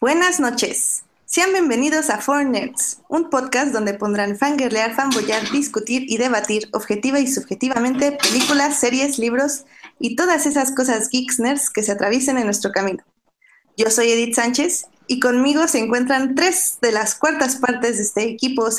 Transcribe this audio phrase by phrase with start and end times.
[0.00, 1.04] Buenas noches.
[1.26, 7.20] Sean bienvenidos a Four Nerds, un podcast donde pondrán fangirlear, fanboyar, discutir y debatir objetiva
[7.20, 9.66] y subjetivamente películas, series, libros
[9.98, 13.04] y todas esas cosas geeks nerds que se atraviesen en nuestro camino.
[13.76, 18.22] Yo soy Edith Sánchez y conmigo se encuentran tres de las cuartas partes de este
[18.22, 18.70] equipo.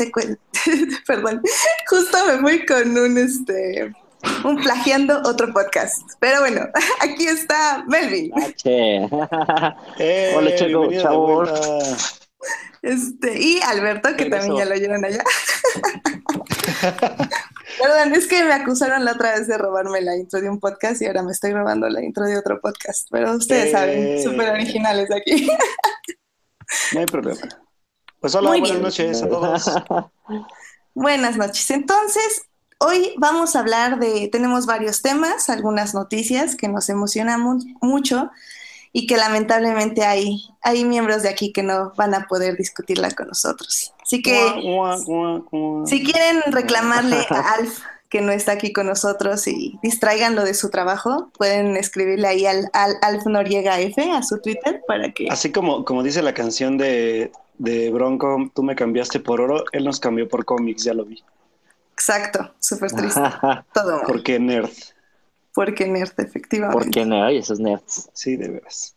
[1.05, 1.43] Perdón,
[1.87, 3.93] justo me fui con un este
[4.43, 6.01] un plagiando otro podcast.
[6.19, 6.67] Pero bueno,
[7.01, 8.31] aquí está Melvin.
[9.97, 10.55] Eh, Hola,
[11.01, 12.21] chavos.
[12.81, 15.23] Este, y Alberto, que también ya lo oyeron allá.
[17.79, 21.01] Perdón, es que me acusaron la otra vez de robarme la intro de un podcast
[21.01, 23.07] y ahora me estoy robando la intro de otro podcast.
[23.11, 23.71] Pero ustedes eh.
[23.71, 25.47] saben, súper originales aquí.
[26.93, 27.41] no hay problema.
[28.19, 29.71] Pues hola, buenas noches a todos.
[30.93, 31.69] Buenas noches.
[31.71, 32.43] Entonces,
[32.81, 37.41] hoy vamos a hablar de, tenemos varios temas, algunas noticias que nos emocionan
[37.79, 38.31] mucho
[38.91, 43.27] y que lamentablemente hay, hay miembros de aquí que no van a poder discutirla con
[43.27, 43.93] nosotros.
[44.01, 44.35] Así que
[45.85, 47.79] si quieren reclamarle a Alf
[48.09, 52.67] que no está aquí con nosotros y distraiganlo de su trabajo, pueden escribirle ahí al,
[52.73, 55.27] Alf Noriega F a su Twitter para que...
[55.29, 59.85] Así como, como dice la canción de, de Bronco, tú me cambiaste por oro, él
[59.85, 61.23] nos cambió por cómics, ya lo vi.
[62.01, 63.21] Exacto, súper triste.
[63.73, 64.71] Todo Porque nerd.
[65.53, 66.73] Porque nerd, efectivamente.
[66.73, 68.09] Porque nerd, esos nerds.
[68.13, 68.95] Sí, de veras.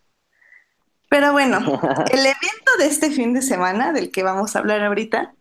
[1.10, 1.58] Pero bueno,
[2.10, 5.34] el evento de este fin de semana, del que vamos a hablar ahorita,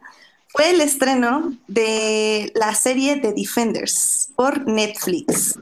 [0.49, 5.57] fue el estreno de la serie The Defenders por Netflix.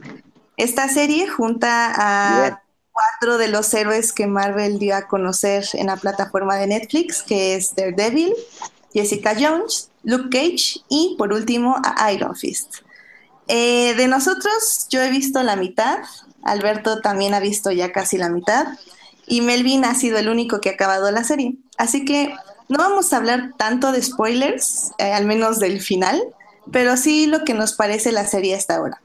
[0.56, 5.96] Esta serie junta a cuatro de los héroes que Marvel dio a conocer en la
[5.96, 8.34] plataforma de Netflix, que es Daredevil,
[8.92, 12.76] Jessica Jones, Luke Cage y por último a Iron Fist.
[13.48, 15.98] Eh, de nosotros, yo he visto la mitad,
[16.42, 18.66] Alberto también ha visto ya casi la mitad,
[19.26, 21.56] y Melvin ha sido el único que ha acabado la serie.
[21.78, 22.34] Así que
[22.68, 26.22] no vamos a hablar tanto de spoilers, eh, al menos del final,
[26.70, 29.00] pero sí lo que nos parece la serie hasta ahora.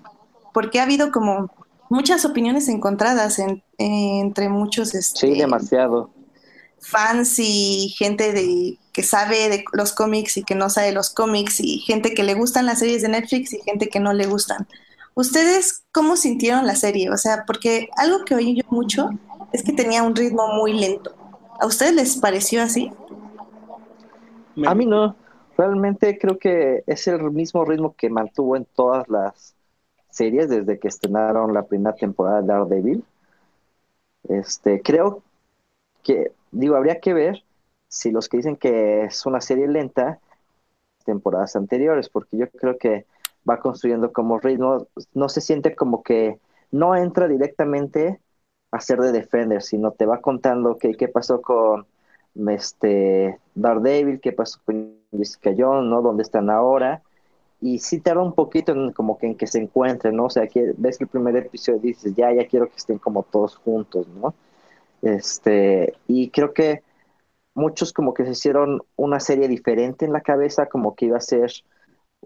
[0.54, 1.52] Porque ha habido como
[1.90, 3.40] muchas opiniones encontradas
[3.78, 4.96] entre muchos.
[4.96, 6.10] Este, sí, demasiado.
[6.80, 11.60] Fans y gente de que sabe de los cómics y que no sabe los cómics
[11.60, 14.68] y gente que le gustan las series de Netflix y gente que no le gustan.
[15.14, 17.10] ¿Ustedes cómo sintieron la serie?
[17.10, 19.10] O sea, porque algo que oí yo mucho
[19.52, 21.16] es que tenía un ritmo muy lento.
[21.60, 22.92] ¿A ustedes les pareció así?
[24.66, 25.16] A mí no.
[25.58, 29.56] Realmente creo que es el mismo ritmo que mantuvo en todas las
[30.10, 33.04] series desde que estrenaron la primera temporada de Daredevil.
[34.30, 35.24] Este, creo
[36.04, 37.44] que, digo, habría que ver
[37.88, 40.20] si los que dicen que es una serie lenta,
[41.06, 43.06] temporadas anteriores, porque yo creo que
[43.50, 46.40] va construyendo como ritmo, no se siente como que
[46.72, 48.20] no entra directamente
[48.72, 51.88] a ser de Defender, sino te va contando qué pasó con
[52.50, 56.02] este Daredevil, qué pasó con Jessica Jones, ¿no?
[56.02, 57.02] ¿Dónde están ahora?
[57.62, 60.26] Y sí tarda un poquito en, como que en que se encuentren, ¿no?
[60.26, 63.24] O sea, que ves el primer episodio y dices, ya, ya quiero que estén como
[63.24, 64.36] todos juntos, ¿no?
[65.02, 66.84] Este, y creo que
[67.56, 71.22] muchos como que se hicieron una serie diferente en la cabeza, como que iba a
[71.22, 71.52] ser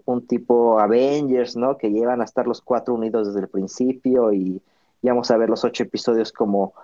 [0.06, 1.78] un tipo Avengers, ¿no?
[1.78, 4.62] Que llevan a estar los cuatro unidos desde el principio y
[5.02, 6.74] íbamos a ver los ocho episodios como,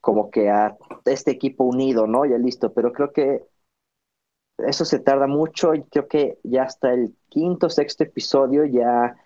[0.00, 0.76] como que a
[1.06, 2.26] este equipo unido, ¿no?
[2.26, 3.44] Ya listo, pero creo que
[4.58, 9.16] eso se tarda mucho y creo que ya hasta el quinto, sexto episodio ya,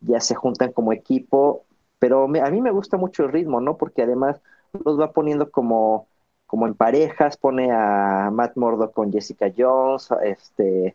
[0.00, 1.66] ya se juntan como equipo,
[1.98, 3.76] pero a mí me gusta mucho el ritmo, ¿no?
[3.76, 4.40] Porque además
[4.84, 6.08] los va poniendo como
[6.52, 10.94] como en parejas, pone a Matt Murdock con Jessica Jones, este,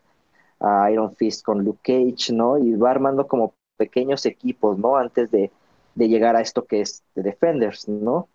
[0.59, 2.59] a Iron Fist con Luke Cage, ¿no?
[2.59, 4.97] Y va armando como pequeños equipos, ¿no?
[4.97, 5.51] Antes de,
[5.95, 8.27] llegar a esto que es The Defenders, ¿no?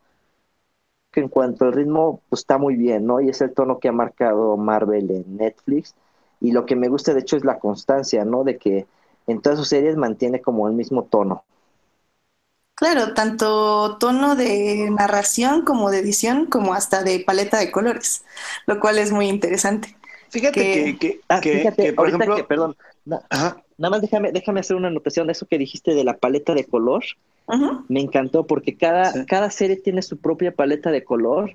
[1.12, 3.20] Que en cuanto al ritmo, pues está muy bien, ¿no?
[3.20, 5.94] Y es el tono que ha marcado Marvel en Netflix.
[6.40, 8.42] Y lo que me gusta, de hecho, es la constancia, ¿no?
[8.42, 8.86] De que
[9.28, 11.44] en todas sus series mantiene como el mismo tono.
[12.82, 18.24] Claro, tanto tono de narración como de edición, como hasta de paleta de colores,
[18.66, 19.94] lo cual es muy interesante.
[20.30, 21.40] Fíjate que, ah,
[21.94, 22.74] por ejemplo, perdón,
[23.04, 26.64] nada más déjame, déjame hacer una anotación de eso que dijiste de la paleta de
[26.64, 27.04] color.
[27.86, 31.52] Me encantó porque cada, cada serie tiene su propia paleta de color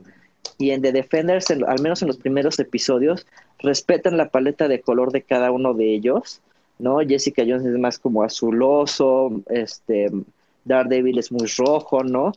[0.57, 3.27] y en The Defenders, al menos en los primeros episodios,
[3.59, 6.39] respetan la paleta de color de cada uno de ellos,
[6.79, 6.99] ¿no?
[6.99, 10.09] Jessica Jones es más como azuloso, este,
[10.67, 12.33] Daredevil es muy rojo, ¿no?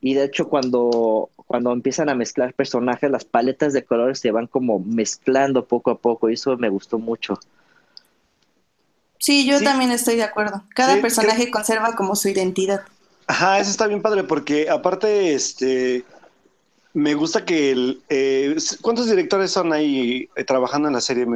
[0.00, 4.46] Y de hecho cuando, cuando empiezan a mezclar personajes, las paletas de colores se van
[4.46, 7.38] como mezclando poco a poco y eso me gustó mucho.
[9.18, 10.64] Sí, yo también estoy de acuerdo.
[10.74, 12.82] Cada personaje conserva como su identidad.
[13.28, 16.04] Ajá, eso está bien padre porque aparte, este,
[16.92, 18.02] me gusta que el...
[18.08, 21.26] Eh, ¿Cuántos directores son ahí eh, trabajando en la serie?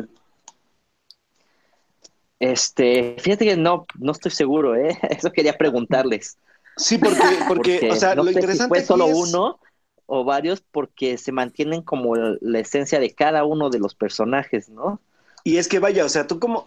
[2.39, 4.99] Este, fíjate que no, no estoy seguro, ¿eh?
[5.11, 6.39] Eso quería preguntarles.
[6.77, 9.61] Sí, porque, porque, o sea, lo interesante si fue solo uno
[10.07, 15.01] o varios, porque se mantienen como la esencia de cada uno de los personajes, ¿no?
[15.43, 16.67] Y es que vaya, o sea, tú como,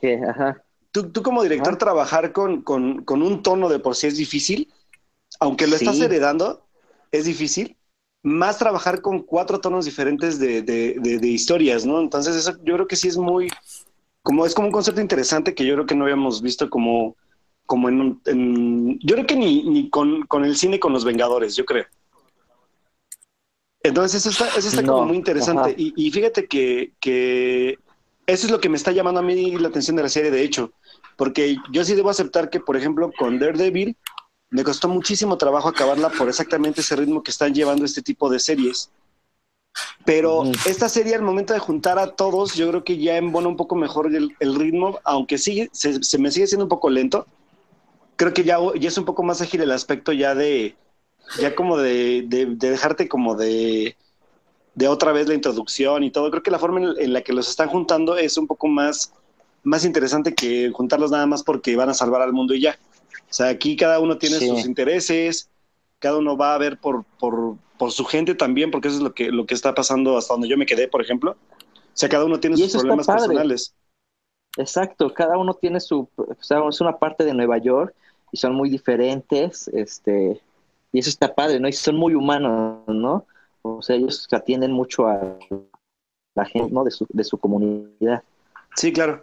[0.92, 4.74] Tú, tú, como director trabajar con, con, con, un tono de por sí es difícil,
[5.39, 6.66] aunque lo estás heredando,
[7.12, 7.77] es difícil.
[8.24, 12.01] Más trabajar con cuatro tonos diferentes de, de, de, historias, ¿no?
[12.01, 13.50] Entonces, eso yo creo que sí es muy,
[14.30, 17.16] como es como un concepto interesante que yo creo que no habíamos visto como,
[17.66, 21.56] como en, en yo creo que ni, ni con, con, el cine con los Vengadores,
[21.56, 21.86] yo creo.
[23.81, 25.74] Entonces, eso está, eso está como muy interesante.
[25.76, 27.80] Y, y, fíjate que, que
[28.28, 30.44] eso es lo que me está llamando a mí la atención de la serie, de
[30.44, 30.74] hecho,
[31.18, 33.98] porque yo sí debo aceptar que, por ejemplo, con Daredevil,
[34.52, 38.38] me costó muchísimo trabajo acabarla por exactamente ese ritmo que están llevando este tipo de
[38.38, 38.92] series.
[40.09, 43.56] Pero esta serie, al momento de juntar a todos, yo creo que ya embona un
[43.56, 47.27] poco mejor el, ritmo, aunque sigue, se, me sigue siendo un poco lento.
[48.15, 50.75] Creo que ya, ya es un poco más ágil el aspecto ya de,
[51.39, 53.95] ya como de, de, dejarte como de,
[54.73, 56.31] de otra vez la introducción y todo.
[56.31, 59.13] Creo que la forma en, la que los están juntando es un poco más,
[59.61, 62.79] más interesante que juntarlos nada más porque van a salvar al mundo y ya.
[63.29, 65.50] O sea, aquí cada uno tiene sus intereses,
[66.00, 69.14] cada uno va a ver por, por, por, su gente también, porque eso es lo
[69.14, 71.31] que, lo que está pasando hasta donde yo me quedé, por ejemplo.
[71.31, 73.74] O sea, cada uno tiene sus problemas personales.
[74.58, 77.94] Exacto, cada uno tiene su, o sea, es una parte de Nueva York
[78.31, 80.42] y son muy diferentes, este,
[80.92, 81.68] y eso está padre, ¿no?
[81.68, 83.26] Y son muy humanos, ¿no?
[83.62, 85.38] O sea, ellos atienden mucho a
[86.36, 86.84] la gente, ¿no?
[86.84, 88.24] De su, de su comunidad.
[88.76, 89.22] Sí, claro.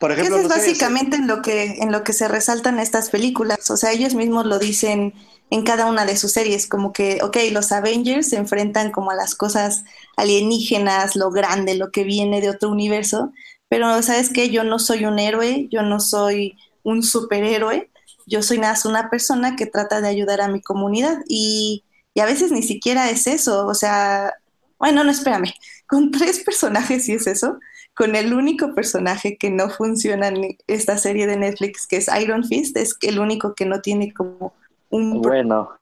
[0.00, 3.70] Por ejemplo, Eso es básicamente en lo que en lo que se resaltan estas películas.
[3.70, 5.12] O sea, ellos mismos lo dicen
[5.50, 9.14] en cada una de sus series, como que, ok, los Avengers se enfrentan como a
[9.14, 9.84] las cosas
[10.16, 13.32] alienígenas, lo grande, lo que viene de otro universo,
[13.68, 17.90] pero sabes que yo no soy un héroe, yo no soy un superhéroe,
[18.26, 22.26] yo soy más una persona que trata de ayudar a mi comunidad y, y a
[22.26, 24.32] veces ni siquiera es eso, o sea,
[24.78, 25.52] bueno, no, espérame,
[25.86, 27.58] con tres personajes sí es eso,
[28.00, 32.44] con el único personaje que no funciona en esta serie de Netflix, que es Iron
[32.44, 34.54] Fist, es el único que no tiene como
[34.88, 35.20] un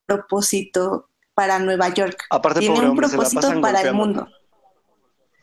[0.04, 2.24] propósito para Nueva York.
[2.30, 4.26] Aparte, tiene un propósito para el mundo.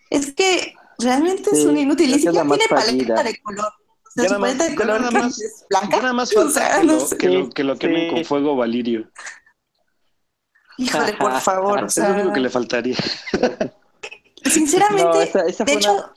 [0.09, 3.67] Es que realmente es un inútil, ni siquiera tiene paleta de color.
[3.67, 5.97] O sea, su paleta de color nada más, es blanca.
[6.01, 9.09] Nada más falta que, lo, que, lo, que lo quemen con fuego Valirio.
[10.77, 11.85] Híjole, por favor.
[11.85, 12.97] o sea, es lo único que le faltaría.
[14.43, 15.31] Sinceramente,
[15.63, 16.11] de hecho,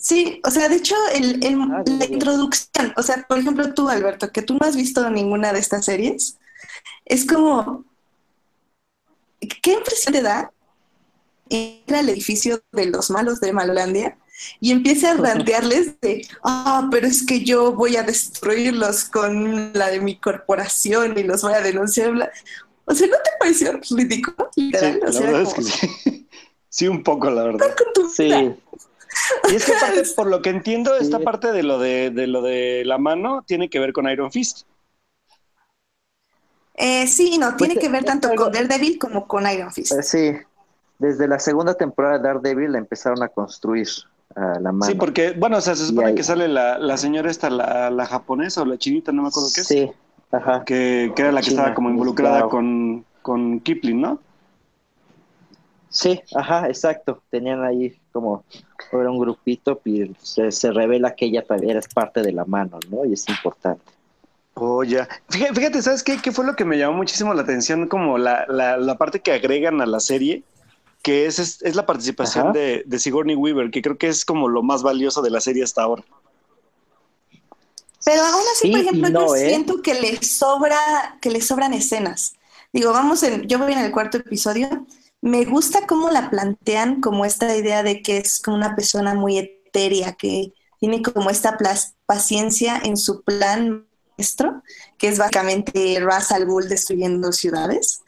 [0.00, 4.32] Sí, o sea, de hecho, el, ah, la introducción, o sea, por ejemplo, tú, Alberto,
[4.32, 6.38] que tú no has visto ninguna de estas series,
[7.04, 7.84] es como,
[9.62, 10.52] ¿qué impresión te da?
[11.50, 14.16] Entra al edificio de los malos de Malolandia
[14.58, 19.88] y empieza a rantearles de, ah, pero es que yo voy a destruirlos con la
[19.88, 22.32] de mi corporación y los voy a denunciar.
[22.86, 24.48] O sea, ¿no te pareció ridículo?
[24.54, 26.28] Sí, o sea, es que sí.
[26.70, 27.66] sí, un poco, la verdad.
[28.14, 28.32] Sí.
[29.50, 32.82] Y es que parte, por lo que entiendo, esta parte de lo de, lo de
[32.84, 34.62] la mano tiene que ver con Iron Fist.
[36.74, 39.92] Eh, sí, no, tiene pues, que ver tanto con Daredevil como con Iron Fist.
[39.92, 40.32] Eh, sí,
[40.98, 43.88] desde la segunda temporada de Daredevil la empezaron a construir
[44.34, 44.84] la mano.
[44.84, 48.64] Sí, porque, bueno, o sea, se supone que sale la, señora esta, la, japonesa o
[48.64, 49.66] la chinita, no me acuerdo qué es.
[49.66, 49.90] Sí,
[50.30, 50.64] ajá.
[50.64, 54.20] Que, era la que estaba como involucrada con, con Kipling, ¿no?
[55.90, 57.22] Sí, ajá, exacto.
[57.30, 58.44] Tenían ahí como
[58.92, 63.04] era un grupito y se, revela que ella era parte de la mano, ¿no?
[63.04, 63.82] Y es importante.
[64.54, 65.08] Oh, ya.
[65.28, 66.18] Fíjate, ¿sabes qué?
[66.18, 67.88] ¿Qué fue lo que me llamó muchísimo la atención?
[67.88, 70.42] Como la, la, parte que agregan a la serie,
[71.02, 74.62] que es, es, la participación de, de, Sigourney Weaver, que creo que es como lo
[74.62, 76.04] más valioso de la serie hasta ahora.
[78.04, 79.48] Pero aún así, por ejemplo, yo ¿eh?
[79.48, 82.34] siento que le sobra, que le sobran escenas.
[82.72, 84.86] Digo, vamos en, yo voy en el cuarto episodio
[85.22, 89.38] me gusta cómo la plantean como esta idea de que es como una persona muy
[89.38, 91.58] etérea, que tiene como esta
[92.06, 93.86] paciencia en su plan
[94.16, 94.62] maestro,
[94.98, 98.02] que es básicamente Ras al Ghul destruyendo ciudades.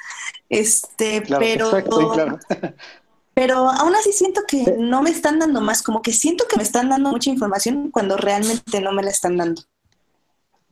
[0.48, 1.70] Este, pero,
[3.34, 6.62] pero aún así siento que no me están dando más, como que siento que me
[6.62, 9.62] están dando mucha información cuando realmente no me la están dando.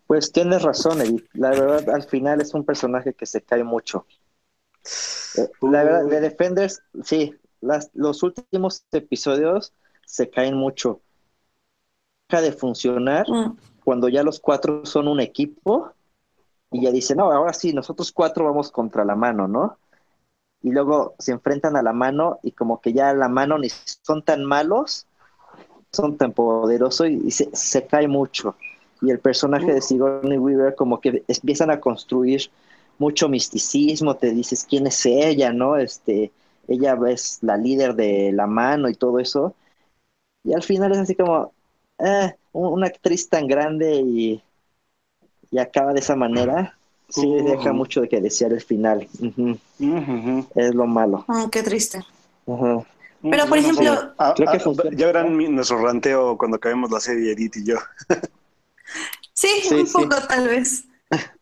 [0.06, 1.24] Pues tienes razón, Edith.
[1.34, 4.06] La verdad, al final es un personaje que se cae mucho.
[5.60, 9.72] La verdad, de Defenders, sí, las, los últimos episodios
[10.06, 11.00] se caen mucho.
[12.28, 13.56] Deja de funcionar mm.
[13.84, 15.92] cuando ya los cuatro son un equipo
[16.70, 19.78] y ya dicen, no, ahora sí, nosotros cuatro vamos contra la mano, ¿no?
[20.62, 23.68] y luego se enfrentan a la mano y como que ya la mano ni
[24.02, 25.06] son tan malos,
[25.92, 28.56] son tan poderosos y, se, se, cae mucho.
[29.00, 32.50] Y el personaje de Sigourney Weaver como que empiezan a construir
[33.00, 35.76] mucho misticismo, te dices quién es ella, ¿no?
[35.76, 36.30] Este,
[36.68, 39.54] ella es la líder de la mano y todo eso.
[40.44, 41.52] Y al final es así como,
[41.98, 44.42] eh, una actriz tan grande y,
[45.50, 46.76] y acaba de esa manera
[47.10, 49.08] sí deja mucho de que desear el final.
[50.54, 51.24] Es lo malo.
[51.28, 52.04] Ah, qué triste.
[52.46, 54.12] Pero, por ejemplo...
[54.18, 54.58] Ah, ah,
[54.92, 57.76] ya verán nuestro ranteo cuando acabemos la serie Edith y yo.
[59.32, 60.84] sí, un poco tal vez.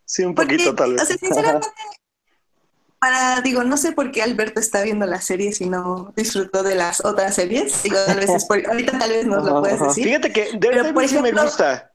[0.09, 1.07] Sí, un poquito tal vez.
[1.07, 1.69] sinceramente,
[2.99, 6.75] para, digo, no sé por qué Alberto está viendo la serie si no disfrutó de
[6.75, 7.83] las otras series.
[7.83, 10.05] Digo, tal vez es por, ahorita tal vez nos lo puedes decir.
[10.05, 11.93] Fíjate que Daredevil por ejemplo, me gusta,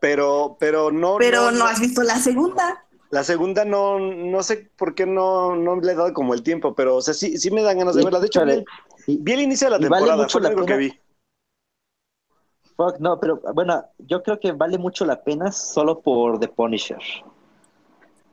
[0.00, 1.16] pero, pero no...
[1.18, 2.86] Pero no has visto la segunda.
[3.10, 6.76] La segunda no, no sé por qué no, no le he dado como el tiempo,
[6.76, 8.20] pero o sea, sí, sí me dan ganas de verla.
[8.20, 11.00] De hecho, vi, el inicio de la temporada, vale fue algo que vi.
[13.00, 17.00] no, pero bueno, yo creo que vale mucho la pena solo por The Punisher.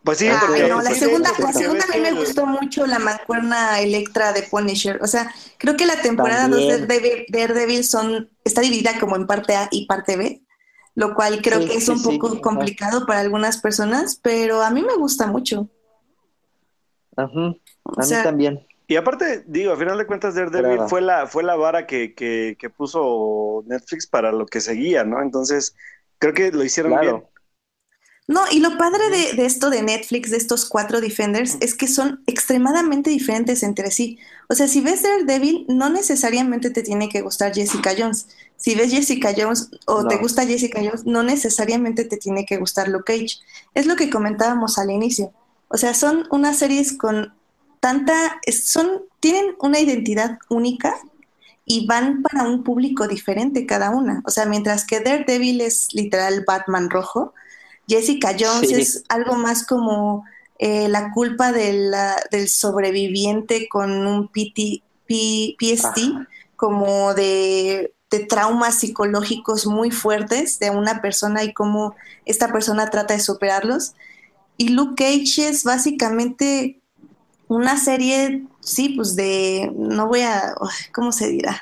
[0.05, 2.99] Pues sí, ah, porque, no, la segunda, la segunda a mí me gustó mucho la
[2.99, 5.01] mancuerna Electra de Punisher.
[5.01, 9.55] O sea, creo que la temporada 2 de Daredevil son, está dividida como en parte
[9.55, 10.45] A y parte B
[10.95, 14.95] lo cual creo que es un poco complicado para algunas personas, pero a mí me
[14.95, 15.69] gusta mucho.
[17.17, 17.53] Ajá,
[17.97, 18.65] a mí también.
[18.87, 22.55] Y aparte, digo, a final de cuentas, Daredevil fue la, fue la vara que, que,
[22.57, 25.21] que, puso Netflix para lo que seguía, ¿no?
[25.21, 25.75] Entonces,
[26.17, 27.23] creo que lo hicieron bien.
[28.27, 31.87] No, y lo padre de, de, esto de Netflix, de estos cuatro Defenders, es que
[31.87, 34.17] son extremadamente diferentes entre sí.
[34.49, 38.27] O sea, si ves Daredevil, no necesariamente te tiene que gustar Jessica Jones.
[38.57, 42.87] Si ves Jessica Jones o te gusta Jessica Jones, no necesariamente te tiene que gustar
[42.87, 43.37] Luke Cage.
[43.75, 45.31] Es lo que comentábamos al inicio.
[45.67, 47.33] O sea, son unas series con
[47.79, 50.95] tanta, son, tienen una identidad única
[51.65, 54.21] y van para un público diferente cada una.
[54.25, 57.33] O sea, mientras que Daredevil es literal Batman rojo,
[57.87, 60.23] Jessica Jones es algo más como
[60.57, 61.93] eh, la culpa del
[62.47, 65.99] sobreviviente con un PT, PST,
[66.55, 67.91] como de,
[68.29, 73.93] traumas psicológicos muy fuertes de una persona y cómo esta persona trata de superarlos.
[74.55, 76.79] Y Luke Cage es básicamente
[77.49, 80.55] una serie, sí, pues de, no voy a,
[80.93, 81.61] ¿cómo se dirá?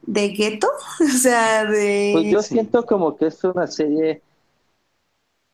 [0.00, 0.68] ¿De gueto?
[1.00, 2.10] o sea, de...
[2.14, 4.22] Pues yo siento como que es una serie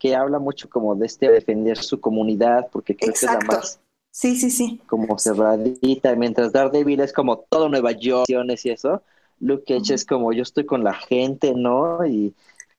[0.01, 3.79] que habla mucho como de este defender su comunidad, porque creo que es la más
[4.11, 4.81] sí, sí, sí.
[4.87, 9.03] como cerradita, mientras Daredevil es como todo Nueva York y eso,
[9.39, 12.05] Luke Cage es como yo estoy con la gente, ¿no?
[12.07, 12.35] Y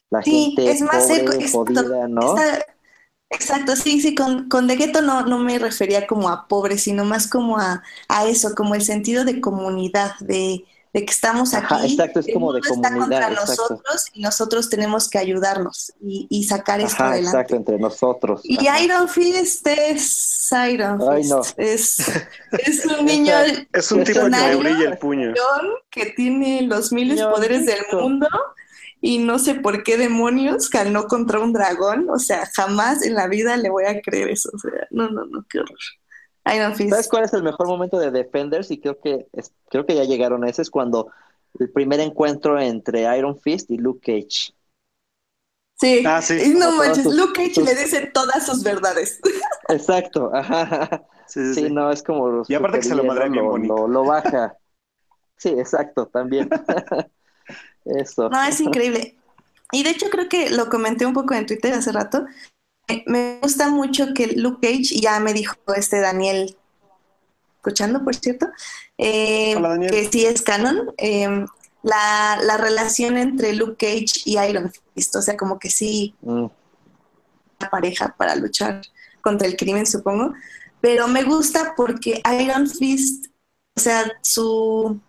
[0.09, 1.07] la gente es más
[1.53, 2.35] pobre, ¿no?
[3.29, 7.05] exacto, sí, sí, con, con De Ghetto no, no me refería como a pobre, sino
[7.05, 11.93] más como a, a eso, como el sentido de comunidad, de, de que estamos aquí.
[11.93, 12.91] exacto, es como de comunidad.
[12.91, 17.29] Está contra nosotros y nosotros tenemos que ayudarnos y, y sacar esto adelante.
[17.29, 18.41] Exacto, entre nosotros.
[18.43, 21.53] Y Iron Fist es Iron Fist.
[21.57, 21.97] Es,
[22.51, 23.33] es, un niño.
[23.71, 25.33] es un tipo que le brilla el puño.
[25.89, 28.27] Que tiene los miles poderes del mundo
[28.99, 32.09] y no sé por qué demonios ganó contra un dragón.
[32.09, 34.49] O sea, jamás en la vida le voy a creer eso.
[34.53, 35.79] O sea, no, no, no, qué horror.
[36.43, 38.71] ¿Sabes cuál es el mejor momento de Defenders?
[38.71, 39.27] Y creo que
[39.69, 41.11] creo que ya llegaron a ese, es cuando
[41.59, 44.53] el primer encuentro entre Iron Fist y Luke Cage.
[45.79, 46.53] Sí, ah, sí.
[46.55, 49.19] no manches, Luke Cage le dice todas sus verdades.
[49.69, 51.03] Exacto, ajá.
[51.27, 52.43] Sí, sí, no, es como...
[52.47, 53.87] Y aparte que se lo madre bien bonito.
[53.87, 54.55] Lo, baja.
[55.37, 56.49] Sí, exacto, también.
[57.85, 58.29] Eso.
[58.29, 59.15] No, es increíble.
[59.71, 62.25] Y de hecho creo que lo comenté un poco en Twitter hace rato,
[63.05, 66.55] me gusta mucho que Luke Cage, ya me dijo este Daniel,
[67.57, 68.47] escuchando por cierto,
[68.97, 69.55] eh,
[69.89, 71.45] que sí es canon, eh,
[71.83, 76.45] la, relación entre Luke Cage y Iron Fist, o sea, como que sí, mm.
[77.59, 78.81] una pareja para luchar
[79.21, 80.33] contra el crimen, supongo,
[80.79, 83.27] pero me gusta porque Iron Fist,
[83.75, 84.99] o sea, su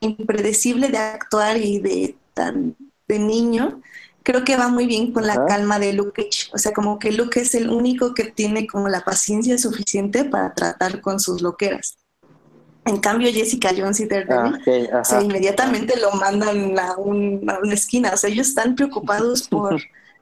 [0.00, 2.76] impredecible de actuar y de tan
[3.08, 3.80] de niño,
[4.26, 7.40] creo que va muy bien con la calma de Luke O sea, como que Luke
[7.40, 11.96] es el único que tiene como la paciencia suficiente para tratar con sus loqueras.
[12.86, 18.10] En cambio, Jessica Jones y Daredevil, ah, o sea, inmediatamente lo mandan a, una esquina.
[18.14, 19.80] O sea, ellos están preocupados por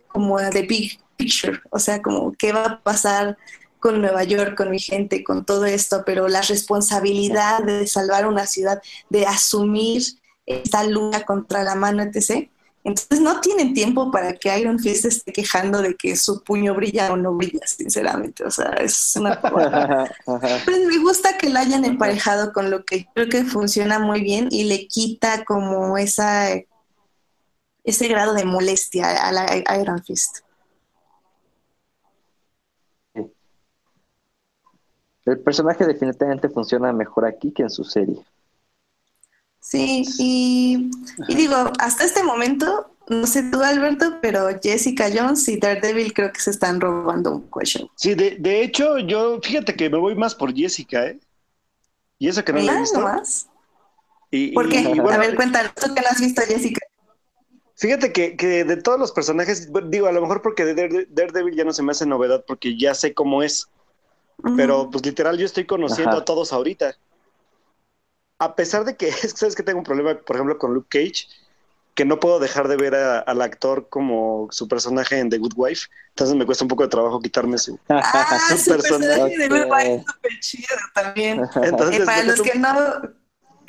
[0.08, 1.58] como the big picture.
[1.70, 3.38] O sea, como qué va a pasar
[3.80, 8.44] con Nueva York, con mi gente, con todo esto, pero la responsabilidad de salvar una
[8.44, 10.02] ciudad, de asumir
[10.44, 12.50] esta lucha contra la mano, etc.,
[12.85, 17.11] Entonces no tienen tiempo para que Iron Fist esté quejando de que su puño brilla
[17.12, 18.45] o no brilla, sinceramente.
[18.45, 19.41] O sea, es una...
[20.64, 24.49] pues me gusta que la hayan emparejado con lo que creo que funciona muy bien
[24.50, 26.50] y le quita como esa
[27.85, 29.47] ese grado de molestia a la
[29.81, 30.38] Iron Fist.
[35.26, 38.23] El personaje definitivamente funciona mejor aquí que en su serie.
[39.64, 40.90] Sí, y,
[41.35, 46.40] digo, hasta este momento, no sé tú, Alberto, pero Jessica Jones y Daredevil creo que
[46.40, 47.88] se están robando un question.
[47.97, 51.18] Sí, de, de hecho, yo, fíjate que me voy más por Jessica, ¿eh?
[52.18, 53.00] Y eso que no la he visto.
[53.00, 53.49] Más?
[54.30, 54.80] Y, ¿Por qué?
[54.80, 56.80] a ver, cuéntanos, ¿tú que no has visto Jessica?
[57.75, 61.64] Fíjate que, que, de todos los personajes, digo, a lo mejor porque de Daredevil ya
[61.64, 63.66] no se me hace novedad porque ya sé cómo es.
[64.56, 66.99] Pero pues literal yo estoy conociendo a todos ahorita
[68.45, 70.89] a pesar de que es que sabes que tengo un problema, por ejemplo, con Luke
[70.91, 71.27] Cage,
[71.95, 75.87] que no puedo dejar de ver al actor como su personaje en The Good Wife.
[76.09, 79.39] Entonces me cuesta un poco de trabajo quitarme su, ah, su, personaje.
[79.39, 81.43] de Good Wife es súper chido también.
[81.63, 82.75] Entonces, eh, para los que no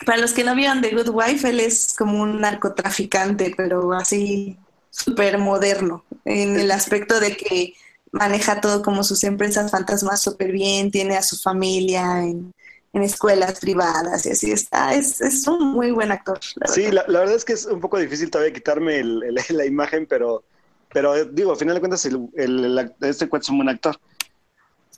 [0.06, 4.58] para los que no vieron The Good Wife, él es como un narcotraficante, pero así
[4.90, 7.76] súper moderno, en el aspecto de que
[8.12, 12.54] maneja todo como sus empresas fantasmas súper bien, tiene a su familia en,
[12.96, 14.94] en escuelas privadas y así está.
[14.94, 16.40] Es, es un muy buen actor.
[16.66, 19.04] sí, la, verdad es que es un poco difícil todavía quitarme
[19.50, 20.44] la imagen, pero,
[20.94, 24.00] pero digo, al final de cuentas, el, este cuento es un buen actor.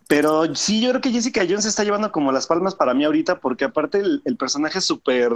[0.08, 3.40] Pero sí, yo creo que Jessica Jones está llevando como las palmas para mí ahorita,
[3.40, 5.32] porque aparte el, personaje es súper...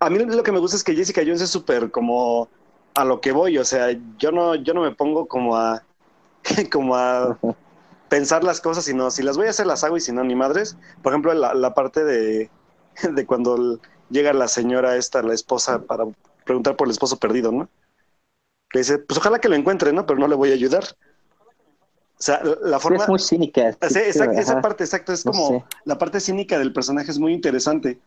[0.00, 2.48] A mí lo que me gusta es que Jessica Jones es súper como
[2.94, 5.82] a lo que voy, o sea, yo no, yo no me pongo como a,
[6.72, 7.38] como a
[8.14, 10.36] pensar las cosas, sino si las voy a hacer las hago y si no, ni
[10.36, 10.76] madres.
[11.02, 12.48] Por ejemplo, la, parte de,
[13.12, 16.04] de cuando llega la señora esta, la esposa, para
[16.44, 17.68] preguntar por el esposo perdido, ¿no?
[18.72, 20.06] Le dice, pues ojalá que lo encuentre, ¿no?
[20.06, 20.84] Pero no le voy a ayudar.
[20.84, 23.02] O sea, la forma...
[23.02, 23.76] es muy cínica.
[23.80, 27.98] esa parte, exacto, es como la parte cínica del personaje es muy interesante.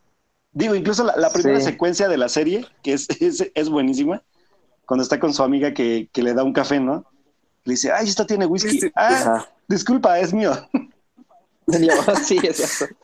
[0.54, 4.24] Digo, incluso la, primera secuencia de la serie, que es, es, buenísima,
[4.86, 7.04] cuando está con su amiga que, que, le da un café, ¿no?
[7.66, 8.90] Le dice, ay, esta tiene whisky.
[8.96, 10.52] ah, disculpa, es mío.
[12.24, 12.96] sí, exacto.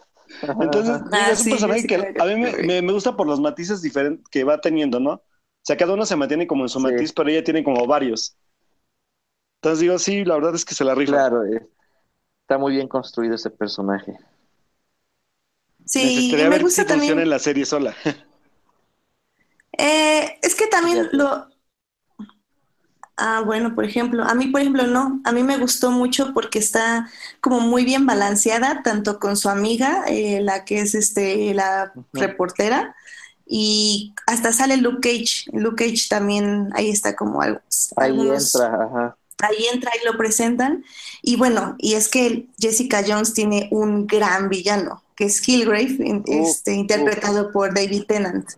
[0.41, 4.27] Entonces, ah, es un personaje que a mí me, me, gusta por los matices diferentes
[4.29, 5.13] que va teniendo, ¿no?
[5.13, 8.35] O sea, cada uno se mantiene como en su matiz, pero ella tiene como varios.
[9.61, 11.13] Entonces digo, sí, la verdad es que se la rifa.
[11.13, 11.65] Claro, eh,
[12.41, 14.17] está muy bien construido ese personaje.
[15.85, 17.19] Sí, me gusta si también.
[17.19, 17.95] en la serie sola.
[19.75, 21.47] Eh, es que también lo,
[23.15, 26.57] Ah, bueno, por ejemplo, a mí, por ejemplo, no, a mí me gustó mucho porque
[26.57, 27.09] está
[27.41, 32.95] como muy bien balanceada, tanto con su amiga, eh, la que es este, la reportera,
[33.45, 35.45] y hasta sale Luke Cage.
[35.53, 37.59] Luke Cage también, ahí está como algo.
[37.97, 39.17] Ahí entra, ajá.
[39.39, 40.83] Ahí entra y lo presentan.
[41.21, 46.73] Y bueno, y es que Jessica Jones tiene un gran villano, que es Killgrave, este,
[46.73, 48.49] interpretado por David Tennant.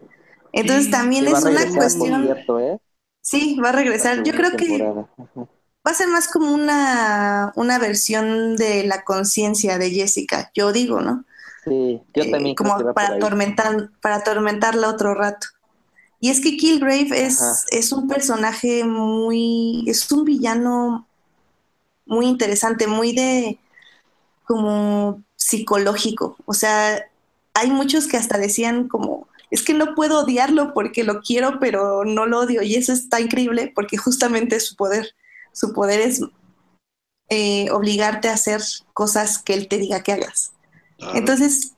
[0.54, 2.30] Entonces también es una cuestión.
[2.60, 2.80] ¿eh?
[3.26, 4.22] Sí, va a regresar.
[4.22, 9.90] Yo creo que va a ser más como una, una versión de la conciencia de
[9.90, 11.26] Jessica, yo digo, ¿no?
[11.64, 12.56] Sí, yo eh, también.
[12.56, 15.48] como para atormentar, para atormentarla otro rato.
[16.20, 21.08] Y es que Killgrave es, es un personaje muy, es un villano
[22.06, 23.58] muy interesante, muy de
[24.44, 26.38] como psicológico.
[26.46, 27.04] O sea,
[27.56, 32.06] hay muchos que hasta decían como, es que no puedo odiarlo porque lo quiero, pero
[32.06, 32.62] no lo odio.
[32.62, 35.16] Y eso está increíble porque justamente su poder,
[35.54, 36.22] su poder es
[37.30, 38.62] eh, obligarte a hacer
[38.94, 40.52] cosas que él te diga que hagas.
[41.14, 41.74] Entonces,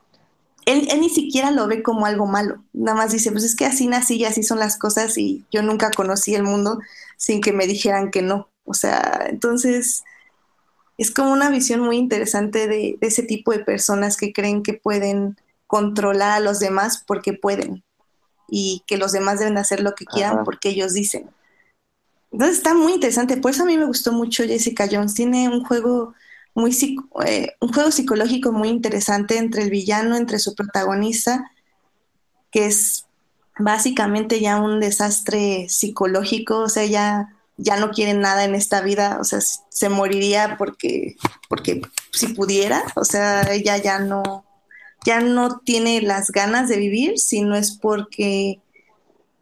[0.65, 2.63] él, ni siquiera lo ve como algo malo.
[2.73, 5.62] Nada más dice, pues es que así nací y así son las cosas y yo
[5.62, 6.80] nunca conocí el mundo
[7.15, 8.49] sin que me dijeran que no.
[8.65, 10.03] O sea, entonces
[10.97, 15.38] es como una visión muy interesante de ese tipo de personas que creen que pueden
[15.67, 17.84] controlar a los demás porque pueden
[18.49, 21.30] y que los demás deben hacer lo que quieran porque ellos dicen.
[22.32, 25.13] Entonces está muy interesante, por eso a mí me gustó mucho Jessica Jones.
[25.13, 26.13] Tiene un juego
[26.58, 26.75] muy
[27.25, 31.51] eh, un juego psicológico muy interesante entre el villano, entre su protagonista,
[32.51, 33.06] que es
[33.60, 39.19] básicamente ya un desastre psicológico, o sea, ya, ya no quiere nada en esta vida,
[39.21, 41.15] o sea, se moriría porque,
[41.47, 44.43] porque si pudiera, o sea, ella ya no,
[45.08, 48.60] ya no tiene las ganas de vivir, sino es porque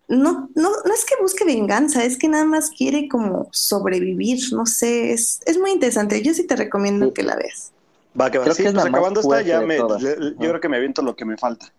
[0.08, 4.67] no, no, no es que busque venganza, es que nada más quiere como sobrevivir, no
[4.67, 6.21] sé, es, es muy interesante.
[6.21, 7.71] Yo sí te recomiendo que la veas.
[8.19, 8.54] Va, que va.
[8.54, 11.73] sí, pues acabando esta, ya me, yo creo que me aviento lo que me falta.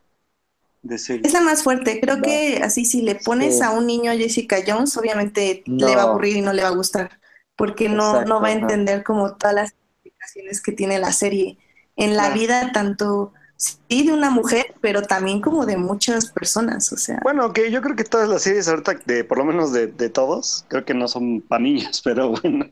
[0.91, 2.01] Es la más fuerte.
[2.01, 6.03] Creo que así si le pones a un niño a Jessica Jones, obviamente le va
[6.03, 7.21] a aburrir y no le va a gustar,
[7.55, 11.59] porque no, no va a entender como todas las implicaciones que tiene la serie
[11.95, 16.97] en la vida, tanto sí de una mujer, pero también como de muchas personas, o
[16.97, 17.21] sea.
[17.23, 20.11] Bueno, que yo creo que todas las series ahorita, de, por lo menos de, de
[20.11, 22.67] todos, creo que no son para niños, pero bueno.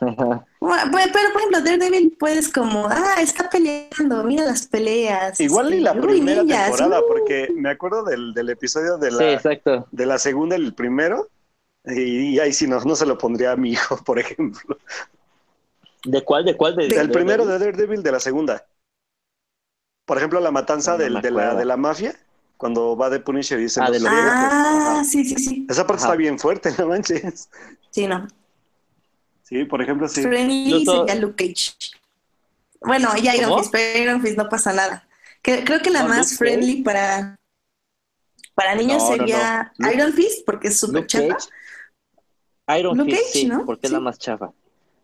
[0.00, 5.40] Bueno, pero por ejemplo, Daredevil puedes como, ah, está peleando, mira las peleas.
[5.40, 7.04] Igual ni la primera temporada, uh.
[7.08, 11.28] porque me acuerdo del, del episodio de la, de la segunda, el primero,
[11.84, 14.78] y, ahí sí no, no se lo pondría a mi hijo, por ejemplo.
[16.04, 16.44] ¿De cuál?
[16.44, 16.76] ¿De cuál?
[16.76, 18.64] De, del primero de Daredevil, de la segunda.
[20.08, 22.16] Por ejemplo, la matanza del, de, la, de la mafia,
[22.56, 23.82] cuando va de Punisher y dice...
[23.82, 23.90] Ah,
[25.00, 25.66] ah sí, sí, sí.
[25.68, 27.50] Esa parte está bien fuerte, no manches.
[27.90, 28.26] Sí, no.
[29.42, 30.22] Sí, por ejemplo, sí.
[30.22, 31.74] Friendly sería Luke Cage.
[32.80, 35.06] Bueno, ya Iron Fist, pero Iron Fist no pasa nada.
[35.42, 37.38] creo que la más friendly para,
[38.54, 41.36] para niños sería Iron Fist, porque es súper chafa.
[42.78, 43.66] Iron Luke Fist, Cage, sí, ¿no?
[43.66, 44.54] porque es la más chafa.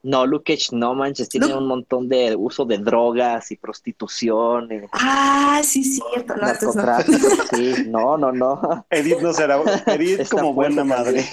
[0.04, 4.68] No, Luke Cage no manches, tiene un montón de uso de drogas y prostitución.
[4.92, 6.34] Ah, sí, cierto.
[6.36, 6.98] No, no.
[7.56, 8.86] sí, no, no, no.
[8.90, 11.26] Edith no será, Edith como buena madre.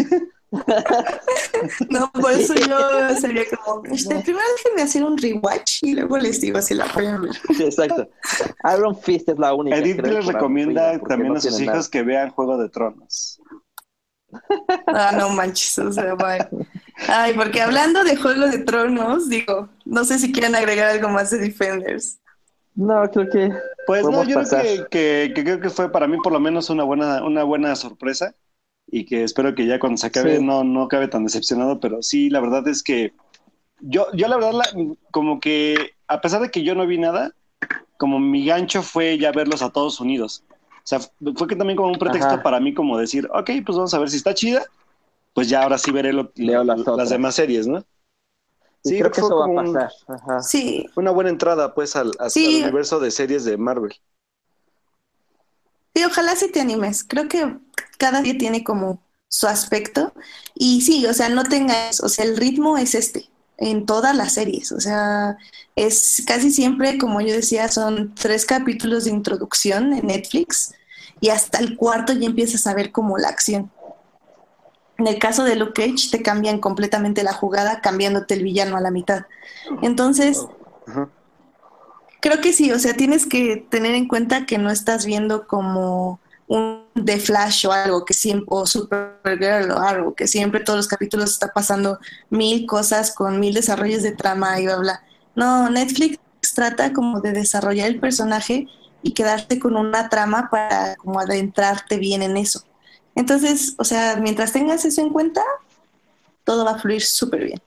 [1.89, 6.39] no, por eso yo sería como, este, primero déjenme hacer un rewatch y luego les
[6.39, 7.33] digo si la pueden ver.
[7.33, 8.07] Sí, exacto.
[8.73, 9.75] Iron Fist es la única.
[9.75, 13.41] Edith les recomienda también a sus hijos que vean Juego de Tronos.
[14.87, 16.65] Ah, no manches, o sea, bueno.
[17.07, 21.31] Ay, porque hablando de Juego de Tronos, digo, no sé si quieren agregar algo más
[21.31, 22.19] de Defenders.
[22.75, 23.51] No, creo que.
[23.87, 27.23] Pues no, yo creo que, creo que fue para mí por lo menos una buena,
[27.23, 28.35] una buena sorpresa
[28.87, 32.29] y que espero que ya cuando se acabe no, no acabe tan decepcionado, pero sí,
[32.29, 33.13] la verdad es que
[33.79, 34.61] yo, yo la verdad,
[35.11, 37.33] como que a pesar de que yo no vi nada,
[37.97, 40.43] como mi gancho fue ya verlos a todos unidos.
[40.49, 40.99] O sea,
[41.35, 44.09] fue que también como un pretexto para mí como decir, ok, pues vamos a ver
[44.09, 44.63] si está chida
[45.33, 47.83] pues ya ahora sí veré lo, las, demás series, ¿no?
[48.83, 50.43] Sí, creo, que eso va a pasar.
[50.43, 50.87] Sí.
[50.95, 53.93] Una buena entrada, pues, al, universo de series de Marvel.
[55.93, 57.03] Sí, ojalá sí te animes.
[57.03, 57.57] Creo que
[57.97, 60.13] cada día tiene como su aspecto.
[60.55, 64.33] Y sí, o sea, no tengas, o sea, el ritmo es este en todas las
[64.33, 64.71] series.
[64.71, 65.37] O sea,
[65.75, 70.73] es casi siempre, como yo decía, son tres capítulos de introducción en Netflix
[71.21, 73.71] y hasta el cuarto ya empiezas a ver como la acción.
[75.01, 78.81] En el caso de Luke Cage, te cambian completamente la jugada, cambiándote el villano a
[78.81, 79.23] la mitad.
[79.81, 80.45] Entonces,
[82.19, 86.19] creo que sí, o sea, tienes que tener en cuenta que no estás viendo como
[86.45, 90.87] un The Flash o algo que siempre, o Supergirl o algo, que siempre todos los
[90.87, 91.97] capítulos está pasando
[92.29, 95.03] mil cosas con mil desarrollos de trama y bla, bla.
[95.33, 96.19] No, Netflix
[96.53, 98.67] trata como de desarrollar el personaje
[99.01, 102.63] y quedarte con una trama para como adentrarte bien en eso.
[103.15, 105.41] Entonces, o sea, mientras tengas eso en cuenta,
[106.43, 107.61] todo va a fluir súper bien.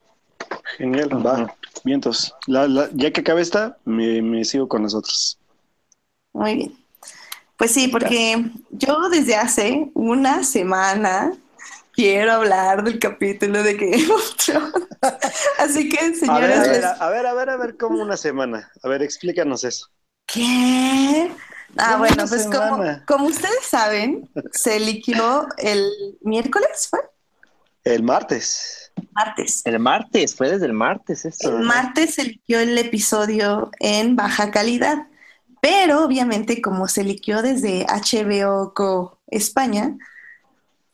[0.79, 1.55] Genial, va.
[1.85, 2.35] Vientos.
[2.47, 5.39] La, ya que acabe esta, me, sigo con nosotros.
[6.33, 6.79] Muy bien.
[7.57, 11.33] Pues sí, porque yo desde hace una semana
[11.93, 14.73] quiero hablar del capítulo de Game of Thrones.
[15.59, 16.59] Así que, señores.
[16.59, 18.71] A ver, a ver, a ver, a ver, ¿cómo una semana?
[18.83, 19.89] A ver, explícanos eso.
[20.27, 21.31] ¿Qué?
[21.77, 22.47] Ah, bueno, pues
[23.07, 25.89] como, ustedes saben, se liquidó el
[26.23, 27.01] miércoles, ¿fue?
[27.85, 28.93] El martes.
[29.13, 29.63] Martes.
[29.65, 31.59] El martes, fue desde el martes esto.
[31.59, 35.07] El martes se liquidó el episodio en baja calidad,
[35.61, 39.97] pero obviamente como se liquidó desde HBO Go España,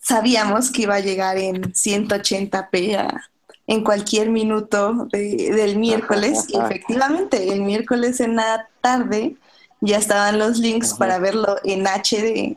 [0.00, 3.20] sabíamos que iba a llegar en 180p
[3.66, 6.46] en cualquier minuto del miércoles.
[6.48, 9.36] y efectivamente, el miércoles en la tarde
[9.80, 12.56] ya estaban los links para verlo en HD.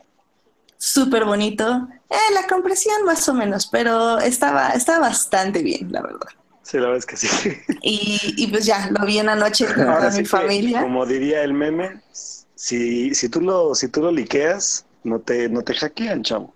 [0.76, 1.88] Súper bonito.
[2.10, 6.28] Eh, la compresión más o menos, pero estaba, estaba bastante bien, la verdad.
[6.62, 7.28] Sí, la verdad es que sí.
[7.82, 10.82] Y, pues ya, lo vi en la noche con mi familia.
[10.82, 12.02] como diría el meme,
[12.54, 16.53] si, si, tú lo, si tú lo liqueas, no te, no te hackean, chavo.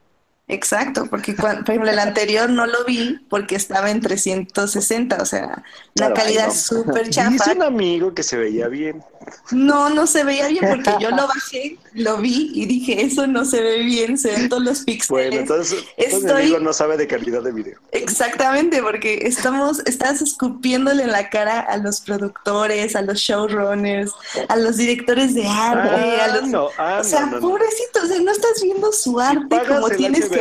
[0.49, 5.27] Exacto, porque cuando, por ejemplo el anterior no lo vi porque estaba en 360, o
[5.27, 5.63] sea,
[5.95, 7.31] la calidad súper chafa.
[7.31, 9.03] Dice un amigo que se veía bien.
[9.51, 13.45] No, no se veía bien porque yo lo bajé, lo vi y dije, eso no
[13.45, 15.09] se ve bien, se ven todos los píxeles.
[15.11, 17.79] Bueno, entonces, mi amigo no sabe de calidad de video.
[17.93, 24.13] Exactamente, porque estamos, estás escupiéndole en la cara a los productores, a los showrunners,
[24.49, 26.49] a los directores de arte, a ah, los...
[26.49, 30.29] No, ah, o sea, no, pobrecito, o sea, no estás viendo su arte como tienes
[30.29, 30.38] que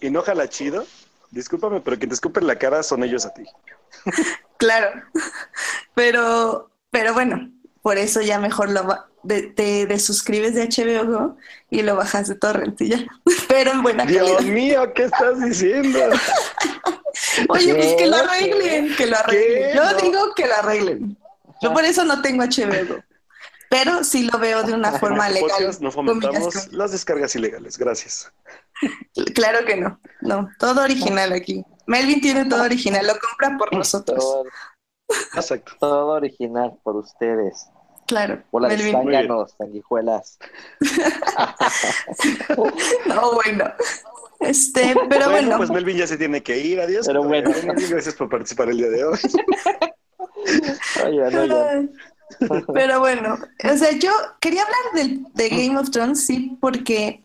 [0.00, 0.86] y no jala chido,
[1.30, 3.44] discúlpame, pero quien te escupe en la cara son ellos a ti.
[4.58, 5.02] claro,
[5.94, 7.50] pero, pero bueno,
[7.82, 11.36] por eso ya mejor lo te desuscribes de HBO Go
[11.70, 13.06] y lo bajas de torrent y ya.
[13.48, 15.98] Pero en buena Dios mío, ¿qué estás diciendo?
[17.48, 19.76] Oye, pues que lo arreglen, que lo arreglen.
[19.76, 21.16] Yo digo que lo arreglen.
[21.60, 23.02] Yo por eso no tengo HBO Go.
[23.70, 25.76] Pero sí lo veo de una forma legal.
[25.80, 28.32] No fomentamos las descargas ilegales, gracias.
[29.34, 31.64] Claro que no, no, todo original aquí.
[31.86, 34.24] Melvin tiene todo original, lo compra por nosotros.
[35.34, 35.72] Exacto.
[35.78, 37.66] Todo original por ustedes.
[38.06, 38.42] Claro.
[38.50, 40.38] Hola, zánganos, sanguijuelas.
[43.06, 43.72] no, bueno.
[44.38, 47.06] Este, pero bueno, Pues Melvin ya se tiene que ir, adiós.
[47.06, 47.50] Pero bueno.
[47.88, 49.18] Gracias por participar el día de hoy.
[52.74, 54.10] Pero bueno, o sea, yo
[54.40, 57.22] quería hablar de, Game of Thrones, sí, porque,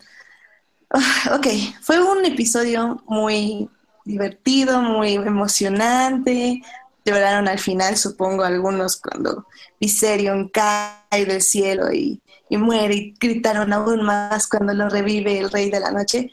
[0.91, 1.47] ah, ok,
[1.81, 3.69] fue un episodio muy
[4.05, 6.61] divertido, muy emocionante,
[7.05, 9.47] lloraron al final, supongo, algunos cuando
[9.79, 15.69] Viserion cae del cielo y, muere y gritaron aún más cuando lo revive el Rey
[15.69, 16.31] de la Noche.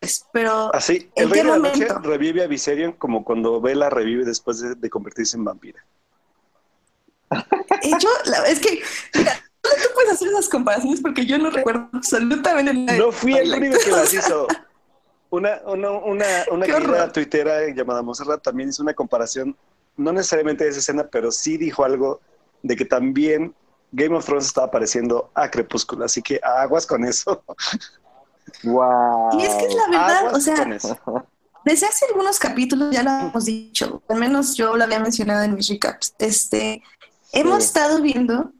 [0.00, 4.24] Pues, pero, Así, el Rey de la Noche revive a Viserion como cuando Vela revive
[4.24, 5.84] después de, convertirse en vampira.
[8.00, 8.08] Yo,
[8.46, 8.82] es que,
[9.14, 12.98] mira, tú puedes hacer esas comparaciones porque yo no recuerdo absolutamente nada.
[12.98, 14.46] No fui el único que las hizo.
[15.30, 19.56] Una, una, una, una querida tuitera llamada Monserrat también hizo una comparación,
[19.96, 22.20] no necesariamente de esa escena, pero sí dijo algo
[22.62, 23.52] de que también
[23.90, 27.42] Game of Thrones estaba pareciendo a Crepúsculo, así que aguas con eso.
[28.62, 29.40] Wow.
[29.40, 30.66] Y es que es la verdad, o sea,
[31.64, 35.54] desde hace algunos capítulos ya lo hemos dicho, al menos yo lo había mencionado en
[35.54, 36.82] mis recaps, este,
[37.34, 38.52] hemos estado viendo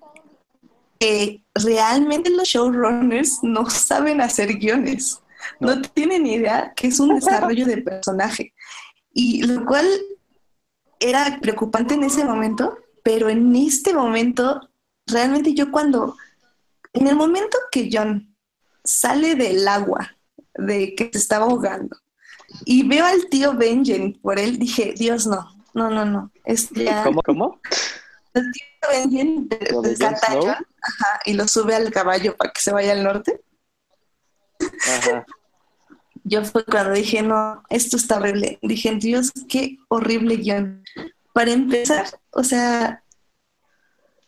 [0.98, 5.20] que realmente los showrunners no saben hacer guiones
[5.60, 8.54] no, tienen ni idea que es un desarrollo de personaje.
[9.12, 9.86] Y lo cual
[11.00, 14.68] era preocupante en ese momento, pero en este momento,
[15.06, 16.16] realmente yo cuando,
[16.92, 18.34] en el momento que John
[18.82, 20.16] sale del agua,
[20.54, 21.96] de que se estaba ahogando,
[22.64, 26.30] y veo al tío Benjen por él, dije, Dios no, no, no, no.
[26.44, 26.70] Es
[27.04, 27.60] ¿Cómo, cómo?
[28.34, 29.48] El tío Benjen
[31.24, 33.40] y lo sube al caballo para que se vaya al norte.
[36.24, 38.58] Yo fue cuando dije, no, esto está horrible.
[38.62, 40.82] Dije, Dios, qué horrible guion.
[41.34, 43.04] Para empezar, o sea,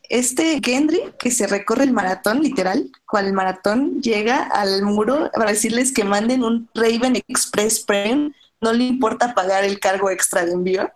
[0.08, 5.92] este Gendry que se recorre el maratón, literal, cual maratón llega al muro para decirles
[5.92, 10.92] que manden un Raven Express Prime, no le importa pagar el cargo extra de envío,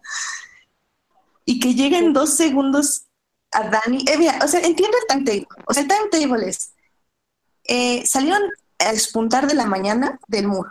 [1.50, 3.06] y que llega en dos segundos
[3.50, 4.04] a Dani.
[4.06, 5.48] Eh, o sea, entiendo el timetable.
[5.66, 6.74] O sea, el timetable es,
[7.64, 8.42] eh, salieron
[8.78, 10.70] a despuntar de la mañana del muro.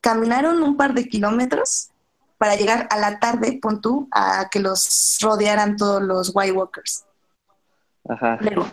[0.00, 1.90] Caminaron un par de kilómetros
[2.36, 7.04] para llegar a la tarde, pon tú, a que los rodearan todos los White Walkers.
[8.08, 8.38] Ajá.
[8.40, 8.66] Luego,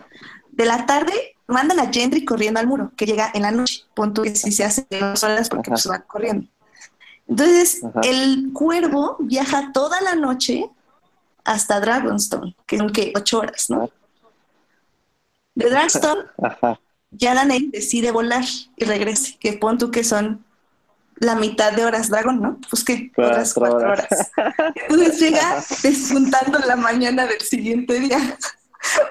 [0.49, 1.13] de la tarde
[1.45, 4.51] mandan a Gendry corriendo al muro, que llega en la noche, pon tú que si
[4.51, 6.47] se hace dos horas porque pues va corriendo.
[7.27, 10.71] Entonces, el cuervo viaja toda la noche
[11.49, 13.89] hasta Dragonstone, que son que ocho horas, ¿no?
[15.55, 16.25] De Dragonstone
[17.12, 18.43] ya Danae decide volar
[18.75, 20.45] y regrese, que pon tú que son
[21.15, 22.59] la mitad de horas dragón, ¿no?
[22.69, 24.07] Pues que otras cuatro horas.
[24.75, 28.19] Entonces llega despuntando la mañana del siguiente día.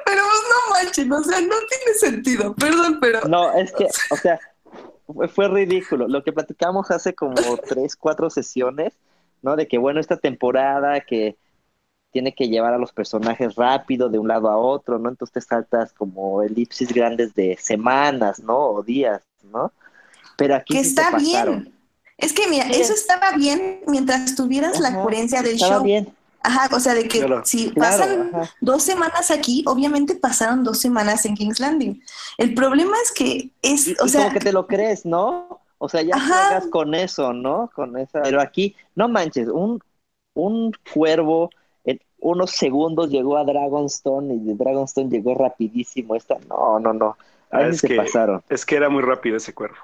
[0.06, 3.20] Pero pues, no manches, o sea, no tiene sentido, perdón, pero...
[3.28, 4.40] No, es que, o sea,
[5.34, 6.08] fue, ridículo.
[6.08, 7.34] Lo que platicamos hace como
[7.68, 8.94] tres, cuatro sesiones,
[9.42, 9.56] ¿no?
[9.56, 11.36] De que, bueno, esta temporada que
[12.10, 15.08] tiene que llevar a los personajes rápido de un lado a otro, ¿no?
[15.08, 18.58] Entonces te saltas como elipsis grandes de semanas, ¿no?
[18.58, 19.72] O días, ¿no?
[20.36, 21.74] Pero aquí que está bien.
[22.16, 25.84] Es que mira, eso estaba bien mientras tuvieras la coherencia del estaba show.
[25.84, 26.12] bien.
[26.40, 31.34] Ajá, o sea, de que si pasan dos semanas aquí, obviamente pasaron dos semanas en
[31.34, 32.02] King's Landing.
[32.38, 35.60] El problema es que es, o sea, como que te lo crees, ¿no?
[35.78, 37.70] O sea, ya juegas con eso, ¿no?
[37.74, 38.22] Con esa.
[38.22, 39.80] Pero aquí, no manches, un,
[40.34, 41.50] un cuervo
[42.20, 46.14] unos segundos llegó a Dragonstone y de Dragonstone llegó rapidísimo.
[46.14, 47.16] Esta, no, no, no.
[47.50, 48.42] Ah, es se que, pasaron.
[48.48, 49.76] Es que era muy rápido ese cuervo.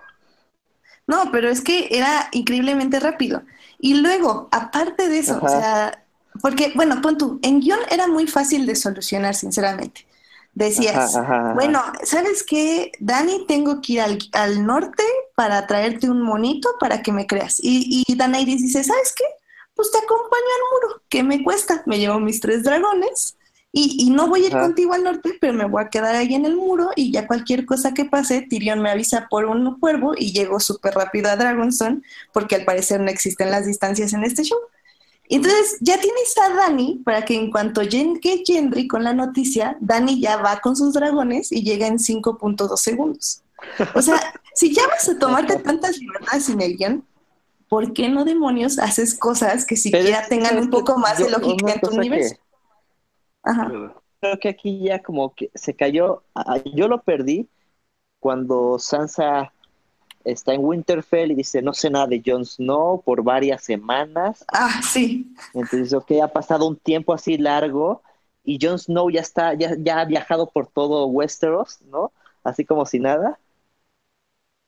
[1.06, 3.42] No, pero es que era increíblemente rápido.
[3.78, 6.04] Y luego, aparte de eso, o sea,
[6.40, 10.06] porque, bueno, pon tú, en guion era muy fácil de solucionar, sinceramente.
[10.54, 11.18] Decías,
[11.54, 12.92] bueno, ¿sabes qué?
[13.00, 14.00] Dani, tengo que ir
[14.32, 15.02] al, norte
[15.34, 17.58] para traerte un monito para que me creas.
[17.60, 19.24] Y, y Danairis dice, ¿sabes qué?
[19.74, 21.82] Pues te acompaño al muro, ¿qué me cuesta?
[21.86, 23.36] Me llevo mis tres dragones
[23.76, 26.44] y, no voy a ir contigo al norte, pero me voy a quedar ahí en
[26.44, 30.32] el muro y ya cualquier cosa que pase, Tyrion me avisa por un cuervo y
[30.32, 34.58] llego súper rápido a Dragonstone porque al parecer no existen las distancias en este show.
[35.28, 40.20] Entonces ya tienes a Dani para que en cuanto llegue Gendry con la noticia, Dani
[40.20, 43.42] ya va con sus dragones y llega en 5.2 segundos.
[43.96, 44.20] O sea,
[44.54, 47.04] si ya vas a tomarte tantas libertades en el guion,
[47.74, 51.80] ¿por qué no demonios haces cosas que siquiera tengan un poco más de lógica en
[51.80, 52.36] tu universo?
[53.42, 53.68] Ajá.
[54.20, 56.22] Creo que aquí ya como que se cayó,
[56.72, 57.48] yo lo perdí
[58.20, 59.52] cuando Sansa
[60.22, 64.44] está en Winterfell y dice, no sé nada de Jon Snow por varias semanas.
[64.52, 65.34] Ah, sí.
[65.52, 68.02] Entonces, ok, ha pasado un tiempo así largo
[68.44, 72.12] y Jon Snow ya está, ya, ya ha viajado por todo Westeros, ¿no?
[72.44, 73.36] Así como si nada.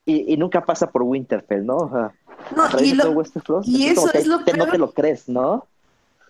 [0.09, 2.13] Y, nunca pasa por Winterfell, ¿no?
[2.55, 2.97] no, y,
[3.65, 4.59] y eso es lo peor.
[4.59, 5.67] No te lo crees, ¿no?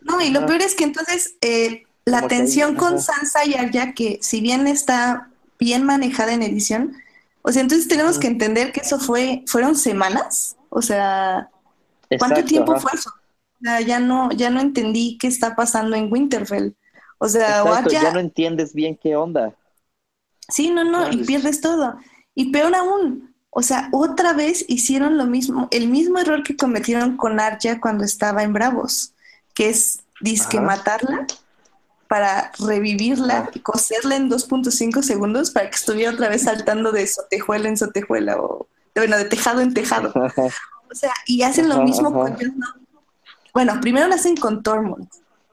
[0.00, 4.18] No, y lo peor es que entonces eh, la tensión con Sansa y Arya, que
[4.22, 6.96] si bien está bien manejada en edición,
[7.42, 10.56] o sea, entonces tenemos que entender que eso fue, fueron semanas.
[10.68, 11.50] O sea,
[12.18, 13.10] ¿cuánto tiempo fue eso?
[13.10, 16.74] O sea, ya no, ya no entendí qué está pasando en Winterfell.
[17.18, 19.54] O sea, ya no entiendes bien qué onda.
[20.48, 21.98] Sí, no, no, y pierdes todo.
[22.34, 27.16] Y peor aún, o sea, otra vez hicieron lo mismo, el mismo error que cometieron
[27.16, 29.14] con Arya cuando estaba en Bravos,
[29.54, 31.26] que es disque matarla
[32.06, 37.70] para revivirla y coserla en 2.5 segundos para que estuviera otra vez saltando de sotejuela
[37.70, 40.12] en sotejuela o, bueno, de tejado en tejado.
[40.88, 42.36] O sea, y hacen lo mismo con
[43.52, 45.08] Bueno, primero lo hacen con Tormund,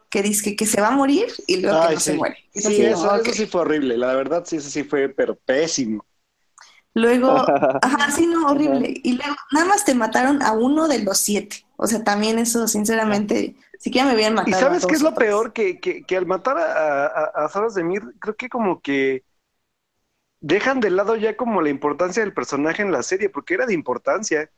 [0.09, 2.37] que dice que se va a morir y luego que no se muere.
[2.53, 6.05] sí, eso, sí fue horrible, la verdad sí, eso sí fue, pero pésimo.
[6.93, 7.31] Luego,
[7.81, 8.93] ajá, sí, no, horrible.
[9.03, 11.65] Y luego, nada más te mataron a uno de los siete.
[11.75, 14.57] O sea, también eso, sinceramente, Siquiera me habían matado.
[14.57, 15.51] ¿Y sabes qué es lo peor?
[15.51, 19.25] Que, que, al matar a, a, a de Mir, creo que como que
[20.39, 23.73] dejan de lado ya como la importancia del personaje en la serie, porque era de
[23.73, 24.49] importancia.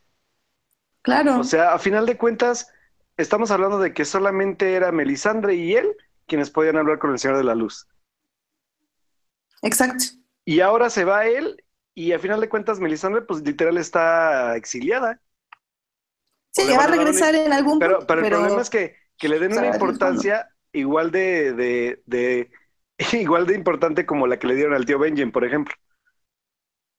[1.02, 1.40] Claro.
[1.40, 2.72] O sea, a final de cuentas,
[3.18, 7.38] estamos hablando de que solamente era Melisandre y él quienes podían hablar con el Señor
[7.38, 7.88] de la Luz.
[9.64, 10.06] Exacto.
[10.44, 11.64] Y ahora se va él
[11.96, 15.20] y a final de cuentas Melisandre pues literal está exiliada.
[16.52, 19.54] Sí, va a regresar en algún pero, pero, el problema es que que le den
[19.54, 22.52] una importancia igual de, de, de,
[23.14, 25.74] igual de importante como la que le dieron al tío Benjen, por ejemplo.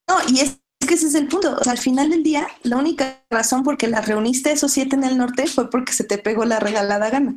[0.09, 1.57] No, y es que ese es el punto.
[1.59, 4.97] O sea, al final del día, la única razón por que la reuniste esos siete
[4.97, 7.37] en el norte fue porque se te pegó la regalada gana.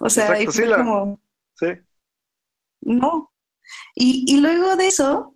[0.00, 1.20] O sea, ahí fue como.
[1.54, 1.66] Sí.
[2.80, 3.32] No.
[3.94, 5.35] Y, y luego de eso,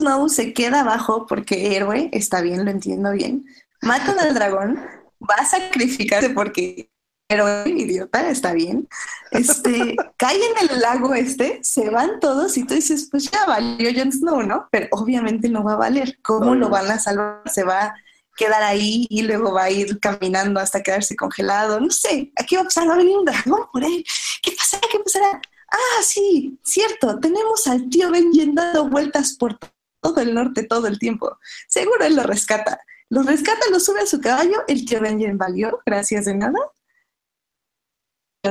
[0.00, 3.46] Snow se queda abajo porque héroe, está bien, lo entiendo bien.
[3.82, 4.76] Matan al dragón,
[5.20, 6.90] va a sacrificarse porque
[7.26, 8.88] pero idiota, está bien.
[9.30, 13.90] Este, cae en el lago este, se van todos y tú dices, pues ya valió
[13.94, 14.68] Jon Snow, ¿no?
[14.70, 16.18] Pero obviamente no va a valer.
[16.22, 17.42] ¿Cómo lo van a salvar?
[17.46, 17.94] Se va a
[18.36, 21.80] quedar ahí y luego va a ir caminando hasta quedarse congelado.
[21.80, 24.04] No sé, aquí va a pasar, va a venir un dragón por él.
[24.42, 24.86] ¿Qué pasará?
[24.90, 25.40] ¿Qué pasará?
[25.70, 29.73] Ah, sí, cierto, tenemos al tío Ben dando vueltas por todo
[30.16, 31.38] el norte todo el tiempo.
[31.68, 32.80] Seguro él lo rescata.
[33.10, 36.52] Lo rescata, lo sube a su caballo, el tío Benjen valió, gracias de nada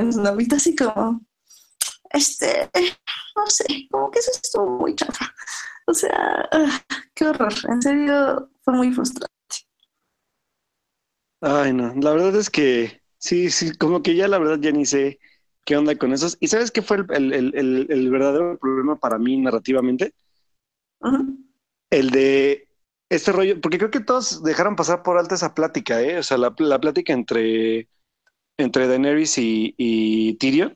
[0.02, 0.56] ¿no?
[0.56, 1.22] así como,
[2.12, 2.70] este,
[3.36, 5.34] no sé, como que eso estuvo muy chafa.
[5.86, 6.82] O sea, ah,
[7.14, 9.34] qué horror, en serio, fue muy frustrante.
[11.42, 14.86] Ay, no, la verdad es que sí, sí, como que ya la verdad ya ni
[14.86, 15.20] sé
[15.66, 16.38] qué onda con esos.
[16.40, 20.14] ¿Y sabes qué fue el, verdadero problema para mí narrativamente?
[21.94, 22.68] El de
[23.08, 26.18] este rollo, porque creo que todos dejaron pasar por alta esa plática, ¿eh?
[26.18, 27.88] O sea, la, la plática entre
[28.58, 30.76] entre Daenerys y, Tyrion.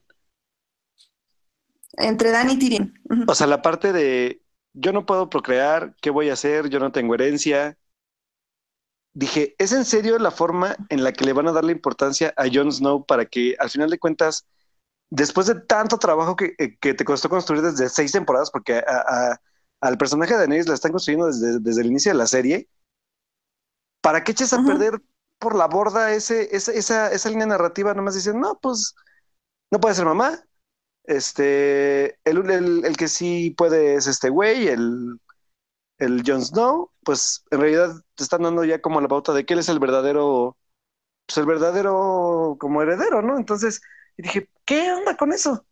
[1.93, 2.93] Entre Dan y Tyrion.
[3.27, 6.69] O sea, la parte de yo no puedo procrear, ¿qué voy a hacer?
[6.69, 7.77] Yo no tengo herencia.
[9.15, 12.31] Dije, ¿es en serio la forma en la que le van a dar la importancia
[12.37, 14.45] a Jon Snow para que al final de cuentas,
[15.09, 18.83] después de tanto trabajo que, eh, te costó construir desde seis temporadas, porque
[19.81, 22.69] al personaje de Daenerys la están construyendo desde, desde, el inicio de la serie,
[24.01, 25.01] ¿para qué eches a perder
[25.39, 28.95] por la borda ese, esa, esa, línea narrativa, nomás dicen, no, pues
[29.71, 30.43] no puede ser mamá.
[31.03, 35.19] Este, el, el, que sí puede es este güey, el,
[35.99, 39.53] el Jon Snow, pues en realidad te están dando ya como la pauta de que
[39.53, 40.57] él es el verdadero,
[41.25, 43.37] pues el verdadero como heredero, ¿no?
[43.37, 43.81] Entonces,
[44.17, 45.65] dije, ¿qué onda con eso?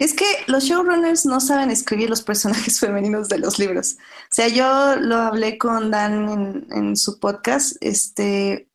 [0.00, 3.98] Es que los showrunners no saben escribir los personajes femeninos de los libros.
[3.98, 7.76] O sea, yo lo hablé con Dan en, su podcast.
[7.82, 8.70] Este,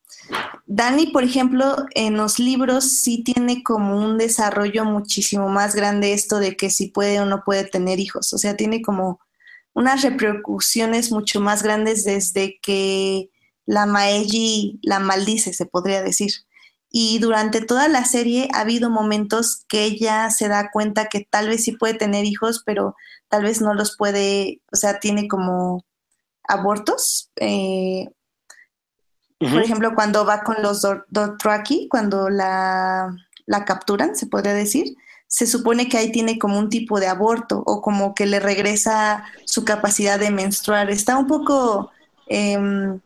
[0.67, 6.37] Dani, por ejemplo, en los libros sí tiene como un desarrollo muchísimo más grande esto
[6.37, 8.31] de que si puede o no puede tener hijos.
[8.31, 9.19] O sea, tiene como
[9.73, 13.31] unas repercusiones mucho más grandes desde que
[13.65, 16.44] la Maeji la maldice, se podría decir.
[16.97, 21.49] Y durante toda la serie ha habido momentos que ella se da cuenta que tal
[21.49, 22.95] vez sí puede tener hijos, pero
[23.27, 25.83] tal vez no los puede, o sea, tiene como
[26.47, 27.31] abortos.
[27.35, 28.07] Eh,
[29.39, 33.13] por ejemplo, cuando va con los Dothraki, cuando la,
[33.45, 34.95] la capturan, se podría decir,
[35.27, 39.25] se supone que ahí tiene como un tipo de aborto o como que le regresa
[39.43, 40.89] su capacidad de menstruar.
[40.89, 41.91] Está un poco
[42.27, 43.01] em,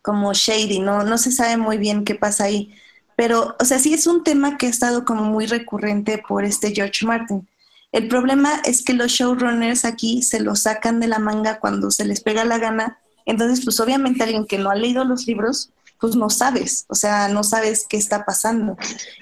[0.00, 1.04] como shady, ¿no?
[1.04, 2.74] No se sabe muy bien qué pasa ahí.
[3.16, 6.72] Pero, o sea, sí es un tema que ha estado como muy recurrente por este
[6.74, 7.48] George Martin.
[7.92, 12.06] El problema es que los showrunners aquí se lo sacan de la manga cuando se
[12.06, 12.98] les pega la gana.
[13.26, 15.70] Entonces, pues obviamente alguien que no ha leído los libros,
[16.02, 18.76] pues no sabes, o sea, no sabes qué está pasando.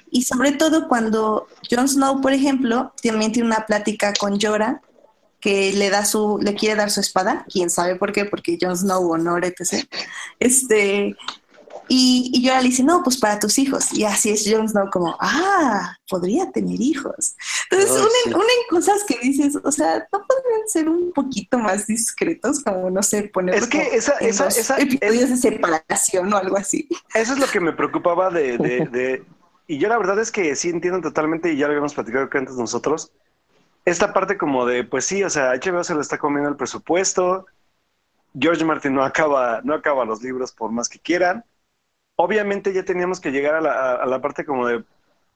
[0.09, 4.81] Y sobre todo cuando Jon Snow, por ejemplo, también tiene una plática con Jorah
[5.39, 8.75] que le da su, le quiere dar su espada, quién sabe por qué, porque Jon
[8.75, 9.85] Snow honor, etc.
[10.39, 11.15] Este,
[11.93, 13.91] y, y yo le dice, no, pues para tus hijos.
[13.91, 17.35] Y así es Jon Snow como, ah, podría tener hijos.
[17.69, 22.63] Entonces, una, una cosas que dices, o sea, ¿no podrían ser un poquito más discretos?
[22.63, 26.87] Como, no sé, poner es que esa, esa, esa episodios de separación o algo así.
[27.13, 29.25] Eso es lo que me preocupaba de, de, de...
[29.67, 32.37] Y yo la verdad es que sí entiendo totalmente, y ya lo habíamos platicado que
[32.37, 33.11] antes nosotros,
[33.83, 37.47] esta parte como de, pues sí, o sea, HBO se le está comiendo el presupuesto,
[38.39, 41.43] George Martin no acaba, no acaba los libros por más que quieran,
[42.21, 44.83] obviamente ya teníamos que llegar a la, parte como de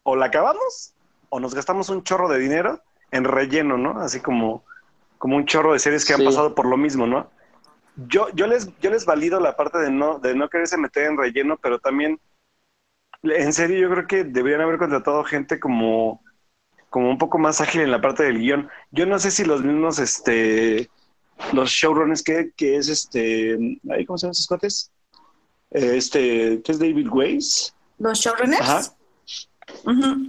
[0.04, 0.94] o la acabamos
[1.30, 2.82] o nos gastamos un chorro de dinero
[3.12, 4.00] en relleno, ¿no?
[4.00, 4.64] Así como,
[5.18, 7.30] como un chorro de series que han pasado por lo mismo, ¿no?
[7.96, 11.18] Yo, yo, les, yo les valido la parte de no, de no quererse meter en
[11.18, 12.20] relleno, pero también,
[13.24, 16.22] en serio, yo creo que deberían haber contratado gente como,
[16.90, 18.70] como un poco más ágil en la parte del guion.
[18.92, 20.90] Yo no sé si los mismos, este,
[21.54, 24.92] los showrunners que, que es este, ¿cómo se llaman esos cuates?
[25.76, 27.74] Este, ¿qué es David Weiss?
[28.00, 28.62] Los showrunners.
[28.62, 28.96] Ajá.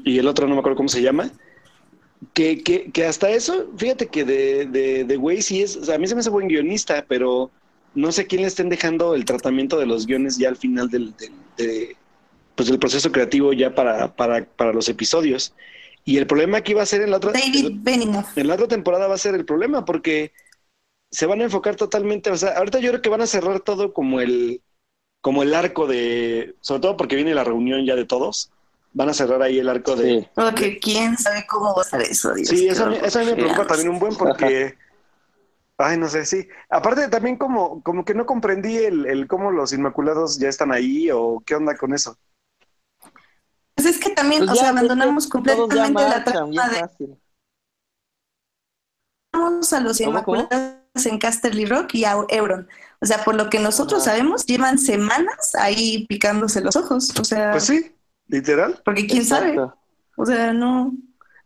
[0.04, 1.30] Y el otro no me acuerdo cómo se llama.
[2.32, 6.06] Que, que, que hasta eso, fíjate que de, de, de Weiss sí es, a mí
[6.06, 7.50] se me hace buen guionista, pero
[7.94, 11.14] no sé quién le estén dejando el tratamiento de los guiones ya al final del,
[12.54, 15.54] pues del proceso creativo ya para, para, para los episodios.
[16.04, 18.36] Y el problema aquí va a ser en la otra David Benioff.
[18.36, 20.32] En la otra temporada va a ser el problema porque
[21.10, 23.92] se van a enfocar totalmente, o sea, ahorita yo creo que van a cerrar todo
[23.92, 24.60] como el
[25.26, 28.52] como el arco de, sobre todo porque viene la reunión ya de todos,
[28.92, 30.30] van a cerrar ahí el arco de...
[30.36, 32.32] Porque quién sabe cómo va a ser eso.
[32.36, 34.76] sí, eso, a mí me preocupa también un buen porque...
[35.78, 36.46] Ay, no sé, sí.
[36.70, 41.10] Aparte también como, como que no comprendí el, el cómo los Inmaculados ya están ahí
[41.10, 42.16] o qué onda con eso.
[43.74, 47.18] Pues es que también, pues o sea, abandonamos completamente la trama de...
[49.32, 52.66] Vamos a los Inmaculados en Casterly Rock y a Euron.
[53.00, 57.12] O sea, por lo que nosotros sabemos, llevan semanas ahí picándose los ojos.
[57.20, 57.50] O sea.
[57.50, 57.94] Pues sí,
[58.28, 58.80] literal.
[58.84, 59.58] Porque quién sabe.
[60.16, 60.92] O sea, no.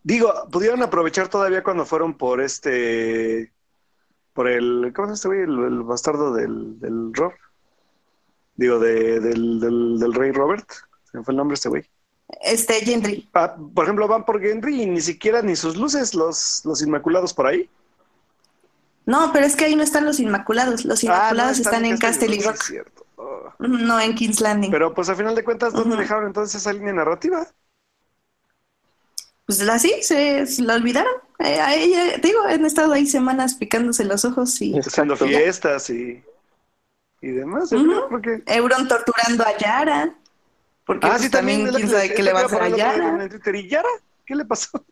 [0.03, 3.51] Digo, pudieron aprovechar todavía cuando fueron por este.
[4.33, 4.93] Por el.
[4.95, 5.41] ¿Cómo se este güey?
[5.41, 7.33] El, bastardo del, del Rob.
[8.55, 10.69] Digo, de, del, del, rey Robert.
[11.11, 11.83] Se me fue el nombre este güey.
[12.43, 13.29] Este, Gendry.
[13.33, 17.33] Ah, por ejemplo, van por Gendry y ni siquiera ni sus luces, los, los Inmaculados
[17.33, 17.69] por ahí.
[19.05, 20.85] No, pero es que ahí no están los Inmaculados.
[20.85, 22.87] Los ah, Inmaculados están, en Castle Rock.
[23.59, 24.71] No, en King's Landing.
[24.71, 27.47] Pero pues a final de cuentas, ¿dónde dejaron entonces esa línea narrativa?
[29.45, 31.13] Pues así, se, la olvidaron.
[31.39, 34.77] Eh, a ella, digo, han estado ahí semanas picándose los ojos y...
[34.77, 36.23] Haciendo fiestas y,
[37.21, 37.71] y demás.
[37.71, 40.15] Euron torturando a Yara.
[40.85, 43.29] Porque ah, pues, sí, también, quién sabe qué le va a hacer a Yara.
[43.53, 43.89] ¿Y Yara?
[44.25, 44.83] ¿Qué le pasó?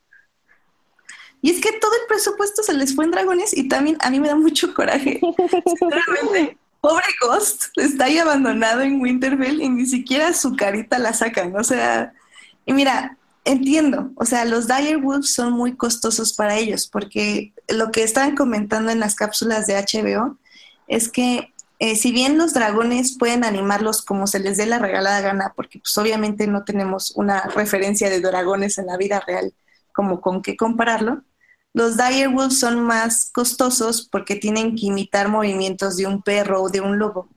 [1.42, 4.20] Y es que todo el presupuesto se les fue en dragones y también a mí
[4.20, 5.22] me da mucho coraje.
[5.80, 11.56] Sinceramente, pobre Ghost está ahí abandonado en Winterfell y ni siquiera su carita la sacan.
[11.56, 12.14] O sea,
[12.66, 17.92] y mira, entiendo, o sea, los Dire Wolves son muy costosos para ellos porque lo
[17.92, 20.38] que estaban comentando en las cápsulas de HBO
[20.88, 25.22] es que eh, si bien los dragones pueden animarlos como se les dé la regalada
[25.22, 29.54] gana, porque pues obviamente no tenemos una referencia de dragones en la vida real
[29.94, 31.24] como con qué compararlo,
[31.74, 36.82] los direwolves son más costosos porque tienen que imitar movimientos de un perro o de
[36.82, 37.30] un lobo.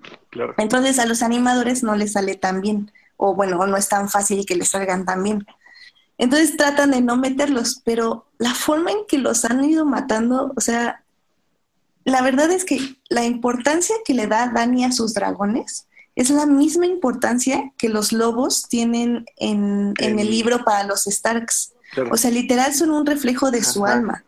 [0.59, 4.47] Entonces a los animadores no les sale tan bien, o bueno, no es tan fácil
[4.47, 5.47] que les salgan tan bien.
[6.19, 10.61] Entonces tratan de no meterlos, pero la forma en que los han ido matando, o
[10.61, 11.03] sea,
[12.05, 16.47] la verdad es que la importancia que le da Dani a sus dragones es la
[16.47, 21.73] misma importancia que los lobos tienen en, en el libro para los Starks.
[22.11, 24.25] O sea, literal son un reflejo de su alma.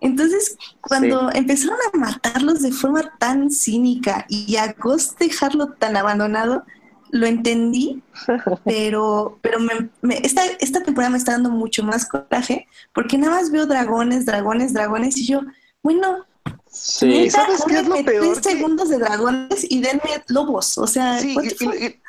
[0.00, 6.64] Entonces, cuando empezaron a matarlos de forma tan cínica y a Ghost dejarlo tan abandonado,
[7.12, 8.02] lo entendí,
[8.64, 13.50] pero, pero me, esta, esta temporada me está dando mucho más coraje porque nada más
[13.50, 15.42] veo dragones, dragones, dragones y yo,
[15.82, 16.26] bueno,
[16.66, 18.42] Sí, ¿sabes qué es lo peor?
[18.42, 21.18] segundos de dragones y denme lobos, o sea.
[21.18, 21.36] Sí,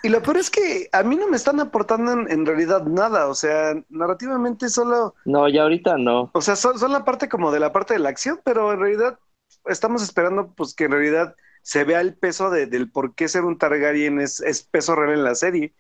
[0.04, 3.36] y, lo peor es que a mí no me están aportando en, realidad nada, o
[3.36, 5.16] sea, narrativamente solo.
[5.26, 6.32] No, ya ahorita no.
[6.34, 8.80] O sea, son, son, la parte como de la parte de la acción, pero en
[8.80, 9.20] realidad
[9.66, 13.44] estamos esperando, pues que en realidad se vea el peso de, del por qué ser
[13.44, 15.74] un Targaryen es, es peso real en la serie.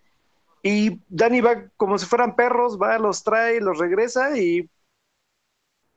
[0.61, 4.69] Y Dani va como si fueran perros, va, los trae, los regresa y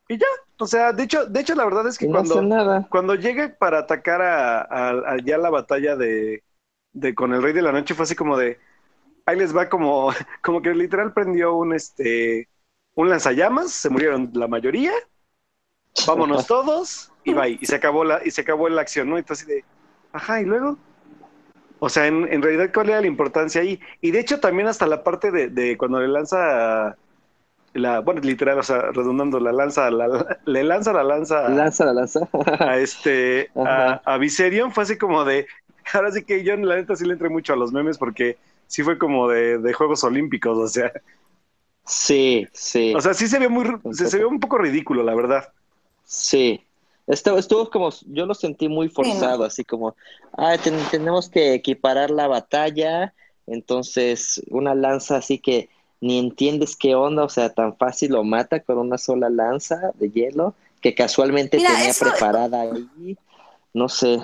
[0.09, 0.27] y ya,
[0.59, 4.21] o sea, de hecho, de hecho la verdad es que cuando, cuando llega para atacar
[4.21, 6.43] a, ya la batalla de,
[7.15, 8.59] con el Rey de la Noche fue así como de,
[9.25, 12.49] ahí les va como, como que literal prendió un este
[12.95, 14.91] un lanzallamas, se murieron la mayoría,
[16.07, 19.19] vámonos todos, y va, y se acabó la, y se acabó la acción, ¿no?
[19.19, 19.63] Entonces de,
[20.11, 20.77] ajá, y luego.
[21.79, 23.79] O sea, en, en realidad, ¿cuál era la importancia ahí?
[24.01, 26.97] Y de hecho, también hasta la parte de, de cuando le lanza
[27.73, 31.47] la, bueno, literal, o sea, redundando, la lanza, la, le lanza la lanza.
[31.49, 32.27] Lanza la lanza.
[32.59, 35.47] a este, a, Viserion, fue así como de,
[35.93, 38.37] ahora sí que yo en la neta sí le entré mucho a los memes porque
[38.67, 40.91] sí fue como de, de Juegos Olímpicos, o sea.
[41.85, 42.93] Sí, sí.
[42.95, 45.53] O sea, sí se ve muy, se, ve un poco ridículo, la verdad.
[46.03, 46.61] Sí.
[47.05, 49.95] Estuvo, estuvo como, yo lo sentí muy forzado, así como,
[50.37, 50.57] ah,
[50.91, 53.13] tenemos que equiparar la batalla,
[53.45, 58.61] entonces una lanza así que ni entiendes qué onda, o sea, tan fácil lo mata
[58.61, 63.17] con una sola lanza de hielo que casualmente tenía preparada ahí.
[63.73, 64.23] No sé.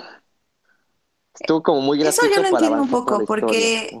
[1.38, 2.26] Estuvo como muy gracioso.
[2.26, 3.98] Eso yo lo entiendo un poco, porque.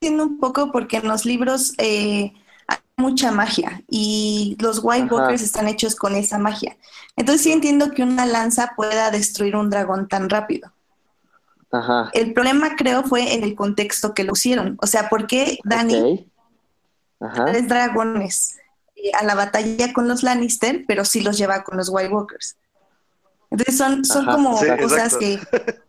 [0.00, 2.32] Entiendo un poco porque en los libros eh,
[2.68, 6.76] hay mucha magia y los White Walkers están hechos con esa magia.
[7.16, 10.70] Entonces sí entiendo que una lanza pueda destruir un dragón tan rápido.
[12.12, 14.78] El problema creo fue en el contexto que lo hicieron.
[14.80, 16.30] O sea, ¿por qué Dani
[17.18, 18.56] tres dragones
[18.94, 22.56] eh, a la batalla con los Lannister, pero sí los lleva con los White Walkers?
[23.50, 25.38] Entonces son, son como cosas que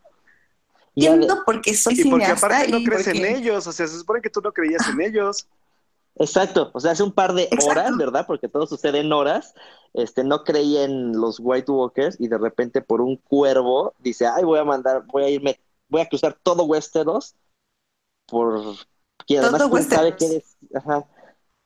[0.95, 4.29] entiendo porque soy y porque aparte no crees en ellos, o sea, se supone que
[4.29, 5.47] tú no creías en ellos.
[6.19, 8.25] Exacto, o sea, hace un par de horas, ¿verdad?
[8.25, 9.53] Porque todo sucede en horas.
[9.93, 14.43] Este, no creía en los White Walkers y de repente por un cuervo dice, ay,
[14.43, 15.59] voy a mandar, voy a irme
[15.89, 17.35] voy a cruzar todo Westeros
[18.25, 18.75] por
[19.29, 20.43] además quién sabe qué
[20.75, 21.05] Ajá.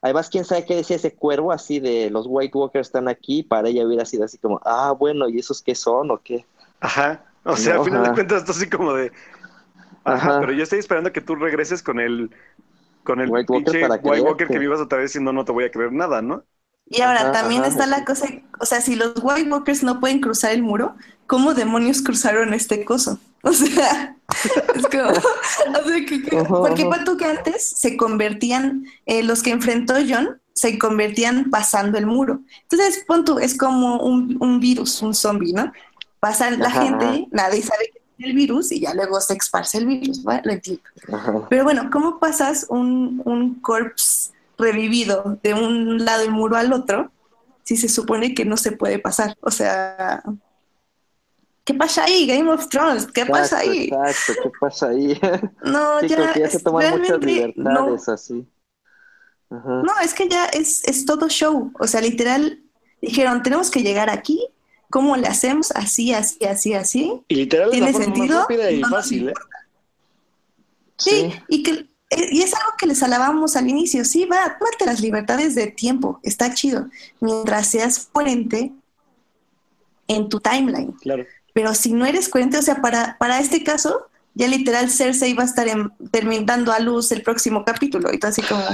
[0.02, 3.68] Además, quién sabe qué decía ese cuervo así de los White Walkers están aquí, para
[3.68, 6.44] ella hubiera sido así como, ah, bueno, ¿y esos qué son o qué?
[6.80, 7.24] Ajá.
[7.44, 9.12] O sea, al final de cuentas, esto así como de.
[10.04, 12.30] Ajá, pero yo estoy esperando que tú regreses con el
[13.04, 15.64] con el White Walker, White Walker que vivas otra vez y no, no te voy
[15.64, 16.44] a creer nada, ¿no?
[16.86, 18.26] Y ahora también está la cosa,
[18.60, 20.96] o sea, si los White Walkers no pueden cruzar el muro,
[21.26, 23.18] ¿cómo demonios cruzaron este coso?
[23.44, 24.16] O sea,
[24.76, 26.88] es como, o sea, que, porque
[27.18, 32.40] que antes se convertían, eh, los que enfrentó John, se convertían pasando el muro.
[32.62, 35.72] Entonces, punto, es como un, virus, un zombie, ¿no?
[36.20, 39.86] Pasa la gente, nadie sabe que es el virus y ya luego se esparce el
[39.86, 40.22] virus.
[40.22, 40.82] Lo entiendo.
[41.50, 47.10] Pero bueno, ¿cómo pasas un, un corpse revivido de un lado del muro al otro
[47.64, 49.36] si se supone que no se puede pasar?
[49.40, 50.22] O sea,
[51.64, 52.26] ¿Qué pasa ahí?
[52.26, 53.84] Game of Thrones, ¿qué pasa ahí?
[53.84, 55.20] Exacto, ¿qué pasa ahí?
[55.64, 58.46] No, ya, ya se toman muchas libertades así.
[59.50, 61.70] No, es que ya es, es todo show.
[61.78, 62.62] O sea, literal,
[63.00, 64.48] dijeron, tenemos que llegar aquí.
[64.90, 65.70] ¿Cómo le hacemos?
[65.72, 67.12] Así, así, así, así.
[67.28, 68.46] Y literal ¿Tiene sentido?
[68.50, 69.34] y fácil, ¿eh?
[70.96, 74.04] Sí, y que y es algo que les alabamos al inicio.
[74.04, 76.88] Sí, va, tómate las libertades de tiempo, está chido.
[77.20, 78.72] Mientras seas coherente
[80.08, 80.92] en tu timeline.
[81.00, 81.24] Claro.
[81.52, 85.42] Pero si no eres coherente, o sea, para, para este caso, ya literal Cersei va
[85.42, 85.66] a estar
[86.10, 88.12] terminando a luz el próximo capítulo.
[88.12, 88.64] Y tú así como,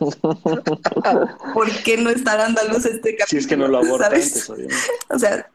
[1.54, 3.26] ¿por qué no está dando a luz este capítulo?
[3.28, 4.50] Si es que no lo aborda antes,
[5.10, 5.48] O sea,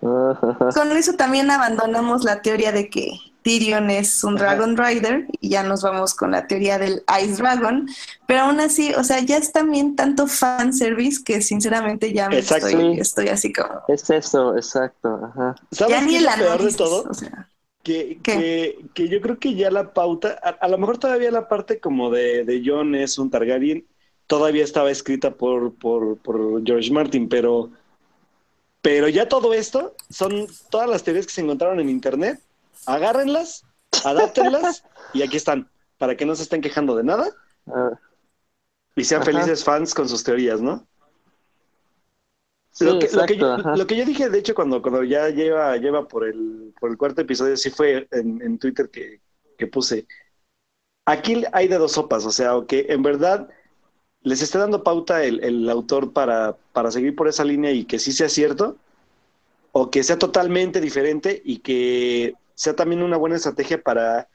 [0.00, 3.10] con eso también abandonamos la teoría de que
[3.42, 7.88] Tyrion es un Dragon Rider y ya nos vamos con la teoría del Ice Dragon,
[8.26, 12.38] pero aún así, o sea, ya es también tanto fan service que sinceramente ya me
[12.38, 13.82] estoy, estoy, así como...
[13.88, 15.56] Es eso, exacto, ajá.
[15.72, 17.04] ¿Sabes ya ni el de todo?
[17.08, 17.48] O sea,
[17.82, 21.80] que, que, que, yo creo que ya la pauta, a, lo mejor todavía la parte
[21.80, 23.84] como de, de John es un Targaryen,
[24.28, 27.70] todavía estaba escrita por, por, por George Martin, pero,
[28.80, 32.40] pero ya todo esto son todas las teorías que se encontraron en internet
[32.86, 33.64] agárrenlas,
[34.04, 37.28] adáptenlas y aquí están, para que no se estén quejando de nada
[37.66, 37.90] ah.
[38.96, 40.86] y sean felices fans con sus teorías, ¿no?
[42.80, 46.72] lo, que, lo, que yo, dije, de hecho, cuando, cuando ya lleva, lleva por, el,
[46.80, 49.20] por el cuarto episodio, sí fue en, Twitter que,
[49.58, 50.06] que puse.
[51.04, 53.50] Aquí hay de dos sopas, o sea, que en verdad
[54.22, 58.12] les esté dando pauta el, autor para, para seguir por esa línea y que sí
[58.12, 58.78] sea cierto,
[59.72, 64.28] o que sea totalmente diferente y que sea también una buena estrategia para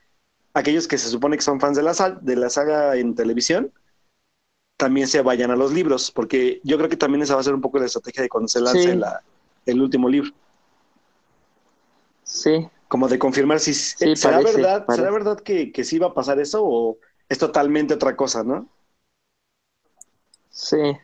[0.54, 3.72] aquellos que se supone que son fans de la, de la saga en televisión,
[4.76, 7.54] también se vayan a los libros, porque yo creo que también esa va a ser
[7.54, 8.98] un poco la estrategia de cuando se lance
[9.66, 10.30] el último libro.
[12.22, 12.68] Sí.
[12.88, 16.64] Como de confirmar si será verdad, será verdad que, que sí va a pasar eso
[16.64, 16.98] o
[17.28, 18.68] es totalmente otra cosa, ¿no?
[20.50, 20.96] Sí.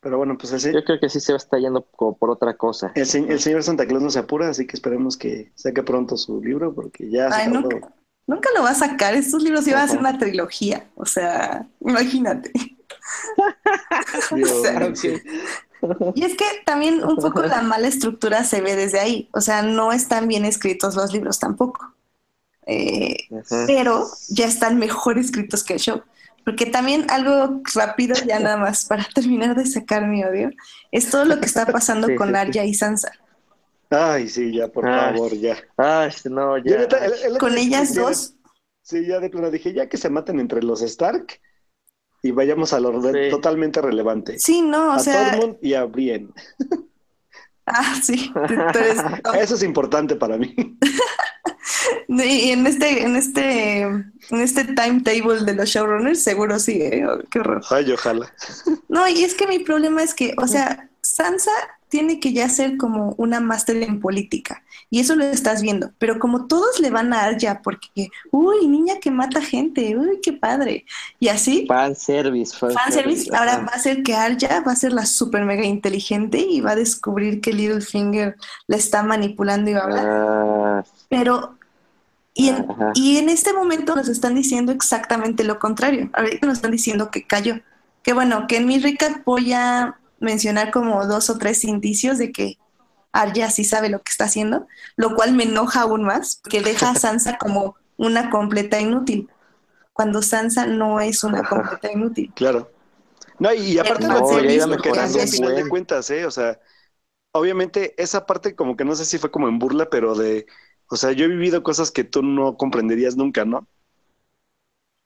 [0.00, 2.56] Pero bueno, pues Yo creo que sí se va a estar yendo como por otra
[2.56, 2.92] cosa.
[2.94, 6.40] El, el señor Santa Claus no se apura, así que esperemos que saque pronto su
[6.40, 7.92] libro, porque ya Ay, nunca,
[8.26, 9.14] nunca, lo va a sacar.
[9.14, 10.88] Estos libros iban a ser una trilogía.
[10.94, 12.52] O sea, imagínate.
[16.14, 19.28] Y es que también un poco la mala estructura se ve desde ahí.
[19.32, 21.94] O sea, no están bien escritos los libros tampoco.
[22.66, 23.16] Eh,
[23.66, 26.02] pero ya están mejor escritos que el show.
[26.44, 30.50] Porque también algo rápido, ya nada más para terminar de sacar mi odio,
[30.90, 33.12] es todo lo que está pasando con Arya y Sansa.
[33.90, 35.56] Ay, sí, ya, por favor, ya.
[35.76, 36.86] Ay, no, ya.
[37.38, 38.34] con ellas dos.
[38.82, 41.40] Sí, ya de plano dije, ya que se maten entre los Stark
[42.22, 44.38] y vayamos a lo totalmente relevante.
[44.38, 45.32] Sí, no, o a sea.
[45.32, 46.30] Tormund y a Brienne.
[47.70, 48.32] Ah, sí.
[49.38, 50.56] Eso es importante para mí.
[52.08, 57.06] Y en este, en este, en este timetable de los showrunners, seguro sí, ¿eh?
[57.06, 57.62] oh, qué horror.
[57.70, 58.32] Ay, ojalá.
[58.88, 61.52] No, y es que mi problema es que, o sea, Sansa
[61.88, 64.62] tiene que ya ser como una máster en política.
[64.90, 65.90] Y eso lo estás viendo.
[65.98, 70.20] Pero como todos le van a dar ya porque, uy, niña que mata gente, uy,
[70.22, 70.84] qué padre.
[71.18, 71.66] Y así.
[71.66, 72.56] Fan service.
[72.56, 73.34] Fan, service.
[73.34, 76.72] Ahora va a ser que Arya va a ser la super mega inteligente y va
[76.72, 78.36] a descubrir que Littlefinger
[78.66, 80.06] la está manipulando y va a hablar.
[80.08, 80.84] Ah.
[81.08, 81.57] Pero
[82.38, 86.08] y en, y en, este momento nos están diciendo exactamente lo contrario.
[86.12, 87.56] Ahorita nos están diciendo que cayó.
[88.04, 92.30] Que bueno, que en mi rica voy a mencionar como dos o tres indicios de
[92.30, 92.56] que
[93.10, 96.90] Arya sí sabe lo que está haciendo, lo cual me enoja aún más, que deja
[96.90, 99.28] a Sansa como una completa inútil,
[99.92, 102.32] cuando Sansa no es una completa inútil.
[102.36, 102.70] Claro.
[103.40, 104.28] No, y aparte no, lo
[104.76, 106.24] que al final de cuentas, ¿eh?
[106.24, 106.60] O sea,
[107.32, 110.46] obviamente esa parte como que no sé si fue como en burla, pero de
[110.88, 113.66] o sea, yo he vivido cosas que tú no comprenderías nunca, ¿no?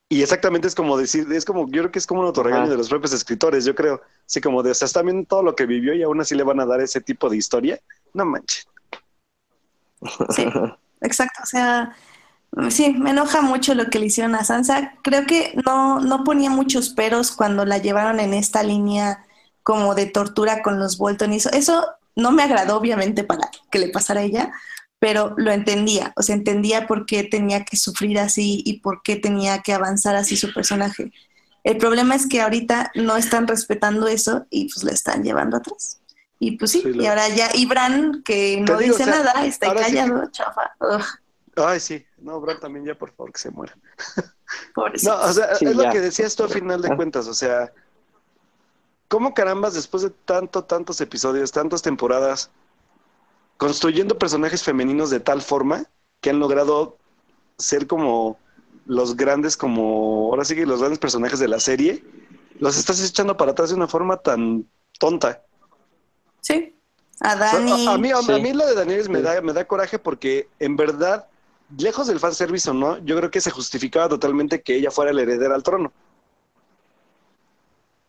[0.08, 2.76] Y exactamente es como decir, es como, yo creo que es como un autorregaño de
[2.76, 4.02] los propios escritores, yo creo.
[4.26, 6.42] Así como de, o sea, está viendo todo lo que vivió y aún así le
[6.42, 7.80] van a dar ese tipo de historia.
[8.12, 8.66] No manches.
[10.30, 10.44] Sí,
[11.00, 11.40] exacto.
[11.42, 11.96] O sea,
[12.68, 14.92] sí, me enoja mucho lo que le hicieron a Sansa.
[15.02, 19.24] Creo que no, no ponía muchos peros cuando la llevaron en esta línea
[19.62, 21.32] como de tortura con los Bolton.
[21.32, 24.52] Eso, eso no me agradó, obviamente, para que le pasara a ella,
[25.02, 29.16] pero lo entendía, o sea, entendía por qué tenía que sufrir así y por qué
[29.16, 31.10] tenía que avanzar así su personaje.
[31.64, 35.98] El problema es que ahorita no están respetando eso y pues le están llevando atrás.
[36.38, 40.70] Y pues sí, y ahora ya, y Bran, que no dice nada, está callado, chafa.
[41.56, 43.76] Ay, sí, no, Bran también ya, por favor, que se muera.
[44.76, 47.72] no, o sea, es lo que decías tú al final de cuentas, o sea,
[49.08, 52.52] ¿cómo carambas después de tanto, tantos episodios, tantas temporadas,
[53.62, 55.84] construyendo personajes femeninos de tal forma
[56.20, 56.98] que han logrado
[57.58, 58.36] ser como
[58.86, 62.02] los grandes, como ahora sí que los grandes personajes de la serie,
[62.58, 65.44] los estás echando para atrás de una forma tan tonta.
[66.40, 66.74] Sí.
[67.20, 67.86] A Dani.
[67.86, 71.28] a, mí, a, mí lo de Daniel me, da, me da coraje porque en verdad,
[71.78, 75.22] lejos del fanservice o no, yo creo que se justificaba totalmente que ella fuera la
[75.22, 75.92] heredera al trono.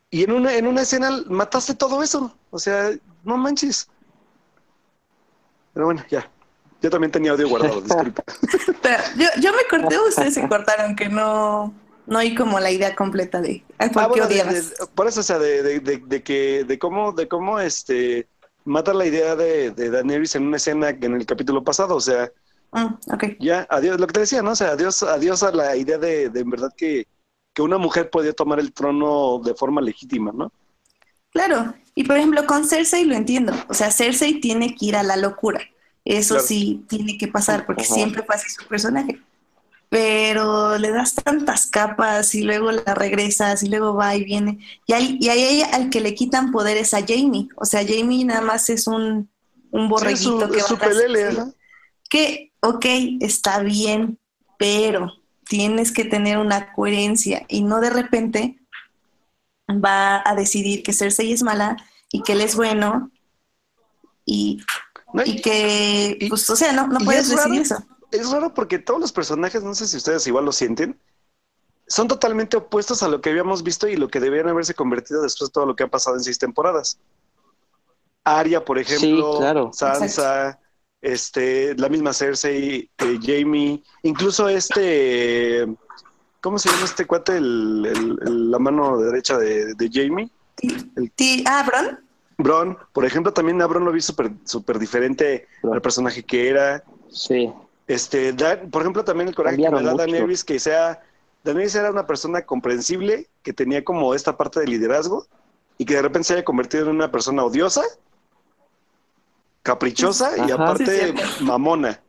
[0.10, 2.36] Y en una, en una escena mataste todo eso.
[2.50, 2.90] O sea,
[3.24, 3.88] no manches.
[5.74, 6.30] Pero bueno, ya.
[6.82, 8.24] Yo también tenía audio guardado, disculpa.
[9.16, 11.74] yo, yo me corté, ustedes se cortaron, que no,
[12.06, 13.64] no hay como la idea completa de
[13.94, 14.10] por ah,
[14.94, 18.28] por eso, o sea, de, de, de, que, de cómo, de cómo este
[18.66, 22.32] mata la idea de, de Daenerys en una escena en el capítulo pasado, o sea,
[22.72, 23.38] mm, okay.
[23.40, 24.52] ya, adiós, lo que te decía, ¿no?
[24.52, 27.08] O sea, adiós, adiós a la idea de, de en verdad que,
[27.54, 30.52] que una mujer podía tomar el trono de forma legítima, ¿no?
[31.34, 35.04] Claro, y por ejemplo con Cersei lo entiendo, o sea, Cersei tiene que ir a
[35.04, 35.62] la locura,
[36.06, 39.20] eso sí tiene que pasar porque siempre así su personaje,
[39.90, 44.94] pero le das tantas capas y luego la regresas y luego va y viene, y
[44.94, 48.70] ahí, y ahí al que le quitan poderes a Jamie, o sea, Jamie nada más
[48.70, 49.30] es un,
[49.72, 51.54] un borreguito que va a
[52.10, 52.86] que, ok,
[53.22, 54.20] está bien,
[54.60, 55.12] pero
[55.48, 58.60] tienes que tener una coherencia y no de repente
[59.82, 61.78] va a decidir que Cersei es mala
[62.12, 63.12] y que él es bueno
[64.26, 64.62] y,
[65.26, 67.84] y que, pues, o sea, no, no puedes decidir eso.
[68.12, 71.00] es raro porque todos los personajes, no sé si ustedes igual lo sienten,
[71.88, 75.50] son totalmente opuestos a lo que habíamos visto y lo que debían haberse convertido después
[75.50, 76.98] de todo lo que ha pasado en seis temporadas.
[78.24, 80.60] Arya, por ejemplo, Sansa,
[81.02, 85.68] este, la misma Cersei, eh, Jamie, incluso este,
[86.44, 87.40] ¿cómo se llama este cuate?
[87.40, 90.30] la mano derecha de, Jamie.
[91.48, 92.00] ah, Bron.
[92.38, 96.84] Bron, por ejemplo, también a Bron lo vi súper super diferente al personaje que era.
[97.10, 97.52] Sí.
[97.88, 98.34] Este,
[98.70, 101.02] por ejemplo, también el coraje que me da Daenerys, que sea,
[101.44, 105.26] Daenerys era una persona comprensible, que tenía como esta parte de liderazgo,
[105.78, 107.84] y que de repente se haya convertido en una persona odiosa,
[109.62, 112.02] caprichosa y aparte mamona.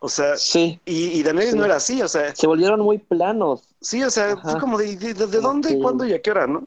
[0.00, 2.34] O sea, sí, y, y Daenerys no era así, o sea.
[2.34, 3.62] Se volvieron muy planos.
[3.80, 6.64] Sí, o sea, fue como de, de, dónde, cuándo y a qué hora, ¿no?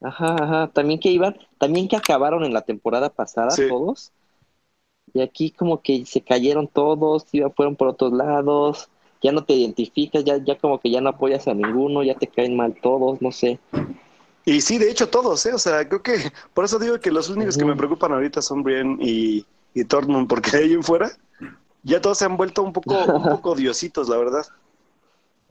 [0.00, 0.70] Ajá, ajá.
[0.72, 4.10] También que iban, también que acabaron en la temporada pasada todos.
[5.12, 8.88] Y aquí como que se cayeron todos, iban, fueron por otros lados,
[9.22, 12.26] ya no te identificas, ya, ya como que ya no apoyas a ninguno, ya te
[12.26, 13.58] caen mal todos, no sé.
[14.44, 15.52] Y sí, de hecho todos, ¿eh?
[15.52, 18.62] O sea, creo que por eso digo que los únicos que me preocupan ahorita son
[18.62, 19.44] Brian y,
[19.74, 21.10] y Tormund, porque de ahí en fuera
[21.82, 24.46] ya todos se han vuelto un poco, un poco diositos, la verdad.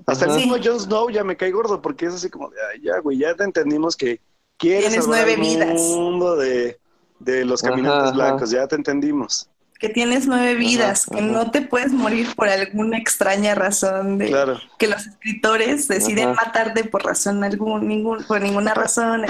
[0.06, 3.00] Hasta el mismo Jon Snow ya me cae gordo, porque es así como, de, ya,
[3.00, 4.22] güey, ya te entendimos que
[4.58, 5.82] quieres Tienes nueve vidas.
[5.82, 6.80] mundo de,
[7.20, 9.50] de los caminantes blancos, ya te entendimos
[9.80, 14.88] que tienes nueve vidas, que no te puedes morir por alguna extraña razón de que
[14.88, 19.24] los escritores deciden matarte por razón algún, ningún, por ninguna razón.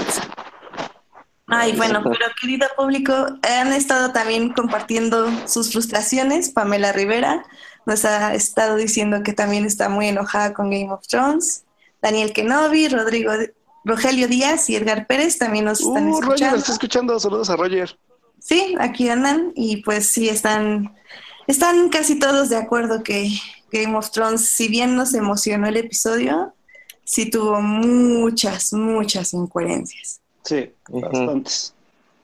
[1.50, 6.50] Ay, bueno, pero querido público, han estado también compartiendo sus frustraciones.
[6.50, 7.44] Pamela Rivera
[7.86, 11.64] nos ha estado diciendo que también está muy enojada con Game of Thrones.
[12.02, 13.32] Daniel Kenobi, Rodrigo,
[13.84, 16.30] Rogelio Díaz y Edgar Pérez también nos están uh, escuchando.
[16.30, 17.20] Roger, está escuchando.
[17.20, 17.98] Saludos a Roger.
[18.38, 20.94] Sí, aquí andan y pues sí están,
[21.46, 23.30] están casi todos de acuerdo que
[23.70, 26.54] Game of Thrones, si bien nos emocionó el episodio,
[27.04, 30.19] sí tuvo muchas, muchas incoherencias.
[30.42, 31.74] Sí, bastantes.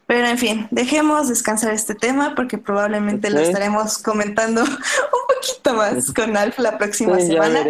[0.06, 6.12] Pero en fin, dejemos descansar este tema porque probablemente lo estaremos comentando un poquito más
[6.12, 7.64] con Alf la próxima semana.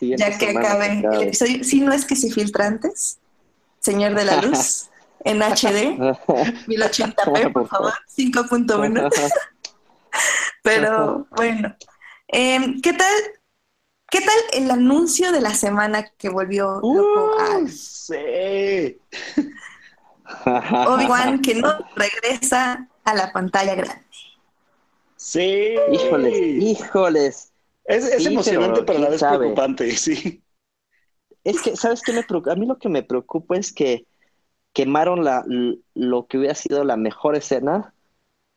[0.00, 1.62] Ya, que acabe el episodio.
[1.64, 3.18] Si no es que se filtra antes,
[3.80, 4.86] Señor de la Luz.
[5.24, 5.96] en HD,
[6.66, 9.10] 1080p, por favor, 5.1.
[10.62, 11.76] Pero bueno,
[12.28, 13.14] em, ¿qué tal?
[14.10, 17.34] ¿Qué tal el anuncio de la semana que volvió loco.
[17.66, 18.98] Sí.
[20.44, 24.04] Obi-Wan que no regresa a la pantalla grande.
[25.16, 25.76] Sí.
[25.92, 27.52] Híjoles, híjoles.
[27.84, 30.42] Es, emocionante, pero a la vez preocupante, sí.
[31.44, 32.52] Es que, ¿sabes qué me preocupa?
[32.52, 34.06] A mí lo que me preocupa es que
[34.72, 35.44] quemaron la,
[35.94, 37.92] lo que hubiera sido la mejor escena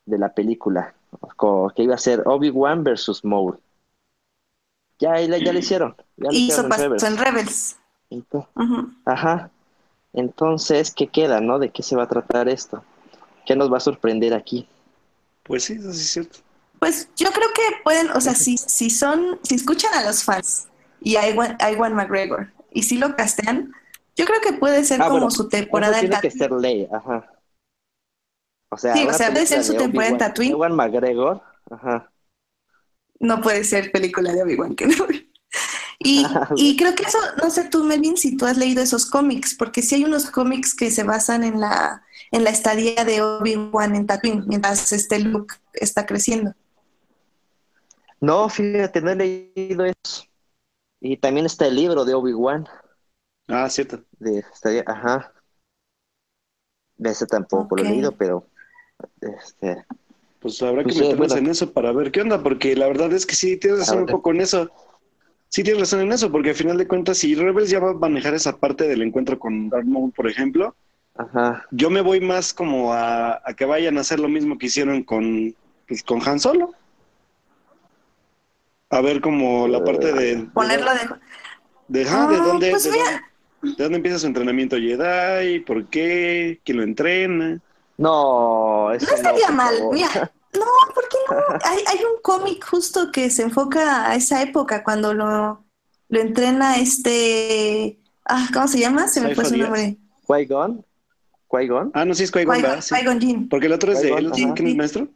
[0.05, 0.95] de la película,
[1.75, 3.59] que iba a ser Obi-Wan versus Maul.
[4.99, 5.95] Ya, ya, ya lo hicieron.
[6.17, 7.77] Ya y eso pasó en Rebels.
[9.05, 9.51] Ajá.
[10.15, 11.59] Entonces, ¿qué queda, no?
[11.59, 12.83] ¿De qué se va a tratar esto?
[13.45, 14.67] ¿Qué nos va a sorprender aquí?
[15.43, 16.39] Pues sí, eso sí es cierto.
[16.79, 20.67] Pues yo creo que pueden, o sea, si, si son, si escuchan a los fans
[21.01, 23.73] y a Iwan McGregor y si lo castean,
[24.15, 26.21] yo creo que puede ser ah, como su temporada en Tatooine.
[26.21, 27.31] Tiene que ser ley, ajá.
[28.69, 30.51] O sea, sí, o sea, puede ser su temporada en Tatooine.
[30.53, 32.09] Ewan McGregor, ajá.
[33.19, 35.31] No puede ser película de Obi-Wan Kenobi.
[35.99, 36.25] Y,
[36.55, 39.81] y creo que eso, no sé tú, Melvin, si tú has leído esos cómics, porque
[39.81, 44.07] sí hay unos cómics que se basan en la, en la estadía de Obi-Wan en
[44.07, 46.53] Tatooine, mientras este Luke está creciendo.
[48.19, 50.25] No, fíjate, no he leído eso.
[50.99, 52.67] Y también está el libro de Obi-Wan.
[53.47, 54.03] Ah, cierto.
[54.19, 55.31] De, estaría, ajá.
[56.97, 58.47] Ese tampoco lo he leído, pero
[59.21, 59.85] este
[60.39, 63.25] pues habrá que pues, meternos en eso para ver qué onda, porque la verdad es
[63.25, 64.69] que sí tienes razón un poco en eso.
[65.49, 67.93] Sí tienes razón en eso, porque al final de cuentas, si Rebels ya va a
[67.93, 70.75] manejar esa parte del encuentro con Darth Maul, por ejemplo,
[71.15, 71.65] Ajá.
[71.71, 75.55] yo me voy más como a, que vayan a hacer lo mismo que hicieron con,
[75.87, 76.71] pues, con Han Solo.
[78.89, 80.47] A ver como la parte de...
[80.53, 80.99] Ponerlo de...
[81.87, 82.71] De, de, ah, dónde...
[82.71, 82.89] Pues
[83.61, 85.59] ¿De dónde empieza su entrenamiento Jedi?
[85.59, 86.59] ¿Por qué?
[86.63, 87.59] ¿Quién lo entrena?
[87.97, 89.73] No, eso no estaría mal.
[89.91, 91.35] Mira, no, ¿por qué no?
[91.63, 95.65] Hay, hay un cómic justo que se enfoca a esa época cuando lo,
[96.09, 97.99] lo entrena este.
[98.25, 99.07] Ah, ¿Cómo se llama?
[99.07, 99.97] Se me fue su nombre.
[100.27, 100.83] Qui-Gon.
[101.47, 102.81] qui Ah, no, sí es Qui-Gon.
[102.81, 104.31] Qui-Gon Porque el otro es de él.
[104.31, 105.07] ¿Quién es maestro?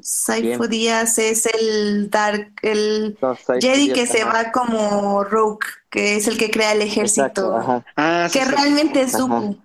[0.00, 3.18] Saifu Díaz es el Dark, el
[3.60, 8.44] Jedi que se va como Rogue, que es el que crea el ejército, ah, que
[8.44, 9.58] realmente es Dooku.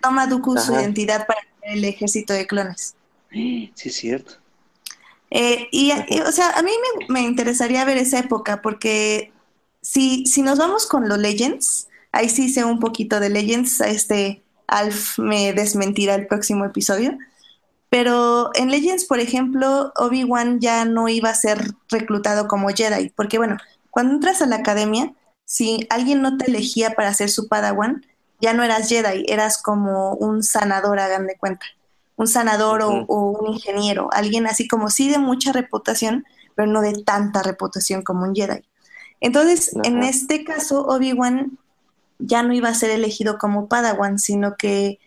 [0.00, 2.94] Toma Dooku su identidad para el ejército de clones.
[3.30, 4.34] Sí, es cierto.
[5.30, 6.72] Eh, y, o sea, a mí
[7.08, 9.32] me, interesaría ver esa época porque
[9.80, 14.42] si, si nos vamos con los Legends, ahí sí sé un poquito de Legends, este
[14.66, 17.16] Alf me desmentirá el próximo episodio,
[17.90, 23.38] pero en Legends, por ejemplo, Obi-Wan ya no iba a ser reclutado como Jedi, porque
[23.38, 23.56] bueno,
[23.90, 25.12] cuando entras a la academia,
[25.44, 28.06] si alguien no te elegía para ser su Padawan,
[28.40, 31.66] ya no eras Jedi, eras como un sanador, hagan de cuenta
[32.20, 37.02] un sanador o, un ingeniero, alguien así como sí de mucha reputación, pero no de
[37.02, 38.62] tanta reputación como un Jedi.
[39.22, 41.58] Entonces, en este caso, Obi-Wan
[42.18, 44.98] ya no iba a ser elegido como Padawan, sino que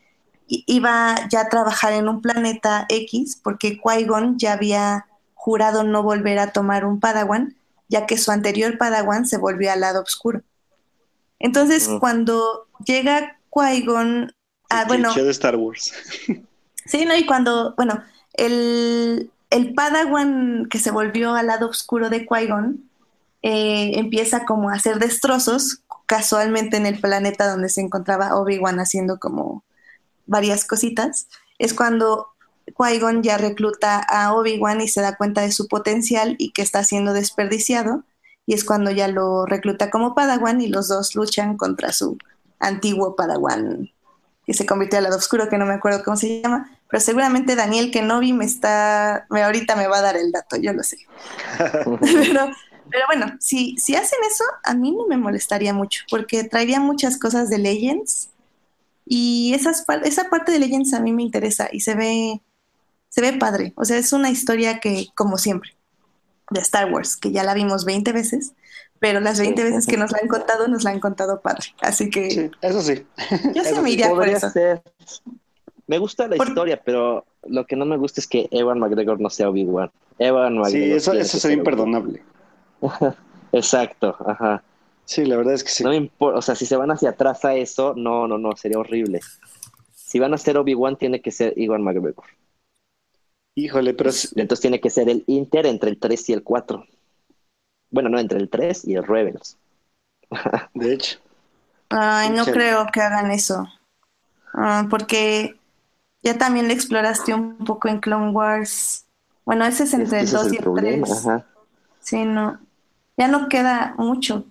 [0.48, 5.06] iba ya a trabajar en un planeta X, porque Qui-Gon ya había
[5.36, 7.56] jurado no volver a tomar un Padawan,
[7.90, 10.42] ya que su anterior Padawan se volvió al lado oscuro.
[11.38, 14.34] Entonces, cuando llega Qui-Gon,
[14.70, 15.94] ah, bueno, de Star Wars.
[16.86, 17.16] Sí, ¿no?
[17.16, 18.04] Y cuando, bueno,
[18.34, 22.90] el, el Padawan que se volvió al lado oscuro de Qui-Gon
[23.42, 29.20] eh, empieza como a hacer destrozos casualmente en el planeta donde se encontraba Obi-Wan haciendo
[29.20, 29.64] como
[30.26, 31.28] varias cositas.
[31.60, 32.28] Es cuando
[32.68, 36.84] Qui-Gon ya recluta a Obi-Wan y se da cuenta de su potencial y que está
[36.84, 38.04] siendo desperdiciado.
[38.46, 42.18] Y es cuando ya lo recluta como Padawan y los dos luchan contra su
[42.60, 43.90] antiguo Padawan
[44.46, 47.56] que se convirtió al lado oscuro, que no me acuerdo cómo se llama, pero seguramente
[47.56, 50.74] Daniel que no vi me está, me, ahorita me va a dar el dato, yo
[50.74, 50.98] lo sé.
[51.58, 52.52] pero,
[52.90, 57.18] pero, bueno, si, si hacen eso, a mí no me molestaría mucho, porque traería muchas
[57.18, 58.30] cosas de Legends
[59.06, 62.42] y esas, esa parte de Legends a mí me interesa y se ve,
[63.10, 65.76] se ve padre, o sea, es una historia que, como siempre,
[66.54, 68.54] de Star Wars, que ya la vimos 20 veces,
[69.00, 71.76] pero las 20 veces que nos la han contado, nos la han contado padre.
[71.82, 72.32] Así que.
[72.32, 73.06] Sí, eso sí.
[73.54, 74.50] Yo se me iría por eso.
[75.88, 79.30] Me gusta la historia, pero lo que no me gusta es que Evan McGregor no
[79.30, 79.92] sea Obi-Wan.
[80.20, 80.88] Evan McGregor.
[80.88, 82.24] Sí, eso, eso sería imperdonable.
[83.52, 84.64] Exacto, ajá.
[85.06, 85.84] Sí, la verdad es que sí.
[85.84, 89.20] No o sea, si se van hacia atrás a eso, no, no, no, sería horrible.
[89.94, 92.26] Si van a ser Obi-Wan, tiene que ser Ewan McGregor.
[93.56, 94.10] Híjole, pero.
[94.36, 96.86] Entonces tiene que ser el Inter entre el 3 y el 4.
[97.90, 99.58] Bueno, no, entre el 3 y el Rebels.
[100.74, 101.20] De hecho.
[101.90, 103.68] Ay, no creo que hagan eso.
[104.54, 105.56] Ah, porque
[106.24, 109.06] ya también le exploraste un poco en Clone Wars.
[109.46, 111.26] Bueno, ese es entre el 2 y el 3.
[112.00, 112.60] Sí, no.
[113.18, 114.46] Ya no queda mucho.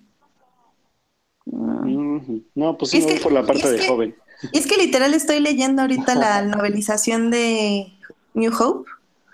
[1.45, 4.15] No, pues sí, es por la parte de joven.
[4.51, 7.91] Y es que literal estoy leyendo ahorita la novelización de
[8.33, 8.89] New Hope.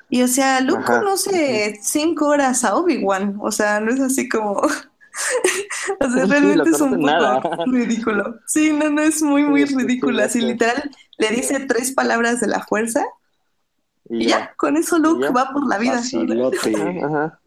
[0.10, 3.38] Y o sea, Luke conoce cinco horas a Obi-Wan.
[3.42, 4.54] O sea, no es así como.
[6.00, 8.40] o sea, realmente es un poco ridículo.
[8.48, 10.24] Sí, no, no, es muy, muy ridículo.
[10.24, 10.90] Así literal
[11.20, 13.06] le dice tres palabras de la fuerza.
[14.10, 14.54] Y, ya.
[14.58, 16.00] con eso Luke va por la vida.
[16.02, 17.40] Ajá.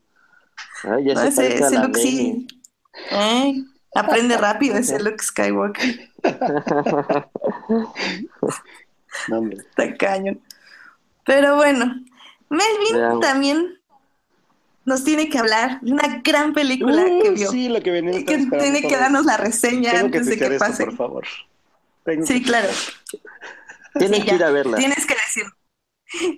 [0.84, 2.46] no, ese, ese Luke sí.
[3.94, 6.10] aprende rápido ese Luke Skywalker.
[9.28, 10.40] no, Está cañón.
[11.24, 11.94] Pero bueno,
[12.52, 13.80] Melvin también
[14.84, 17.50] nos tiene que hablar de una gran película que vio.
[17.50, 20.84] Sí, lo que venía que tiene que darnos la reseña antes de que pase.
[20.84, 21.24] por favor.
[22.24, 22.68] sí, claro.
[23.98, 24.76] Tienes que ir a verla.
[24.76, 25.44] Tienes que decir.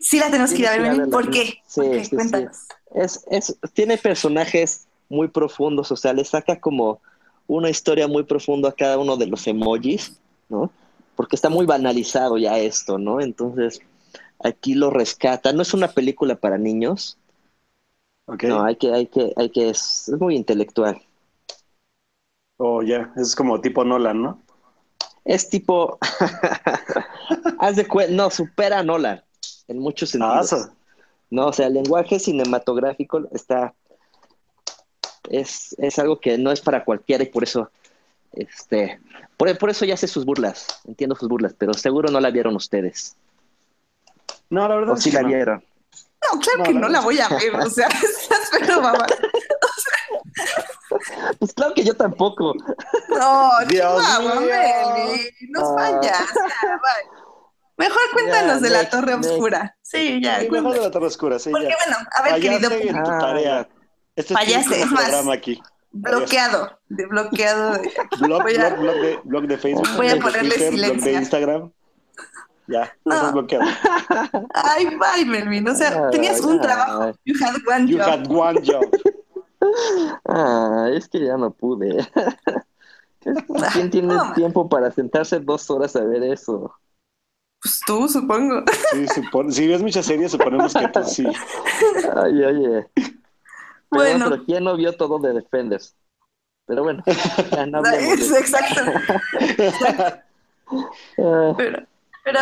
[0.01, 1.11] Sí, la tenemos que ir a ver, Melvin.
[1.11, 1.61] ¿Por qué?
[1.67, 2.59] Sí, sí, Cuéntanos.
[2.95, 7.01] Es, es, tiene personajes muy profundos, o sea, le saca como
[7.47, 10.17] una historia muy profunda a cada uno de los emojis,
[10.49, 10.71] ¿no?
[11.17, 13.21] Porque está muy banalizado ya esto, ¿no?
[13.21, 13.81] Entonces,
[14.45, 15.53] aquí lo rescata.
[15.53, 17.19] No es una película para niños.
[18.27, 21.03] No, hay que, hay que, hay que, es, muy intelectual.
[22.57, 24.43] Oh, ya, es como tipo Nolan, ¿no?
[25.25, 25.99] Es tipo,
[27.59, 29.23] haz de cuenta, no, supera a Nolan
[29.69, 30.53] en muchos sentidos.
[30.53, 30.73] Ah,
[31.31, 33.75] no, o sea, el lenguaje cinematográfico está,
[35.29, 37.71] es, es algo que no es para cualquiera y por eso,
[38.33, 39.01] este,
[39.37, 42.55] por, por eso ya sé sus burlas, entiendo sus burlas, pero seguro no la vieron
[42.57, 43.17] ustedes.
[44.51, 45.65] No, la verdad es sí la vieron.
[46.33, 47.89] No, claro que no la voy a ver, o sea,
[48.53, 49.07] pero mamá.
[51.39, 52.55] Pues claro que yo tampoco.
[53.09, 54.41] No, Dios mamá,
[55.49, 56.29] nos fallas.
[57.77, 59.77] Mejor cuéntanos de la Torre Oscura.
[59.83, 60.41] Sí, ya.
[60.41, 61.51] Sí, mejor de la Torre Oscura, sí.
[61.51, 62.71] Porque bueno, a ver, querido.
[62.71, 63.69] En tu tarea.
[64.17, 65.29] Este Fallaste, es más.
[65.29, 65.61] Aquí.
[65.91, 67.73] Bloqueado, de bloqueado.
[67.73, 67.93] De...
[68.21, 69.89] Blog, blog, blog, de, blog de Facebook.
[69.97, 70.93] Voy a ponerle silencio.
[70.93, 71.73] Blog de Instagram.
[72.67, 73.15] Ya, no.
[73.15, 73.65] estás bloqueado.
[74.55, 75.69] Ay, bye, Melvin.
[75.69, 77.13] O sea, tenías un trabajo.
[77.25, 78.91] You had one you Had one job.
[80.27, 82.07] Ah, es que ya no pude.
[83.73, 86.71] ¿Quién tiene tiempo para sentarse dos horas a ver eso?
[87.63, 88.63] Pues tú, supongo.
[88.93, 89.07] Sí,
[89.49, 91.27] si ves muchas series, suponemos que tú sí.
[92.15, 92.87] Ay, oye.
[93.91, 94.27] bueno.
[94.29, 95.97] Pero ¿quién no vio todo de Defenders?
[96.67, 97.03] Pero bueno,
[97.51, 98.81] ya no Exacto.
[101.19, 101.55] Ah.
[101.57, 101.87] pero,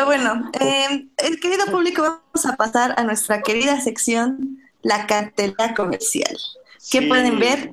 [0.04, 6.36] bueno, eh, el querido público, vamos a pasar a nuestra querida sección, la cartelera comercial.
[6.90, 7.70] Que pueden ver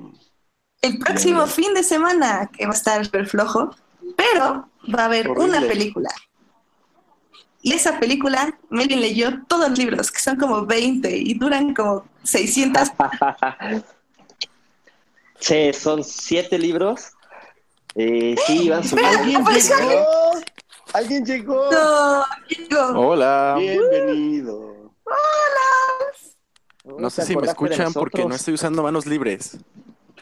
[0.82, 3.74] el próximo fin de semana, que va a estar súper flojo,
[4.16, 6.10] pero va a haber una película.
[7.62, 12.06] Y esa película, Melvin leyó todos los libros, que son como 20 y duran como
[12.22, 12.88] 600.
[15.38, 17.12] sí, son 7 libros.
[17.96, 19.74] Eh, sí, van ¿Alguien llegó?
[19.74, 20.04] ¿Alguien
[21.24, 21.70] llegó?
[21.70, 23.08] No, llegó.
[23.08, 23.56] Hola.
[23.58, 24.92] Bienvenido.
[25.04, 26.98] Hola.
[26.98, 29.58] No sé si me escuchan porque no estoy usando manos libres.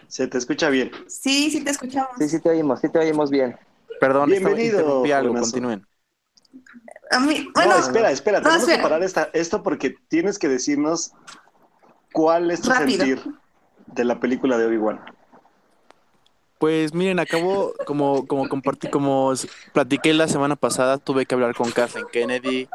[0.06, 0.90] Se te escucha bien.
[1.06, 2.10] Sí, sí te escuchamos.
[2.18, 3.56] Sí, sí te oímos, sí te oímos bien.
[4.00, 5.86] Perdón, Bienvenido, algo, continúen.
[7.10, 11.12] A mí, bueno, no, espera, espera, tenemos que parar esta, esto porque tienes que decirnos
[12.12, 13.22] cuál es tu sentir
[13.86, 15.00] de la película de Obi-Wan.
[16.58, 19.32] Pues miren, acabo, como, como compartí, como
[19.72, 22.68] platiqué la semana pasada, tuve que hablar con Kathleen Kennedy,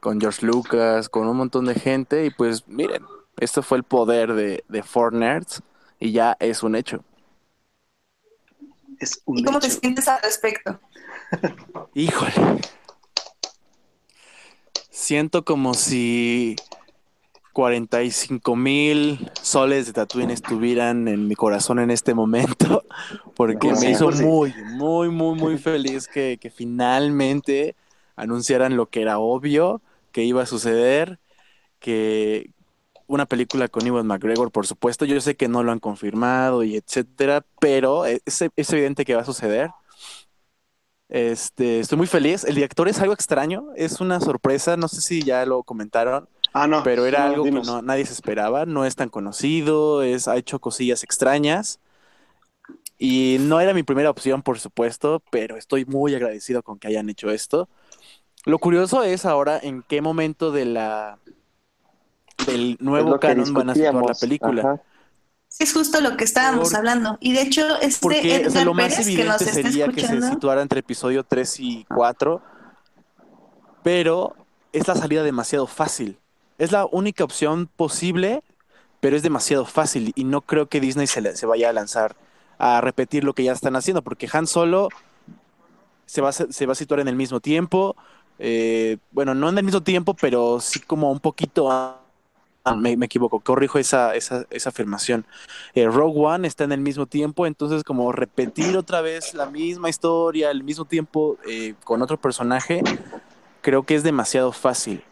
[0.00, 3.04] con George Lucas, con un montón de gente, y pues miren,
[3.38, 5.62] esto fue el poder de, de Four Nerds,
[5.98, 7.02] y ya es un hecho.
[9.26, 10.80] ¿Y cómo te sientes al respecto?
[11.94, 12.32] Híjole.
[14.90, 16.56] Siento como si
[17.54, 22.84] 45 mil soles de Tatooine estuvieran en mi corazón en este momento,
[23.34, 27.76] porque me hizo muy, muy, muy, muy feliz que, que finalmente
[28.16, 29.80] anunciaran lo que era obvio
[30.12, 31.18] que iba a suceder,
[31.78, 32.50] que,
[33.06, 35.04] una película con Iwan McGregor, por supuesto.
[35.04, 39.22] Yo sé que no lo han confirmado y etcétera, pero es, es, evidente que va
[39.22, 39.70] a suceder.
[41.08, 42.44] Este, estoy muy feliz.
[42.44, 44.76] El director es algo extraño, es una sorpresa.
[44.76, 46.28] No sé si ya lo comentaron.
[46.54, 46.84] Ah, no.
[46.84, 48.64] Pero era algo que no, nadie se esperaba.
[48.64, 51.80] No es tan conocido, es, ha hecho cosillas extrañas.
[52.96, 57.10] Y no era mi primera opción, por supuesto, pero estoy muy agradecido con que hayan
[57.10, 57.68] hecho esto.
[58.44, 61.18] Lo curioso es ahora en qué momento de la,
[62.46, 64.82] del nuevo canon van a situar la película.
[65.48, 67.18] Sí, es justo lo que estábamos hablando.
[67.20, 71.60] Y de hecho, este Porque lo más evidente sería que se situara entre episodio 3
[71.60, 72.40] y 4,
[73.82, 74.36] pero
[74.72, 76.20] es la salida demasiado fácil.
[76.58, 78.42] Es la única opción posible,
[79.00, 82.16] pero es demasiado fácil y no creo que Disney se, se vaya a lanzar
[82.58, 84.88] a repetir lo que ya están haciendo, porque Han Solo
[86.06, 87.96] se va, se va a situar en el mismo tiempo,
[88.38, 91.70] eh, bueno, no en el mismo tiempo, pero sí como un poquito
[92.76, 95.26] me, equivoco, corrijo esa, esa, esa afirmación.
[95.74, 99.90] Eh, Rogue One está en el mismo tiempo, entonces como repetir otra vez la misma
[99.90, 102.82] historia, al mismo tiempo eh, con otro personaje,
[103.60, 105.02] creo que es demasiado fácil.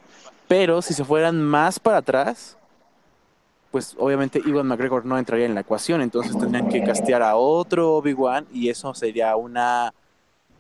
[0.53, 2.59] Pero si se fueran más para atrás,
[3.70, 7.94] pues obviamente Iwan McGregor no entraría en la ecuación, entonces tendrían que castear a otro
[7.94, 9.94] Obi-Wan y eso sería una...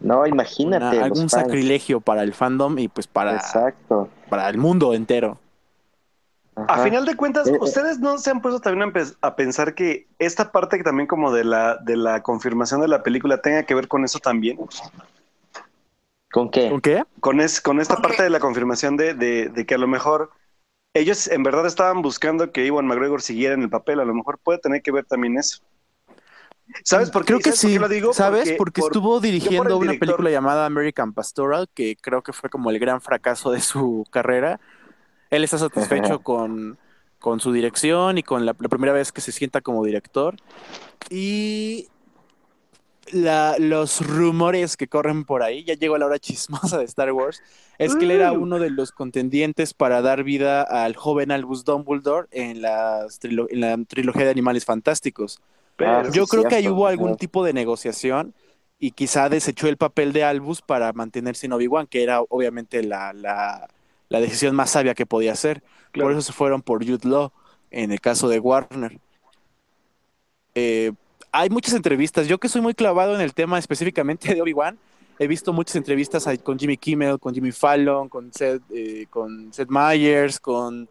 [0.00, 0.98] No, imagínate.
[0.98, 4.08] algún sacrilegio para el fandom y pues para, Exacto.
[4.30, 5.36] para el mundo entero.
[6.56, 7.58] A final de cuentas, eh, eh.
[7.60, 11.44] ¿ustedes no se han puesto también a, pensar que esta parte que también como de
[11.44, 14.58] la, de la confirmación de la película tenga que ver con eso también?
[16.32, 16.70] ¿Con qué?
[16.70, 17.04] ¿Con qué?
[17.20, 20.30] Con, es, con esta parte de la confirmación de, de, que a lo mejor
[20.94, 24.00] ellos en verdad estaban buscando que Iwan McGregor siguiera en el papel.
[24.00, 25.62] A lo mejor puede tener que ver también eso.
[26.84, 27.34] ¿Sabes por qué?
[27.34, 27.78] Creo que sí.
[27.78, 28.14] lo digo?
[28.14, 28.54] ¿Sabes?
[28.56, 33.00] Porque, estuvo dirigiendo una película llamada American Pastoral, que creo que fue como el gran
[33.00, 34.58] fracaso de su carrera
[35.32, 36.78] él está satisfecho con,
[37.38, 40.36] su dirección y con la, primera vez que se sienta como director.
[41.08, 41.88] Y
[43.10, 47.42] los rumores que corren por ahí, ya llegó la hora chismosa de Star Wars,
[47.78, 48.42] es que él era mm.
[48.42, 53.78] uno de los contendientes para dar vida al joven Albus Dumbledore en la, en la
[53.86, 55.40] trilogía de Animales Fantásticos.
[55.76, 58.34] Pero Yo creo que ahí hubo algún tipo de negociación
[58.78, 63.12] y quizá desechó el papel de Albus para mantenerse en Obi-Wan, que era obviamente la,
[64.12, 65.62] la decisión más sabia que podía hacer.
[65.92, 67.32] Por eso se fueron por Jude Law
[67.70, 68.98] en el caso de Warner.
[70.54, 70.92] Eh,
[71.32, 72.28] hay muchas entrevistas.
[72.28, 74.78] Yo que soy muy clavado en el tema específicamente de Obi-Wan,
[75.18, 79.70] he visto muchas entrevistas con Jimmy Kimmel, con Jimmy Fallon, con Seth, eh, con Seth
[79.70, 80.88] Meyers, con,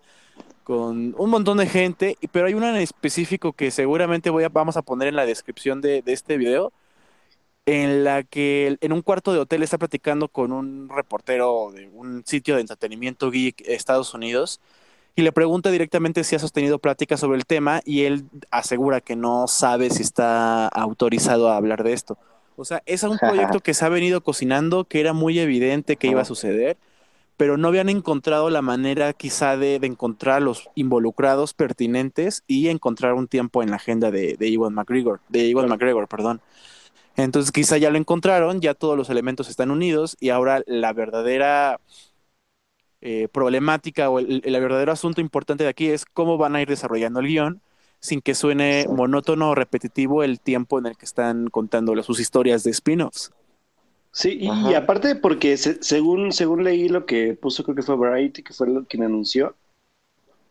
[0.64, 4.78] con un montón de gente, pero hay una en específico que seguramente voy a, vamos
[4.78, 6.74] a poner en la descripción de, de este video,
[7.68, 12.24] en la que en un cuarto de hotel está platicando con un reportero de un
[12.26, 14.60] sitio de entretenimiento geek Estados Unidos
[15.16, 19.16] y le pregunta directamente si ha sostenido pláticas sobre el tema y él asegura que
[19.16, 22.18] no sabe si está autorizado a hablar de esto.
[22.56, 26.08] O sea, es un proyecto que se ha venido cocinando, que era muy evidente que
[26.08, 26.78] iba a suceder,
[27.36, 33.14] pero no habían encontrado la manera quizá de, encontrar a los involucrados pertinentes y encontrar
[33.14, 36.42] un tiempo en la agenda de, de Iwan McGregor, de Iwan McGregor, perdón.
[37.18, 41.80] Entonces quizá ya lo encontraron, ya todos los elementos están unidos y ahora la verdadera
[43.02, 47.20] eh, problemática o el, verdadero asunto importante de aquí es cómo van a ir desarrollando
[47.20, 47.62] el guion
[48.00, 52.64] sin que suene monótono o repetitivo el tiempo en el que están contando sus historias
[52.64, 53.32] de spin-offs.
[54.12, 58.54] Sí, y, aparte porque según, según leí lo que puso, creo que fue Variety, que
[58.54, 59.56] fue lo quien anunció,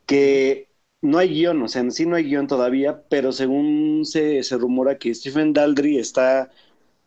[0.06, 0.68] que
[1.02, 4.56] no hay guion, o sea, en sí no hay guion todavía, pero según se, se
[4.56, 6.50] rumora que Stephen Daldry está,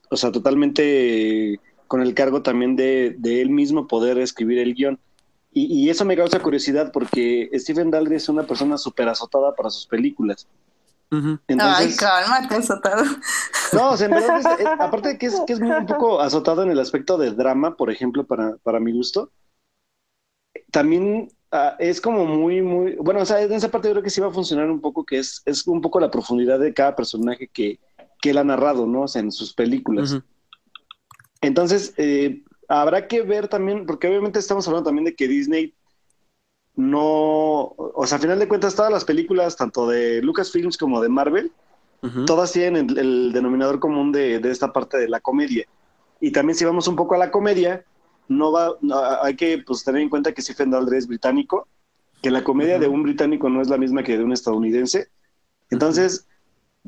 [0.10, 5.00] o sea, totalmente con el cargo también de, de él mismo poder escribir el guion.
[5.56, 9.86] Y, eso me causa curiosidad porque Stephen Daldry es una persona súper azotada para sus
[9.86, 10.48] películas.
[11.60, 13.04] Ay, cálmate, azotado.
[13.72, 16.64] No, o sea, en verdad, eh, aparte de que es, que es un poco azotado
[16.64, 19.32] en el aspecto de drama, por ejemplo, para, para mi gusto,
[20.72, 24.10] también ah, es como muy, muy, bueno, o sea, en esa parte yo creo que
[24.10, 26.96] sí va a funcionar un poco, que es, es un poco la profundidad de cada
[26.96, 27.80] personaje que,
[28.22, 29.02] que él ha narrado, ¿no?
[29.02, 30.18] O sea, en sus películas.
[31.42, 35.74] Entonces, eh, habrá que ver también, porque obviamente estamos hablando también de que Disney
[36.76, 41.10] no, o sea, a final de cuentas todas las películas, tanto de Lucasfilms como de
[41.10, 41.52] Marvel,
[42.26, 45.66] todas tienen el, denominador común de, esta parte de la comedia.
[46.20, 47.86] Y también si vamos un poco a la comedia,
[48.28, 48.72] no va,
[49.22, 51.68] hay que pues, tener en cuenta que Stephen Daldry es británico,
[52.22, 55.10] que la comedia de un británico no es la misma que de un estadounidense.
[55.70, 56.28] Entonces,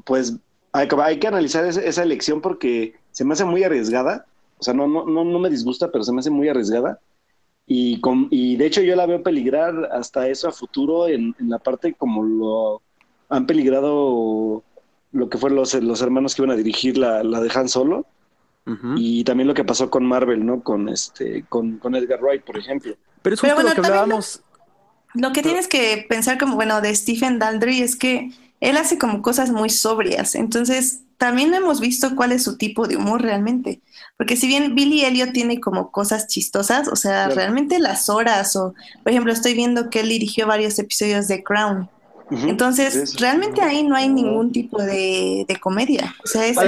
[0.03, 0.35] pues
[0.73, 4.25] hay, hay que analizar esa elección porque se me hace muy arriesgada
[4.57, 6.99] o sea, no, no, no, me disgusta, pero se me hace muy arriesgada.
[7.67, 11.57] Y, con, y de hecho yo la veo peligrar hasta eso a futuro en, la
[11.57, 12.81] parte como lo
[13.27, 14.63] han peligrado
[15.11, 18.05] lo que fueron los, los hermanos que iban a dirigir la, la de Han Solo.
[18.97, 20.63] Y también lo que pasó con Marvel, ¿no?
[20.63, 22.95] Con este, con, con Edgar Wright, por ejemplo.
[23.21, 24.41] Pero es justo lo que hablábamos.
[25.13, 28.31] Lo, que tienes que pensar como, bueno, de Stephen Daldry es que
[28.61, 30.33] él hace como cosas muy sobrias.
[30.33, 33.81] Entonces, también hemos visto cuál es su tipo de humor realmente.
[34.17, 38.73] Porque si bien Billy Elliot tiene como cosas chistosas, o sea, realmente las horas, o
[39.03, 41.89] por ejemplo, estoy viendo que él dirigió varios episodios de Crown.
[42.31, 46.15] Entonces, realmente ahí no hay ningún tipo de, comedia.
[46.23, 46.63] O sea, es a,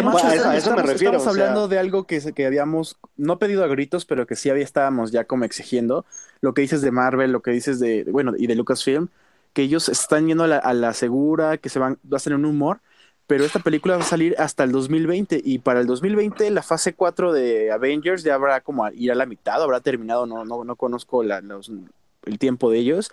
[0.55, 1.17] eso me refiero.
[1.17, 4.63] Estamos hablando de algo que, que habíamos, no pedido a gritos, pero que sí había,
[4.63, 6.05] estábamos ya como exigiendo.
[6.41, 9.07] Lo que dices de Marvel, lo que dices de, bueno, y de Lucasfilm,
[9.53, 12.35] que ellos están yendo a la, a la segura, que se van, va a ser
[12.35, 12.81] un humor,
[13.27, 16.93] pero esta película va a salir hasta el 2020 y para el 2020 la fase
[16.93, 20.75] 4 de Avengers ya habrá como ir a la mitad, habrá terminado, no, no, no
[20.77, 23.11] conozco el tiempo de ellos.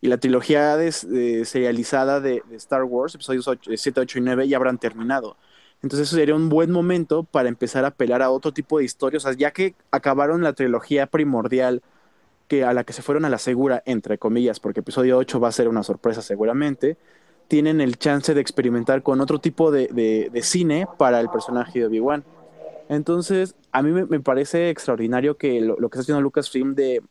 [0.00, 0.92] Y la trilogía de,
[1.44, 5.36] serializada de, Star Wars, episodios 7, 8 y 9, ya habrán terminado.
[5.82, 9.24] Entonces eso sería un buen momento para empezar a apelar a otro tipo de historias,
[9.24, 11.82] o sea, ya que acabaron la trilogía primordial
[12.46, 15.48] que a la que se fueron a la segura, entre comillas, porque episodio 8 va
[15.48, 16.96] a ser una sorpresa seguramente
[17.48, 22.24] tienen el chance de experimentar con otro tipo de, cine para el personaje de Obi-Wan.
[22.90, 27.02] Entonces, a mí me, parece extraordinario que lo, que está haciendo Lucasfilm de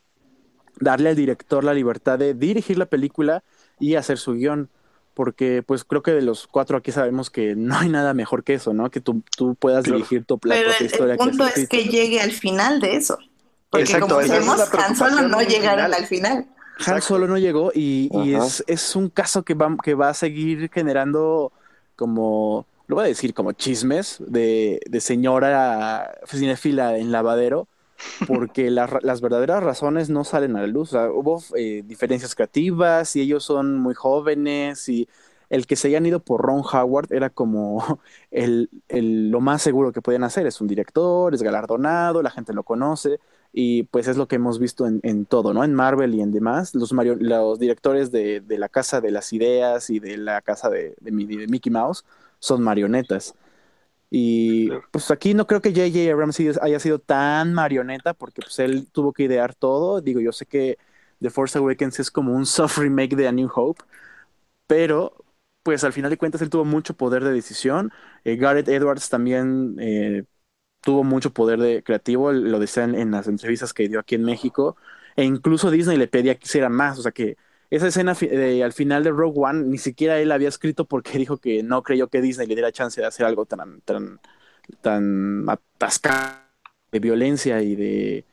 [0.80, 3.44] darle al director la libertad de dirigir la película
[3.80, 4.70] y hacer su guion.
[5.16, 8.54] Porque, pues, creo que de los cuatro aquí sabemos que no hay nada mejor que
[8.54, 8.92] eso, ¿no?
[8.92, 11.14] Que tú, tú puedas dirigir tu la Pero historia.
[11.14, 13.18] El punto es que llegue al final de eso.
[13.72, 16.48] Porque, como sabemos, Han Solo no llegaron al final.
[16.86, 18.10] Han Solo no llegó y,
[18.68, 21.52] es, un caso que va, que va a seguir generando
[21.96, 27.68] como, lo voy a decir, como chismes de, de señora cinefila en lavadero,
[28.28, 30.94] porque las verdaderas razones no salen a la luz.
[30.94, 35.08] hubo eh, diferencias creativas y ellos son muy jóvenes y
[35.50, 38.00] el que se hayan ido por Ron Howard era como
[38.32, 40.46] el, lo más seguro que podían hacer.
[40.46, 43.20] Es un director, es galardonado, la gente lo conoce
[43.60, 45.64] y pues es lo que hemos visto en, en todo, ¿no?
[45.64, 49.90] En Marvel y en demás, los, los directores de, de, la Casa de las Ideas
[49.90, 52.06] y de la Casa de, de, Mickey Mouse
[52.38, 53.34] son marionetas.
[54.12, 56.14] Y pues aquí no creo que J.J.
[56.14, 60.02] Abrams haya sido tan marioneta porque pues él tuvo que idear todo.
[60.02, 60.78] Digo, yo sé que
[61.20, 63.84] The Force Awakens es como un soft remake de A New Hope,
[64.68, 65.26] pero
[65.64, 67.92] pues al final de cuentas él tuvo mucho poder de decisión.
[68.24, 70.26] Eh, Gareth Edwards también eh,
[70.88, 74.78] tuvo mucho poder de creativo, lo decían en las entrevistas que dio aquí en México,
[75.18, 77.36] e incluso Disney le pedía que hiciera más, o sea que
[77.70, 78.16] esa escena
[78.64, 82.08] al final de Rogue One ni siquiera él había escrito porque dijo que no creyó
[82.08, 84.22] que Disney le diera chance de hacer algo tan, tan,
[84.80, 86.38] tan atascado
[86.94, 88.26] de violencia y de,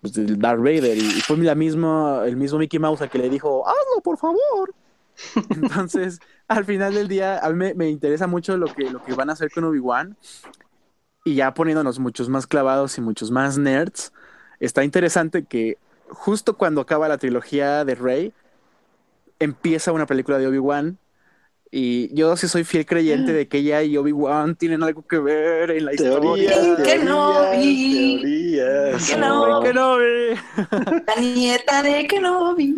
[0.00, 0.98] pues, Darth Vader.
[0.98, 4.74] Y fue la misma, el mismo Mickey Mouse al que le dijo, hazlo, por favor.
[5.50, 6.18] Entonces,
[6.48, 9.30] al final del día, a mí me, me, interesa mucho lo que, lo que van
[9.30, 10.16] a hacer con Obi-Wan
[11.26, 14.12] y ya poniéndonos muchos más clavados y muchos más nerds,
[14.60, 15.76] está interesante que
[16.08, 18.32] justo cuando acaba la trilogía de Rey,
[19.40, 20.98] empieza una película de Obi-Wan.
[21.72, 25.72] Y yo sí soy fiel creyente de que ella y Obi-Wan tienen algo que ver
[25.72, 26.54] en la historia.
[26.84, 28.22] Que no vi.
[28.22, 30.38] Que no, que no vi.
[31.08, 32.72] La nieta de que no vi.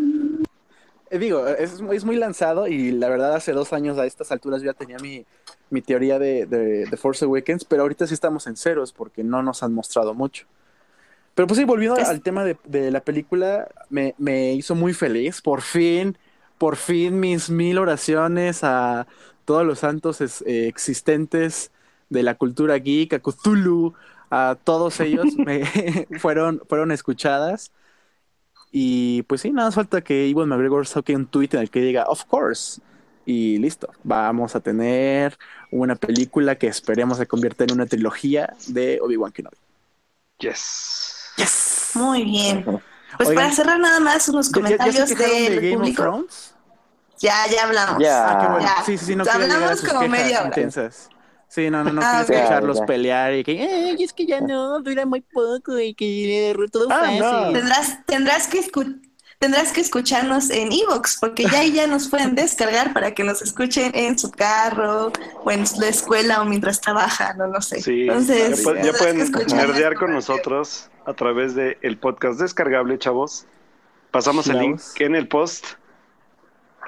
[1.10, 4.62] Eh, digo, es, es, muy lanzado y la verdad hace dos años a estas alturas
[4.62, 5.24] ya tenía mi,
[5.70, 9.42] mi teoría de, de, de, Force Awakens, pero ahorita sí estamos en ceros porque no
[9.42, 10.46] nos han mostrado mucho.
[11.34, 15.40] Pero pues sí, volviendo al tema de, de la película, me, me, hizo muy feliz.
[15.40, 16.18] Por fin,
[16.58, 19.06] por fin mis mil oraciones a
[19.44, 21.70] todos los santos eh, existentes
[22.10, 23.94] de la cultura geek, a Cthulhu,
[24.30, 25.64] a todos ellos me
[26.18, 27.70] fueron, fueron escuchadas.
[28.70, 32.04] Y pues sí, nada falta que Iwan McGregor saque un tweet en el que diga,
[32.04, 32.80] of course.
[33.24, 35.38] Y listo, vamos a tener
[35.70, 39.56] una película que esperemos se convierta en una trilogía de Obi-Wan Kenobi.
[40.38, 41.32] Yes.
[41.36, 41.90] Yes.
[41.94, 42.64] Muy bien.
[43.16, 46.26] Pues para cerrar nada más unos comentarios del de público.
[47.18, 48.02] Ya, ya hablamos.
[48.02, 48.30] Ya.
[48.30, 48.68] Ah, qué bueno.
[48.86, 50.48] Sí, sí, sí, no hablamos como media hora.
[50.48, 51.10] Intensas.
[51.48, 54.80] Sí, no, no, no ah, quiero escucharlos pelear y que, Ay, es que ya no,
[54.80, 57.54] dura muy poco y que todo ah, fácil.
[57.54, 58.60] Tendrás, tendrás que
[59.38, 63.92] tendrás que escucharnos en Evox, porque ya ya nos pueden descargar para que nos escuchen
[63.94, 65.12] en su carro
[65.44, 67.80] o en la escuela o mientras trabajan, no, no sé.
[67.80, 69.18] Sí, Entonces, ya, pueden
[69.54, 73.46] nerdear con nosotros a través del el podcast descargable, chavos.
[74.10, 75.64] Pasamos el link en el post.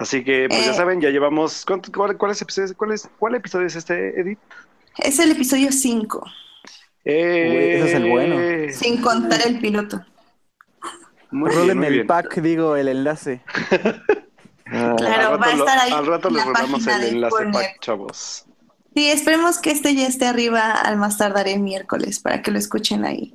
[0.01, 0.75] Así que, pues ya eh.
[0.75, 1.67] saben, ya llevamos.
[1.67, 1.83] ¿cuál,
[2.17, 4.39] cuál, es, cuál, es, ¿Cuál episodio es este, Edith?
[4.97, 6.25] Es el episodio 5.
[7.05, 8.73] Eh, ese es el bueno.
[8.73, 10.03] Sin contar el piloto.
[11.31, 13.43] Muy en el pack, digo, el enlace.
[14.65, 15.93] claro, va a estar ahí.
[15.93, 18.47] Al rato les rodamos el enlace pack, chavos.
[18.95, 22.59] Sí, esperemos que este ya esté arriba al más tardar el miércoles para que lo
[22.59, 23.35] escuchen ahí.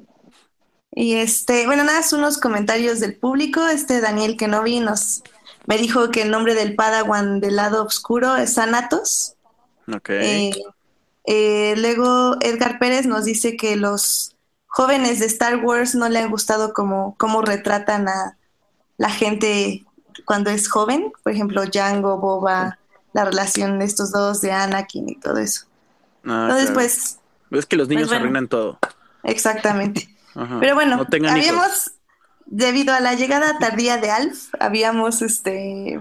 [0.92, 3.68] Y este, bueno, nada, unos comentarios del público.
[3.68, 5.22] Este Daniel Kenobi nos
[5.68, 9.36] me dijo que el nombre del Padawan del lado oscuro es Anatos.
[9.94, 10.10] Ok.
[10.10, 10.52] Eh,
[11.26, 14.36] eh, luego Edgar Pérez nos dice que los
[14.68, 18.38] jóvenes de Star Wars no le han gustado como cómo retratan a
[18.98, 19.86] la gente
[20.26, 21.12] cuando es joven.
[21.24, 22.78] Por ejemplo, Django, Boba,
[23.14, 25.66] la relación de estos dos, de Anakin y todo eso.
[26.26, 27.20] Ah, Entonces, pues...
[27.52, 28.80] Es que los niños pues, arruinan todo.
[29.24, 30.10] Exactamente.
[30.60, 31.92] Pero bueno, habíamos,
[32.46, 36.00] debido a la llegada tardía de Alf, habíamos este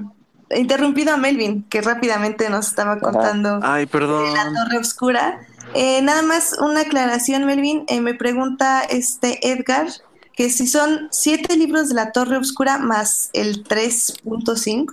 [0.50, 4.26] interrumpido a Melvin, que rápidamente nos estaba contando Ay, perdón.
[4.26, 5.40] de la Torre Oscura.
[5.74, 7.84] Eh, nada más una aclaración, Melvin.
[7.88, 9.88] Eh, me pregunta este Edgar
[10.34, 14.92] que si son siete libros de la Torre Oscura más el 3.5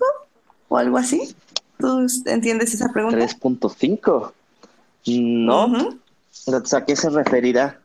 [0.69, 1.35] o algo así.
[1.79, 3.17] ¿Tú entiendes esa pregunta?
[3.17, 4.31] 3.5.
[5.07, 5.99] No.
[6.73, 7.80] ¿A qué se referirá?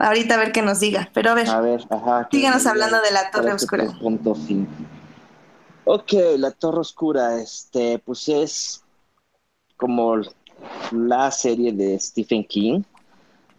[0.00, 1.46] Ahorita a ver qué nos diga, pero a ver.
[1.50, 2.26] A ver, ajá.
[2.30, 3.84] Síganos hablando de la Torre Oscura.
[5.84, 8.82] Ok, la Torre Oscura, este, pues es
[9.76, 10.16] como
[10.92, 12.82] la serie de Stephen King.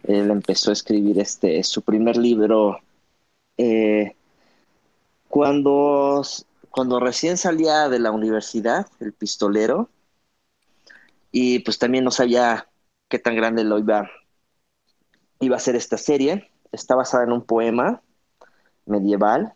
[0.02, 2.80] Él empezó a escribir este, su primer libro
[3.56, 4.16] eh,
[5.28, 6.22] cuando,
[6.70, 9.88] cuando recién salía de la universidad, el pistolero,
[11.30, 12.66] y pues también no sabía
[13.08, 14.10] qué tan grande lo iba
[15.42, 16.48] iba a ser esta serie.
[16.70, 18.00] Está basada en un poema
[18.86, 19.52] medieval,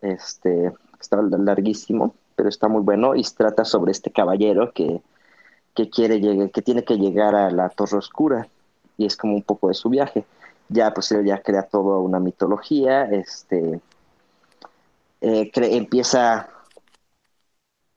[0.00, 5.02] este, está larguísimo, pero está muy bueno y trata sobre este caballero que,
[5.74, 8.48] que quiere llegar, que tiene que llegar a la Torre Oscura
[8.96, 10.24] y es como un poco de su viaje.
[10.68, 13.80] Ya pues ya crea toda una mitología, este
[15.20, 16.48] eh, empieza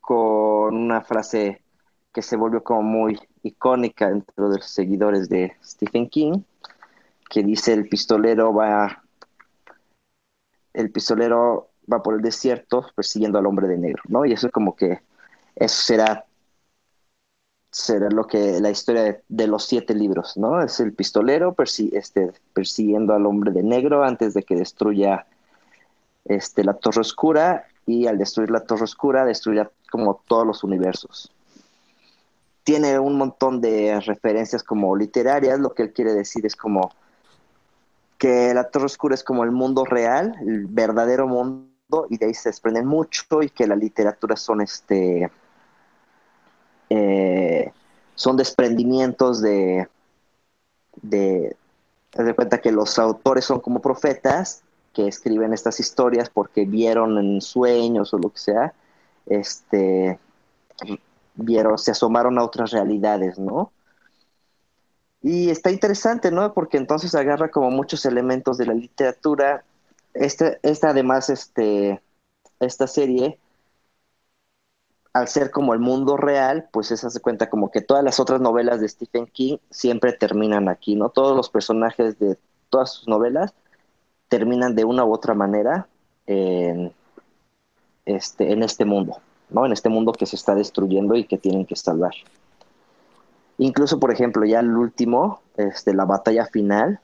[0.02, 1.62] con una frase
[2.14, 6.44] que se volvió como muy icónica dentro de los seguidores de Stephen King,
[7.30, 9.03] que dice el pistolero va,
[10.73, 14.26] el pistolero va por el desierto persiguiendo al hombre de negro, ¿no?
[14.26, 15.02] Y eso es como que
[15.56, 16.26] eso será
[17.76, 20.61] será lo que la historia de, los siete libros, ¿no?
[20.61, 21.53] Es el pistolero
[21.91, 25.27] este, persiguiendo al hombre de negro antes de que destruya
[26.23, 31.34] este, la Torre Oscura y al destruir la Torre Oscura destruirá como todos los universos.
[32.64, 36.91] Tiene un montón de referencias como literarias, lo que él quiere decir es como
[38.26, 42.34] que la Torre Oscura es como el mundo real, el verdadero mundo, y de ahí
[42.34, 45.30] se desprenden mucho, y que la literatura son este
[46.89, 47.72] eh,
[48.15, 49.88] son desprendimientos de,
[51.03, 51.56] de,
[52.14, 57.41] de cuenta que los autores son como profetas que escriben estas historias porque vieron en
[57.41, 58.73] sueños o lo que sea,
[59.27, 60.18] este,
[61.35, 63.72] vieron, se asomaron a otras realidades, ¿no?
[65.27, 66.53] Y está interesante, ¿no?
[66.53, 69.64] Porque entonces agarra como muchos elementos de la literatura
[70.14, 71.99] esta, esta además, este,
[72.60, 73.39] esta serie,
[75.14, 78.39] al ser como el mundo real, pues se hace cuenta como que todas las otras
[78.39, 81.10] novelas de Stephen King siempre terminan aquí, ¿no?
[81.10, 82.38] Todos los personajes de
[82.69, 83.56] todas sus novelas
[84.27, 85.88] terminan de una u otra manera
[86.27, 86.93] en
[88.06, 89.18] este, en este mundo,
[89.49, 89.65] ¿no?
[89.65, 92.14] En este mundo que se está destruyendo y que tienen que salvar.
[93.57, 96.99] Incluso, por ejemplo, ya el último, este, la batalla final,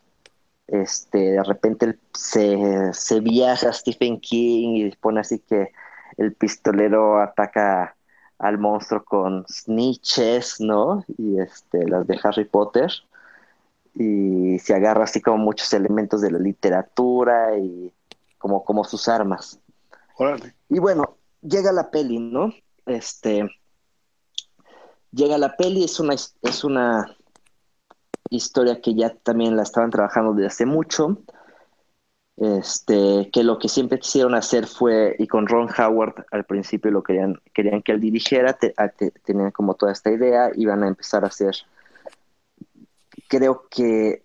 [0.68, 5.72] este, de repente se, se viaja a Stephen King y pone así que
[6.18, 7.96] el pistolero ataca
[8.40, 11.06] al monstruo con snitches, ¿no?
[11.18, 12.92] Y este, las de Harry Potter.
[13.94, 17.94] Y se agarra así como muchos elementos de la literatura y
[18.38, 19.60] como, como sus armas.
[20.70, 22.54] Y bueno, llega la peli, ¿no?
[22.86, 23.50] Este.
[25.12, 27.16] Llega la peli, es una, es una
[28.30, 31.18] historia que ya también la estaban trabajando desde hace mucho.
[32.38, 37.04] Este, que lo que siempre quisieron hacer fue, y con Ron Howard al principio lo
[37.04, 38.58] querían, querían que él dirigiera,
[39.24, 41.56] tenían como toda esta idea, iban a empezar a hacer,
[43.28, 44.24] creo que,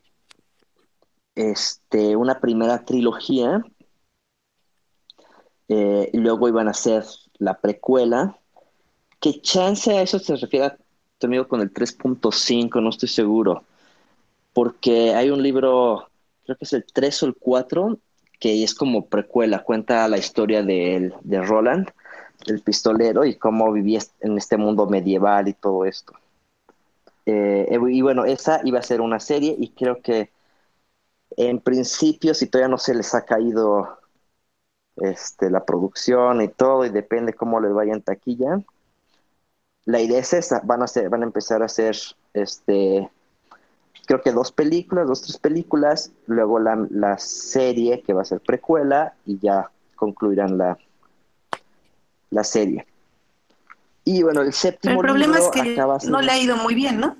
[1.34, 3.62] este, una primera trilogía,
[5.68, 7.04] eh, y luego iban a hacer
[7.38, 8.38] la precuela,
[9.20, 10.72] que chance a eso se refiere
[11.18, 13.64] tu amigo con el 3.5, no estoy seguro,
[14.52, 16.08] porque hay un libro,
[16.44, 17.98] creo que es el 3 o el 4,
[18.38, 21.88] que es como precuela, cuenta la historia de, de Roland,
[22.46, 26.12] el pistolero, y cómo vivía en este mundo medieval y todo esto.
[27.24, 30.30] Eh, y bueno, esa iba a ser una serie y creo que
[31.36, 33.98] en principio, si todavía no se les ha caído
[34.96, 38.62] este, la producción y todo, y depende cómo les vaya en taquilla,
[39.86, 41.96] la idea es esa, van a, hacer, van a empezar a hacer
[42.34, 43.08] este,
[44.06, 48.40] creo que dos películas, dos, tres películas, luego la, la serie que va a ser
[48.40, 50.78] precuela y ya concluirán la,
[52.30, 52.86] la serie.
[54.04, 55.76] Y bueno, el séptimo el problema es que
[56.08, 57.16] no le ha ido muy bien, ¿no?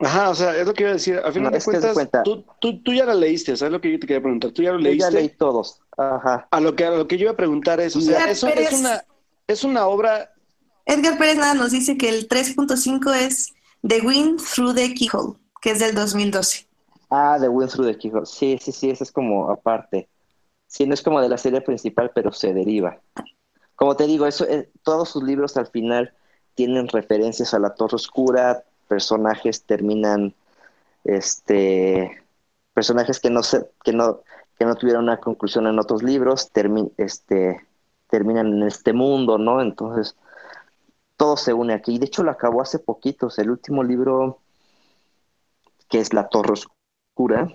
[0.00, 1.20] Ajá, o sea, es lo que iba a decir.
[1.22, 4.06] A final de cuentas, tú, tú, tú, ya la leíste, ¿sabes lo que yo te
[4.06, 4.50] quería preguntar?
[4.50, 5.04] Tú ya lo leíste.
[5.04, 5.80] Yo ya leí todos.
[5.96, 6.48] Ajá.
[6.50, 8.72] A lo que, a lo que yo iba a preguntar es, o sea, eso es
[8.72, 9.04] una,
[9.46, 10.32] es una obra.
[10.86, 13.52] Edgar Pérez nada nos dice que el 3.5 es
[13.86, 16.66] The Wind Through the Keyhole que es del 2012.
[17.10, 18.26] Ah, The Wind Through the Keyhole.
[18.26, 20.08] Sí, sí, sí, eso es como aparte.
[20.66, 23.00] Sí, no es como de la serie principal, pero se deriva.
[23.74, 26.12] Como te digo, eso, eh, todos sus libros al final
[26.54, 30.34] tienen referencias a la Torre Oscura, personajes terminan,
[31.04, 32.22] este,
[32.74, 34.20] personajes que no se, que no,
[34.58, 36.50] que no tuvieron una conclusión en otros libros,
[36.98, 37.66] este,
[38.08, 39.60] terminan en este mundo, ¿no?
[39.62, 40.16] Entonces,
[41.20, 41.98] todo se une aquí.
[41.98, 43.28] De hecho, lo acabó hace poquito.
[43.36, 44.38] el último libro
[45.90, 47.52] que es la Torre Oscura,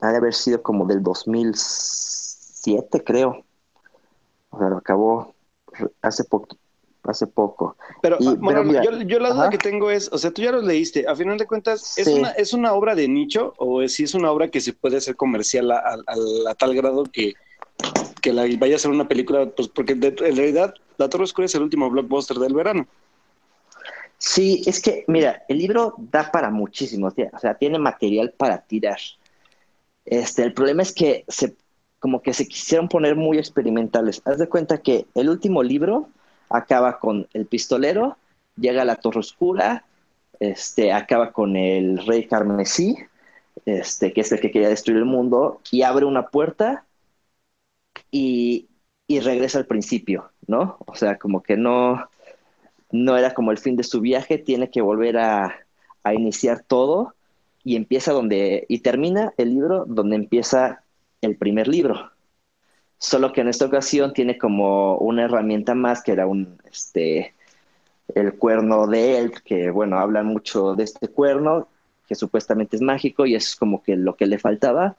[0.00, 3.44] ha de haber sido como del 2007, creo.
[4.48, 5.34] O sea, lo acabó
[6.00, 6.56] hace poco.
[7.02, 7.76] Hace poco.
[8.00, 11.36] Pero, yo, la duda que tengo es, o sea, tú ya lo leíste, a final
[11.36, 14.48] de cuentas, ¿es, una, ¿es una obra de nicho o es, si es una obra
[14.48, 17.34] que se puede hacer comercial a, tal grado que,
[18.22, 19.50] que la vaya a ser una película?
[19.50, 22.86] Pues porque en realidad La Torre Oscura es el último blockbuster del verano.
[24.18, 28.98] Sí, es que, mira, el libro da para muchísimo, o sea, tiene material para tirar.
[30.04, 31.56] Este, el problema es que se,
[32.00, 34.20] como que se quisieron poner muy experimentales.
[34.26, 36.10] Haz de cuenta que el último libro
[36.50, 38.18] acaba con el pistolero,
[38.56, 39.86] llega a la Torre Oscura,
[40.38, 42.98] este, acaba con el rey carmesí,
[43.64, 46.84] este, que es el que quería destruir el mundo, y abre una puerta
[48.10, 48.69] y,
[49.10, 50.76] y regresa al principio, ¿no?
[50.86, 52.08] O sea, como que no,
[52.92, 55.66] no era como el fin de su viaje, tiene que volver a,
[56.14, 57.16] iniciar todo
[57.64, 60.84] y empieza donde, y termina el libro donde empieza
[61.22, 62.12] el primer libro.
[62.98, 67.34] Solo que en esta ocasión tiene como una herramienta más que era un, este,
[68.14, 71.66] el cuerno de él, que bueno, hablan mucho de este cuerno,
[72.06, 74.94] que supuestamente es mágico y es como que lo que le faltaba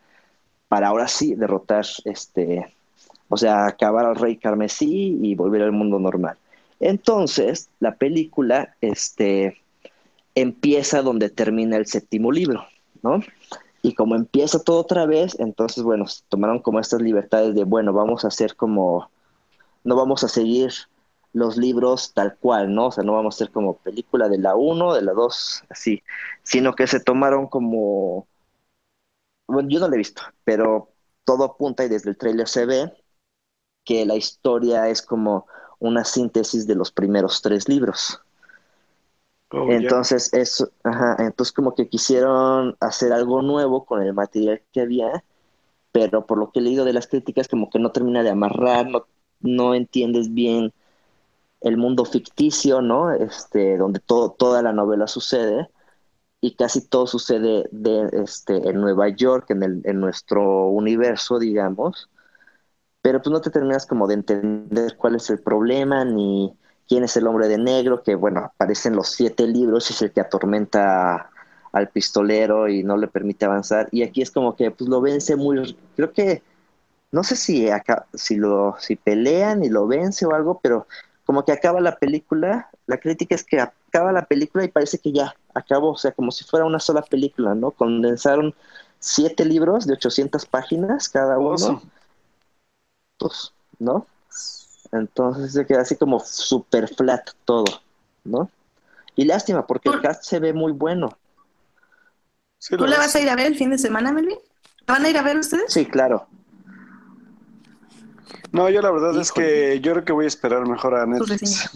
[0.67, 2.75] para ahora sí derrotar, este,
[3.31, 6.37] o sea, acabar al rey carmesí y volver al mundo normal.
[6.81, 9.61] Entonces, la película este,
[10.35, 12.65] empieza donde termina el séptimo libro,
[13.01, 13.21] ¿no?
[13.81, 18.25] Y como empieza todo otra vez, entonces, bueno, tomaron como estas libertades de, bueno, vamos
[18.25, 19.09] a hacer como,
[19.85, 20.73] no vamos a seguir
[21.31, 22.87] los libros tal cual, ¿no?
[22.87, 26.03] O sea, no vamos a hacer como película de la 1, de la 2, así,
[26.43, 28.27] sino que se tomaron como,
[29.47, 30.89] bueno, yo no la he visto, pero
[31.23, 32.91] todo apunta y desde el trailer se ve
[33.83, 35.47] que la historia es como
[35.79, 38.21] una síntesis de los primeros tres libros.
[39.51, 40.71] Oh, entonces, eso,
[41.17, 45.23] entonces como que quisieron hacer algo nuevo con el material que había
[45.91, 48.87] pero por lo que he leído de las críticas, como que no termina de amarrar,
[48.87, 49.07] no,
[49.39, 50.73] no entiendes bien
[51.61, 53.11] el mundo ficticio, ¿no?
[53.11, 55.69] Este, donde todo, toda la novela sucede
[56.39, 62.09] y casi todo sucede de, este, en Nueva York, en, el, en nuestro universo, digamos,
[63.01, 66.53] pero pues no te terminas como de entender cuál es el problema ni
[66.87, 70.01] quién es el hombre de negro, que bueno, aparece en los siete libros, y es
[70.01, 71.29] el que atormenta
[71.71, 73.87] al pistolero y no le permite avanzar.
[73.91, 76.43] Y aquí es como que pues lo vence muy, creo que,
[77.11, 80.85] no sé si acá, si lo, si pelean y lo vence o algo, pero
[81.25, 85.13] como que acaba la película, la crítica es que acaba la película y parece que
[85.13, 87.71] ya acabó, o sea, como si fuera una sola película, ¿no?
[87.71, 88.53] Condensaron
[88.99, 91.81] siete libros de 800 páginas cada uno,
[93.79, 94.05] ¿no?
[94.91, 97.81] Entonces se queda así como super flat todo,
[98.23, 98.49] ¿no?
[99.15, 101.17] Y lástima, porque el cast se ve muy bueno.
[102.69, 104.37] ¿Tú la vas a ir a ver el fin de semana, Melvin?
[104.87, 105.71] ¿La van a ir a ver ustedes?
[105.71, 106.27] Sí, claro.
[108.51, 111.71] No, yo la verdad es que yo creo que voy a esperar mejor a Netflix.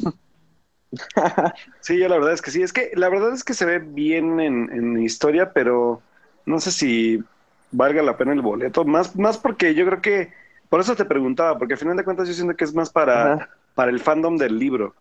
[1.82, 2.62] sí, yo la verdad es que sí.
[2.62, 6.02] Es que la verdad es que se ve bien en, en historia, pero
[6.46, 7.24] no sé si
[7.72, 8.86] valga la pena el boleto.
[8.86, 10.34] Más, más porque yo creo que,
[10.76, 13.50] por eso te preguntaba, porque al final de cuentas yo siento que es más para,
[13.76, 14.94] para el fandom del libro.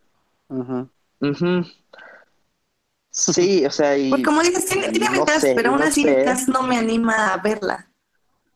[3.11, 4.09] Sí, o sea, y...
[4.09, 5.09] Pues como dices, tiene, tiene
[5.57, 6.07] pero aún así
[6.47, 7.91] no me anima a verla.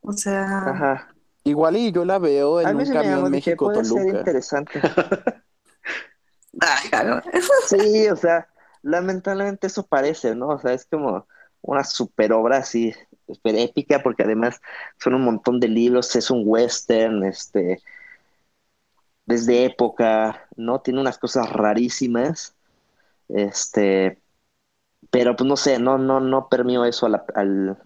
[0.00, 0.68] O sea...
[0.68, 1.08] Ajá.
[1.42, 4.18] Igual y yo la veo en un camión México Toluca.
[4.20, 4.80] interesante.
[7.66, 8.46] sí, o sea,
[8.82, 10.50] lamentablemente eso parece, ¿no?
[10.50, 11.26] O sea, es como
[11.62, 12.94] una super obra así,
[13.28, 14.60] super épica, porque además
[14.98, 17.82] son un montón de libros, es un western, este,
[19.26, 20.80] desde época, ¿no?
[20.80, 22.56] Tiene unas cosas rarísimas,
[23.28, 24.18] este,
[25.10, 27.78] pero pues no sé, no, no, no permió eso a la, al,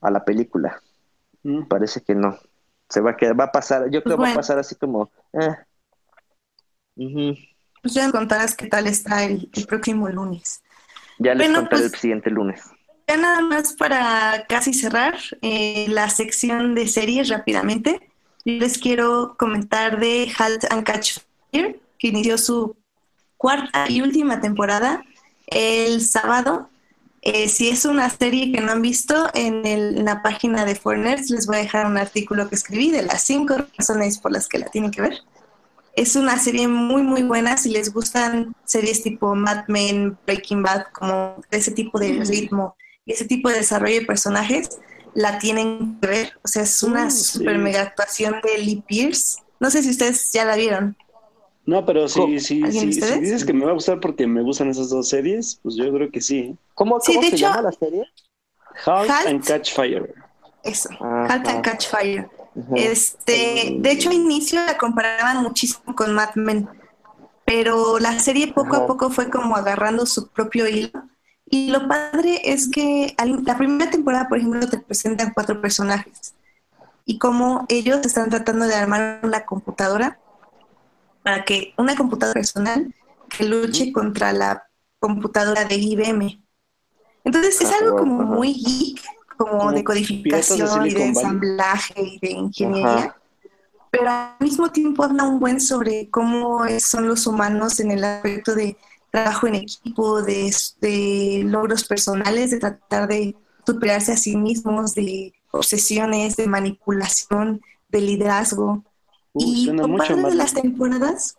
[0.00, 0.80] a la película.
[1.42, 1.66] Mm.
[1.66, 2.38] Parece que no.
[2.88, 5.10] Se va a quedar, va a pasar, yo creo que va a pasar así como.
[5.32, 5.56] Eh.
[7.82, 10.62] Pues ya contarás qué tal está el, próximo lunes.
[11.18, 12.62] Ya les contaré el pues, siguiente lunes.
[13.10, 18.08] Ya nada más para casi cerrar eh, la sección de series rápidamente.
[18.44, 21.18] Yo les quiero comentar de Halt and Catch
[21.50, 22.76] Fire, que inició su
[23.36, 25.02] cuarta y última temporada
[25.48, 26.70] el sábado
[27.22, 31.48] eh, si es una serie que no han visto, en, la página de Foreigners les
[31.48, 34.66] voy a dejar un artículo que escribí de las cinco razones por las que la
[34.66, 35.18] tienen que ver.
[35.96, 37.56] Es una serie muy, muy buena.
[37.56, 42.89] Si les gustan series tipo Mad Men, Breaking Bad, como ese tipo de ritmo y
[43.10, 44.78] ese tipo de desarrollo de personajes,
[45.14, 46.32] la tienen que ver.
[46.42, 49.38] O sea, es una super mega actuación de Lee Pierce.
[49.58, 50.96] No sé si ustedes ya la vieron.
[51.66, 54.70] No, pero sí, sí, sí, si dices que me va a gustar porque me gustan
[54.70, 56.56] esas dos series, pues yo creo que sí.
[56.74, 58.04] ¿Cómo, cómo se llama la serie?
[58.86, 60.14] Halt, and Catch Fire.
[60.64, 62.28] Eso, Halt and Catch Fire.
[62.74, 66.68] Este, de hecho, al inicio la comparaban muchísimo con Mad Men,
[67.44, 70.90] pero la serie poco a poco fue como agarrando su propio hilo.
[71.50, 76.34] Y lo padre es que la primera temporada, por ejemplo, te presentan cuatro personajes
[77.04, 80.20] y cómo ellos están tratando de armar una computadora
[81.24, 82.94] para que una computadora personal
[83.28, 84.62] que luche contra la
[85.00, 86.40] computadora de IBM.
[87.24, 89.02] Entonces es ah, algo como muy geek,
[89.36, 93.16] como de codificación y de ensamblaje y de ingeniería,
[93.90, 98.54] pero al mismo tiempo habla un buen sobre cómo son los humanos en el aspecto
[98.54, 98.76] de
[99.10, 105.32] trabajo en equipo, de, de logros personales, de tratar de superarse a sí mismos, de
[105.50, 108.84] obsesiones, de manipulación, de liderazgo
[109.34, 111.36] y lo padre de las temporadas,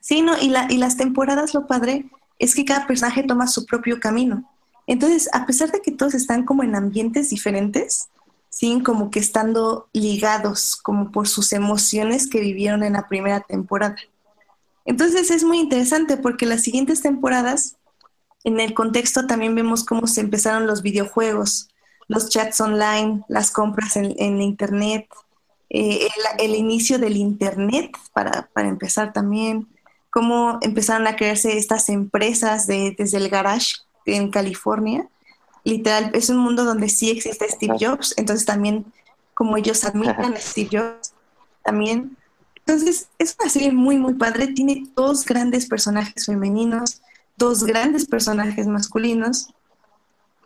[0.00, 3.66] sí, no, y, la, y las temporadas lo padre es que cada personaje toma su
[3.66, 4.50] propio camino.
[4.86, 8.08] Entonces, a pesar de que todos están como en ambientes diferentes,
[8.48, 13.96] siguen como que estando ligados, como por sus emociones que vivieron en la primera temporada.
[14.84, 17.76] Entonces es muy interesante porque las siguientes temporadas,
[18.44, 21.68] en el contexto también vemos cómo se empezaron los videojuegos,
[22.08, 25.06] los chats online, las compras en, en Internet,
[25.72, 26.08] eh,
[26.40, 29.68] el, inicio del Internet, para, empezar también,
[30.10, 35.08] cómo empezaron a crearse estas empresas de, desde el garage en California.
[35.62, 38.84] Literal, es un mundo donde sí existe Steve Jobs, entonces también
[39.32, 41.14] como ellos admiran a Steve Jobs,
[41.62, 42.16] también.
[42.66, 44.48] Entonces, es una serie muy, muy padre.
[44.48, 47.02] Tiene dos grandes personajes femeninos,
[47.36, 49.48] dos grandes personajes masculinos,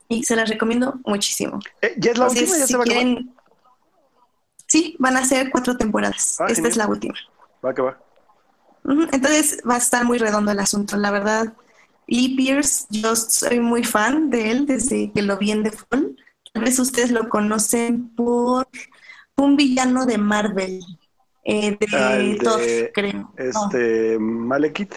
[0.09, 1.59] y se las recomiendo muchísimo.
[1.83, 2.59] Eh, ¿Ya es la última?
[2.59, 2.85] ¿Ya se va
[4.67, 6.37] Sí, van a ser cuatro temporadas.
[6.41, 7.15] Ah, Esta es la última.
[7.65, 7.99] Va que va.
[8.85, 11.55] Entonces va a estar muy redondo el asunto, la verdad.
[12.07, 16.17] Lee Pierce, yo soy muy fan de él desde que lo vi en The Fall.
[16.55, 18.69] vez ustedes lo conocen por
[19.37, 20.81] un villano de Marvel,
[21.45, 23.35] eh, de, Ah, creo.
[23.37, 23.37] No.
[23.37, 24.95] Este, Malekith.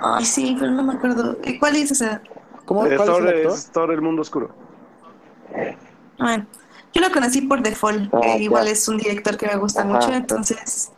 [0.00, 1.38] Ay, sí, pero no me acuerdo.
[1.60, 2.22] ¿Cuál es esa?
[2.64, 2.86] ¿Cómo?
[2.86, 3.52] Eh, ¿Cuál es Thor el actor?
[3.54, 4.54] es Thor el mundo oscuro.
[6.18, 6.46] Bueno,
[6.92, 9.90] yo lo conocí por Default, Ah, igual es un director que me gusta Ajá.
[9.92, 10.92] mucho, entonces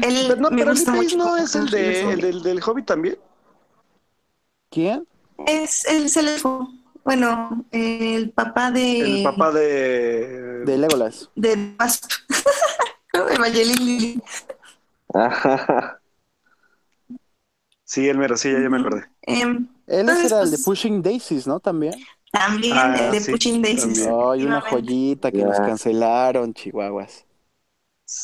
[0.00, 1.16] él Pero no, me pero gusta mucho.
[1.16, 3.18] No es el, de, el del, del Hobbit también.
[4.70, 5.06] ¿Quién?
[5.46, 6.68] Es el Celefo.
[7.04, 9.00] Bueno, el papá de.
[9.00, 10.64] El papá de...
[10.64, 11.30] De Legolas.
[11.34, 12.10] De Wasp.
[13.12, 14.22] de Mayelin.
[15.14, 15.98] Ajá.
[17.84, 19.04] Sí, el mero, sí, ya, ya me acordé.
[19.20, 21.60] Em, Él Entonces, era el de pues- Pushing Daisies, ¿no?
[21.60, 21.92] También.
[22.30, 23.82] también Ah, el de sí, Pushing Daisies.
[24.04, 24.08] también.
[24.08, 24.70] Ay, una efectivamente.
[24.70, 25.44] joyita que Ya.
[25.44, 27.26] nos cancelaron, chihuahuas.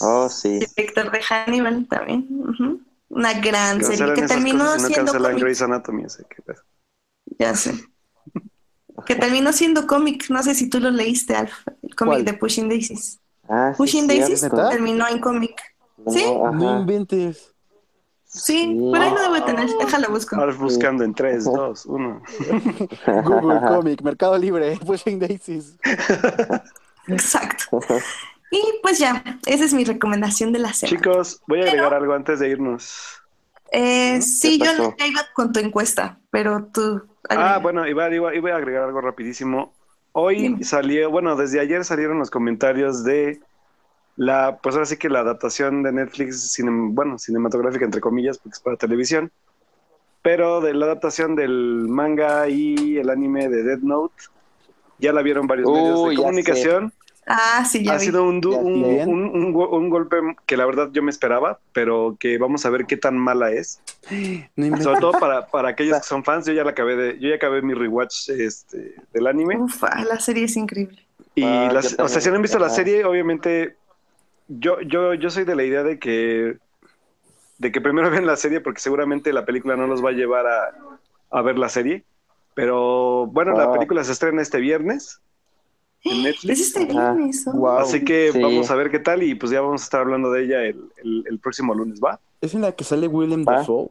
[0.00, 0.60] Oh, sí.
[0.60, 2.26] Director de Hannibal también.
[2.30, 2.80] ujú.
[3.10, 5.44] Una gran serie Cancelan que esas terminó cosas y no siendo cancelan cómic.
[5.44, 6.04] Grey's Anatomy.
[6.04, 6.58] así que, pues.
[7.38, 7.74] Ya sé.
[9.04, 10.30] Que terminó siendo cómic.
[10.30, 11.52] No sé si tú lo leíste, Alf.
[11.82, 12.24] El cómic ¿Cuál?
[12.24, 13.20] de Pushing Daisies.
[13.48, 15.60] Ah, sí, Pushing Daisies terminó en cómic.
[15.96, 16.24] No, ¿Sí?
[16.24, 16.52] ajá.
[16.52, 17.54] No inventes.
[18.24, 19.68] Sí, por ahí lo debo tener.
[19.78, 20.36] Déjalo busco.
[20.36, 22.22] Ahora buscando en 3, 2, 1.
[23.24, 25.76] Google Comic, Mercado Libre, Pushing Daisies.
[27.06, 27.80] Exacto.
[28.50, 30.98] Y pues ya, esa es mi recomendación de la semana.
[30.98, 33.22] Chicos, voy a agregar algo antes de irnos.
[33.72, 37.02] Eh, sí, ¿Qué yo iba con tu encuesta, pero tú.
[37.28, 39.74] Ah, bueno, iba, iba, iba a agregar algo rapidísimo.
[40.12, 43.40] Hoy salió, bueno, desde ayer salieron los comentarios de
[44.16, 48.60] la, pues ahora sí que la adaptación de Netflix, bueno, cinematográfica entre comillas, porque es
[48.60, 49.30] para televisión,
[50.22, 54.14] pero de la adaptación del manga y el anime de Dead Note.
[54.98, 56.92] Ya la vieron varios medios de comunicación.
[57.28, 58.06] Ah, sí, ya ha vi.
[58.06, 62.16] sido un, un, un- un go- un golpe que la verdad yo me esperaba, pero
[62.18, 63.80] que vamos a ver qué tan mala es.
[64.56, 64.80] No.
[64.82, 67.34] Sobre todo para, para aquellos que son fans, yo ya la acabé de, yo ya
[67.36, 69.56] acabé mi rewatch este, del anime.
[69.58, 71.04] Ufa, la serie es increíble.
[71.34, 73.76] Y Ah, las- o sea, si no han visto la serie, obviamente,
[74.48, 76.56] yo, yo, yo soy de la idea de que
[77.58, 80.46] de que primero vean la serie, porque seguramente la película no los va a llevar
[80.46, 80.74] a,
[81.30, 82.04] a ver la serie.
[82.54, 83.72] Pero bueno, la Ah.
[83.72, 85.20] película se estrena este viernes
[86.04, 86.60] en Es Netflix.
[86.60, 87.12] este Ajá.
[87.12, 87.46] viernes.
[87.46, 87.52] ¿no?
[87.54, 87.78] Wow.
[87.78, 88.40] Así que Sí.
[88.42, 90.82] vamos a ver qué tal y pues ya vamos a estar hablando de ella el,
[91.02, 92.20] el- el próximo lunes, ¿va?
[92.40, 93.58] ¿Es en la que sale William ¿Va?
[93.58, 93.88] Dafoe?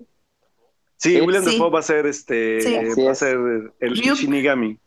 [0.98, 1.22] Sí, Sí.
[1.22, 1.52] William Sí.
[1.58, 3.02] Dafoe va a ser este, Sí.
[3.04, 3.38] Va a ser
[3.80, 4.16] el Ryuk.
[4.18, 4.78] Shinigami,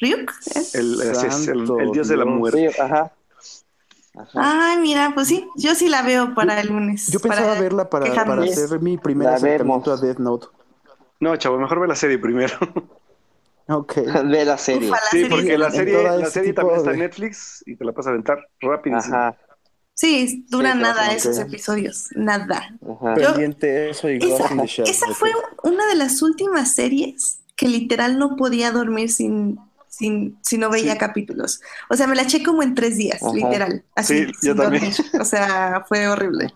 [0.00, 0.30] ¿Ryuk?
[0.54, 0.74] ¿Es?
[0.74, 2.70] el, así es, el, el dios de la muerte.
[2.72, 3.12] Sí, ajá.
[4.14, 4.30] Ajá.
[4.72, 7.06] Ay, mira, pues sí, yo sí la veo para el lunes.
[7.10, 9.96] Yo pensaba para verla para, para hacer mi primer La acercamiento a.
[9.96, 10.46] Death Note.
[11.20, 12.54] No, chavo, mejor ve la serie primero.
[13.68, 13.94] Ok.
[14.24, 14.88] Ve la serie.
[14.90, 17.76] Ufa, la Sí, serie porque la serie, la serie también está de- en Netflix y
[17.76, 19.16] te la vas a aventar rapidísimo.
[19.16, 19.36] Ajá.
[19.94, 22.70] Sí, dura Sí, nada esos episodios, nada.
[22.82, 23.14] Ajá.
[23.20, 24.88] Yo- Pendiente eso y Esa, in the Shell.
[24.88, 25.30] esa fue
[25.64, 29.58] una de las últimas series que literal no podía dormir sin,
[29.88, 30.98] sin, si no veía Sí.
[30.98, 31.60] capítulos.
[31.90, 33.32] O sea, me la eché como en tres días, Ajá.
[33.34, 33.84] literal.
[33.96, 34.84] Así, Sí, yo sin también.
[34.84, 35.20] dormir.
[35.20, 36.54] O sea, fue horrible.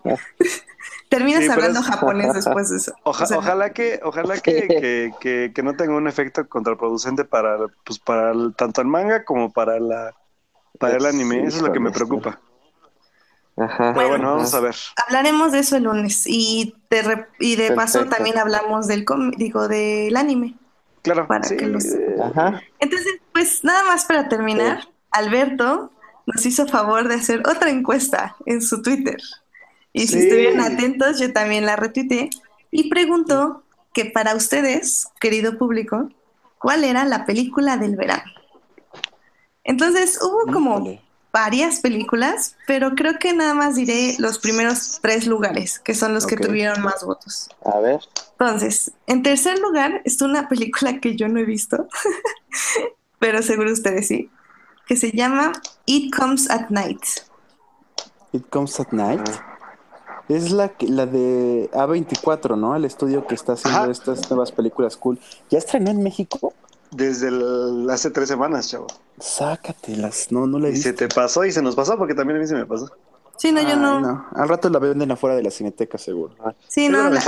[1.15, 2.93] Terminas Sí, hablando es- japonés después de eso.
[3.03, 7.23] Oja- O sea, ojalá que, ojalá que, que, que- que no tenga un efecto contraproducente
[7.25, 10.13] para, pues, para el- tanto el manga como para la
[10.79, 11.43] para el anime.
[11.45, 12.39] Eso es lo que me preocupa.
[13.55, 13.93] Ajá.
[13.93, 14.75] Pero bueno, vamos a ver.
[15.05, 18.15] Hablaremos de eso el lunes y de, re- y de paso Perfecto.
[18.15, 20.55] también hablamos del cómic, digo, del anime.
[21.03, 21.85] Claro, Para sí, que los-
[22.23, 22.61] Ajá.
[22.79, 25.91] Entonces, pues nada más para terminar, Alberto
[26.25, 29.17] nos hizo favor de hacer otra encuesta en su Twitter.
[29.93, 30.19] Y si Sí.
[30.19, 32.29] estuvieran atentos, yo también la retuiteé
[32.71, 33.63] y preguntó
[33.93, 36.09] que para ustedes, querido público,
[36.57, 38.23] ¿cuál era la película del verano?
[39.63, 40.99] Entonces, hubo como
[41.31, 46.27] varias películas, pero creo que nada más diré los primeros tres lugares, que son los
[46.27, 47.49] que tuvieron más votos.
[47.63, 48.01] A ver.
[48.31, 51.87] Entonces, en tercer lugar está una película que yo no he visto,
[53.19, 54.29] pero seguro ustedes sí,
[54.85, 55.53] que se llama
[55.85, 57.03] It Comes at Night.
[58.31, 59.27] It Comes at Night.
[60.29, 62.75] Es la, que- la de A24, ¿no?
[62.75, 63.91] El estudio que está haciendo Ajá.
[63.91, 65.19] estas nuevas películas cool.
[65.49, 66.53] ¿Ya estrenó en México?
[66.91, 68.85] desde el- hace tres semanas, chavo.
[69.19, 70.31] Sácatelas.
[70.31, 70.89] No, no la he Y visto.
[70.89, 72.91] se te pasó y se nos pasó porque también a mí se me pasó.
[73.37, 74.27] Sí, no, yo Ay, no.
[74.31, 76.35] Al rato la venden afuera de la cineteca, seguro.
[76.67, 77.23] Sí, no, la-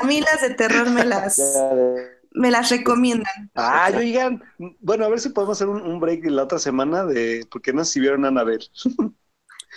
[0.00, 1.40] a mí las de terror me las,
[2.30, 3.50] me las recomiendan.
[3.54, 4.40] Ay, oigan,
[4.80, 7.84] bueno, a ver si podemos hacer un, un break la otra semana de porque no
[7.84, 8.70] sé si vieron a Anabel.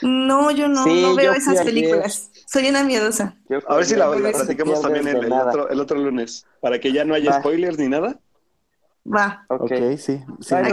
[0.02, 1.66] No, yo no, Sí, no veo esas ayer.
[1.66, 2.32] películas.
[2.48, 3.36] Soy una miedosa.
[3.68, 7.04] A ver si la, la platicamos también el, otro, el otro lunes, para que ya
[7.06, 7.40] no haya Va.
[7.40, 8.20] spoilers ni nada.
[9.06, 9.64] Va, Ok.
[9.64, 10.22] Ok, sí.
[10.52, 10.72] Ay,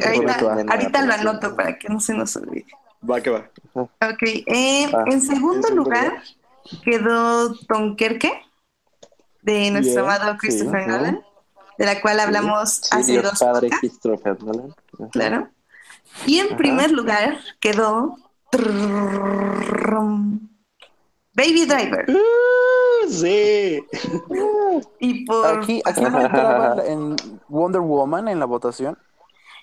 [0.69, 2.66] ahorita, lo anoto para que no se nos olvide.
[3.09, 3.51] Va que va.
[3.74, 5.05] Ok, eh, Va.
[5.07, 6.23] en segundo En segundo lugar
[6.85, 8.32] quedó Dunkerque,
[9.43, 10.89] de nuestro amado sí, Christopher.
[10.89, 11.23] Nolan,
[11.78, 14.74] de la cual hablamos Sí, hace Dios dos padre Christopher Nolan.
[14.99, 15.09] Ajá.
[15.11, 15.49] claro.
[16.27, 18.16] Y en primer lugar quedó
[21.34, 22.06] Baby Driver.
[23.08, 23.80] Sí.
[25.00, 27.16] Y por aquí, aquí no entraba en
[27.48, 28.98] Wonder Woman en la votación.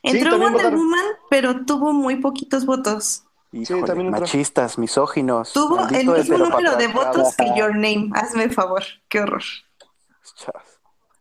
[0.04, 3.24] Entró Wonder Woman, pero tuvo muy poquitos votos.
[3.52, 5.54] Sí, machistas, misóginos.
[5.54, 8.10] Tuvo el mismo número de votos que Your Name.
[8.14, 9.44] Hazme el favor, qué horror.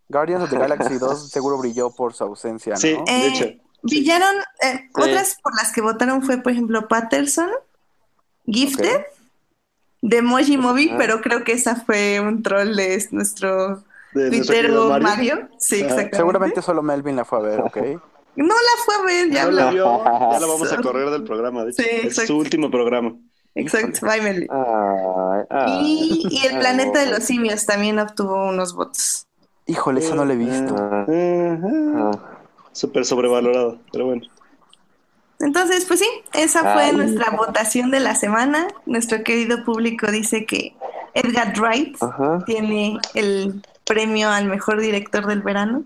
[0.08, 2.80] Guardians of the Galaxy 2 seguro brilló por su ausencia, ¿no?
[2.80, 3.94] Sí, de eh, hecho.
[3.94, 7.50] Brillaron, eh, otras por las que votaron fue, por ejemplo, Patterson,
[8.46, 9.02] Gifted,
[10.08, 13.82] The Emoji Movie, pero creo que esa fue un troll de nuestro
[14.12, 14.70] Twitter
[15.00, 15.48] Mario.
[15.58, 16.16] Sí, exactamente.
[16.16, 17.76] Seguramente solo Melvin la fue a ver, ¿ok?
[18.36, 21.64] No la fue a ver, ya, la vio, ya la vamos a correr del programa,
[21.64, 21.82] de hecho.
[21.82, 23.14] es su último programa.
[23.54, 24.48] Exacto, bye Melvin.
[25.82, 29.28] y, y, el planeta de los simios también obtuvo unos votos.
[29.66, 30.74] Híjole, eso no lo he visto.
[32.74, 34.22] Súper sobrevalorado, pero bueno.
[35.40, 38.68] Entonces, pues sí, esa fue nuestra votación de la semana.
[38.84, 40.76] Nuestro querido público dice que
[41.14, 41.96] Edgar Wright
[42.46, 45.84] tiene el premio al mejor director del verano.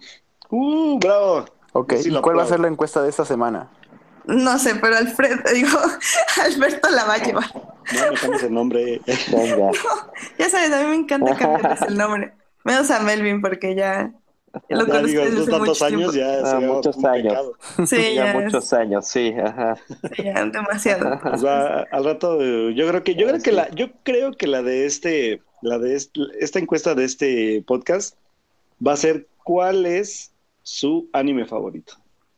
[0.51, 1.45] ¡Uh, bravo!
[1.73, 3.69] Ok, ¿y cuál va a ser la encuesta de esta semana?
[4.25, 5.79] No sé, pero Alfredo, digo,
[6.43, 7.51] Alberto la va a llevar.
[7.55, 9.01] No, me cambies el nombre.
[10.39, 12.35] ya sabes, a mí me encanta cambiarles el nombre.
[12.65, 14.13] Menos a Melvin, porque ya
[14.69, 17.35] lo ya digo, desde tantos años ya ah, muchos años.
[17.87, 19.77] Sí, ya, muchos años, sí, ajá.
[20.23, 21.21] ya demasiado.
[21.23, 24.87] Pues al rato yo creo que yo creo que la yo creo que la de
[24.87, 28.17] este la de esta encuesta de este podcast
[28.85, 31.95] va a ser cuál es su anime favorito.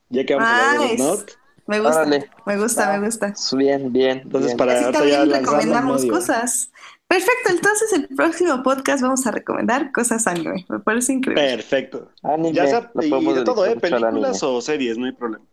[0.09, 1.31] Ya que vamos a hablar de Not.
[1.67, 2.05] Me gusta,
[2.47, 3.35] me gusta, me gusta.
[3.57, 4.23] Bien, bien.
[4.25, 6.70] Entonces, para Así también recomendamos cosas.
[7.11, 10.65] Perfecto, entonces el próximo podcast vamos a recomendar cosas anime.
[10.69, 11.57] Me parece increíble.
[11.57, 12.09] Perfecto.
[12.53, 13.75] ya sea, y de todo, ¿eh?
[13.75, 15.45] Películas o series, no hay problema.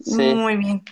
[0.00, 0.34] Sí.
[0.34, 0.82] Muy bien.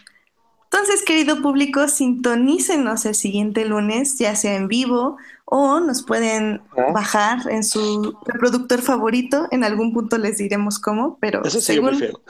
[0.70, 5.16] Entonces, querido público, sintonícenos el siguiente lunes, ya sea en vivo
[5.47, 6.93] o nos pueden ¿Ah?
[6.93, 9.49] bajar en su reproductor favorito.
[9.51, 11.91] En algún punto les diremos cómo, pero Eso según...
[11.91, 12.20] muy feo.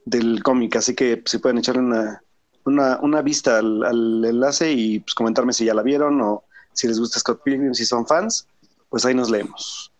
[0.05, 0.77] del cómic.
[0.77, 2.23] Así que si pueden echarle una,
[2.65, 6.99] una, una vista al, enlace y pues, comentarme si ya la vieron o si les
[6.99, 8.47] gusta Scott Pilgrim, si son fans,
[8.89, 9.93] pues ahí nos leemos.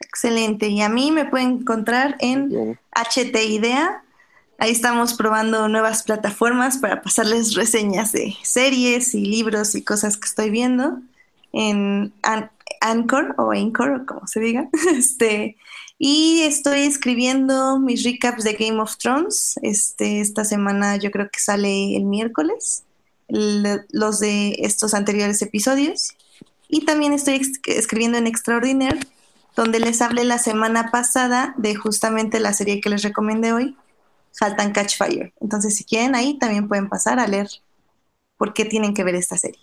[0.00, 0.68] Excelente.
[0.68, 4.02] Y a mí me pueden encontrar en HT Idea.
[4.58, 10.26] Ahí estamos probando nuevas plataformas para pasarles reseñas de series y libros y cosas que
[10.26, 11.00] estoy viendo
[11.52, 12.12] en
[12.80, 14.68] Anchor o Anchor, como se diga.
[14.96, 15.56] Este,
[15.98, 19.58] y estoy escribiendo mis recaps de Game of Thrones.
[19.62, 22.84] Este, esta semana yo creo que sale el miércoles,
[23.28, 26.14] los de estos anteriores episodios.
[26.68, 28.98] Y también estoy escribiendo en Extraordinaire,
[29.54, 33.76] donde les hablé la semana pasada de justamente la serie que les recomendé hoy,
[34.40, 35.32] Halt and Catch Fire.
[35.40, 37.48] Entonces, si quieren, ahí también pueden pasar a leer
[38.36, 39.60] por qué tienen que ver esta serie.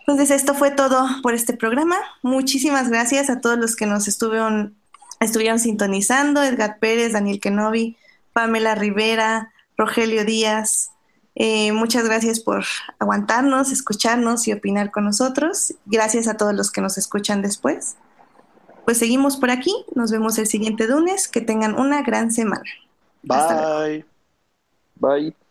[0.00, 1.96] Entonces, esto fue todo por este programa.
[2.20, 4.76] Muchísimas gracias a todos los que nos estuvieron
[5.22, 7.96] Estuvieron sintonizando Edgar Pérez, Daniel Kenobi,
[8.32, 10.90] Pamela Rivera, Rogelio Díaz.
[11.34, 12.64] Eh, muchas gracias por
[12.98, 15.74] aguantarnos, escucharnos y opinar con nosotros.
[15.86, 17.96] Gracias a todos los que nos escuchan después.
[18.84, 19.72] Pues seguimos por aquí.
[19.94, 21.28] Nos vemos el siguiente lunes.
[21.28, 22.64] Que tengan una gran semana.
[23.22, 24.04] Bye.
[24.96, 25.41] Bye.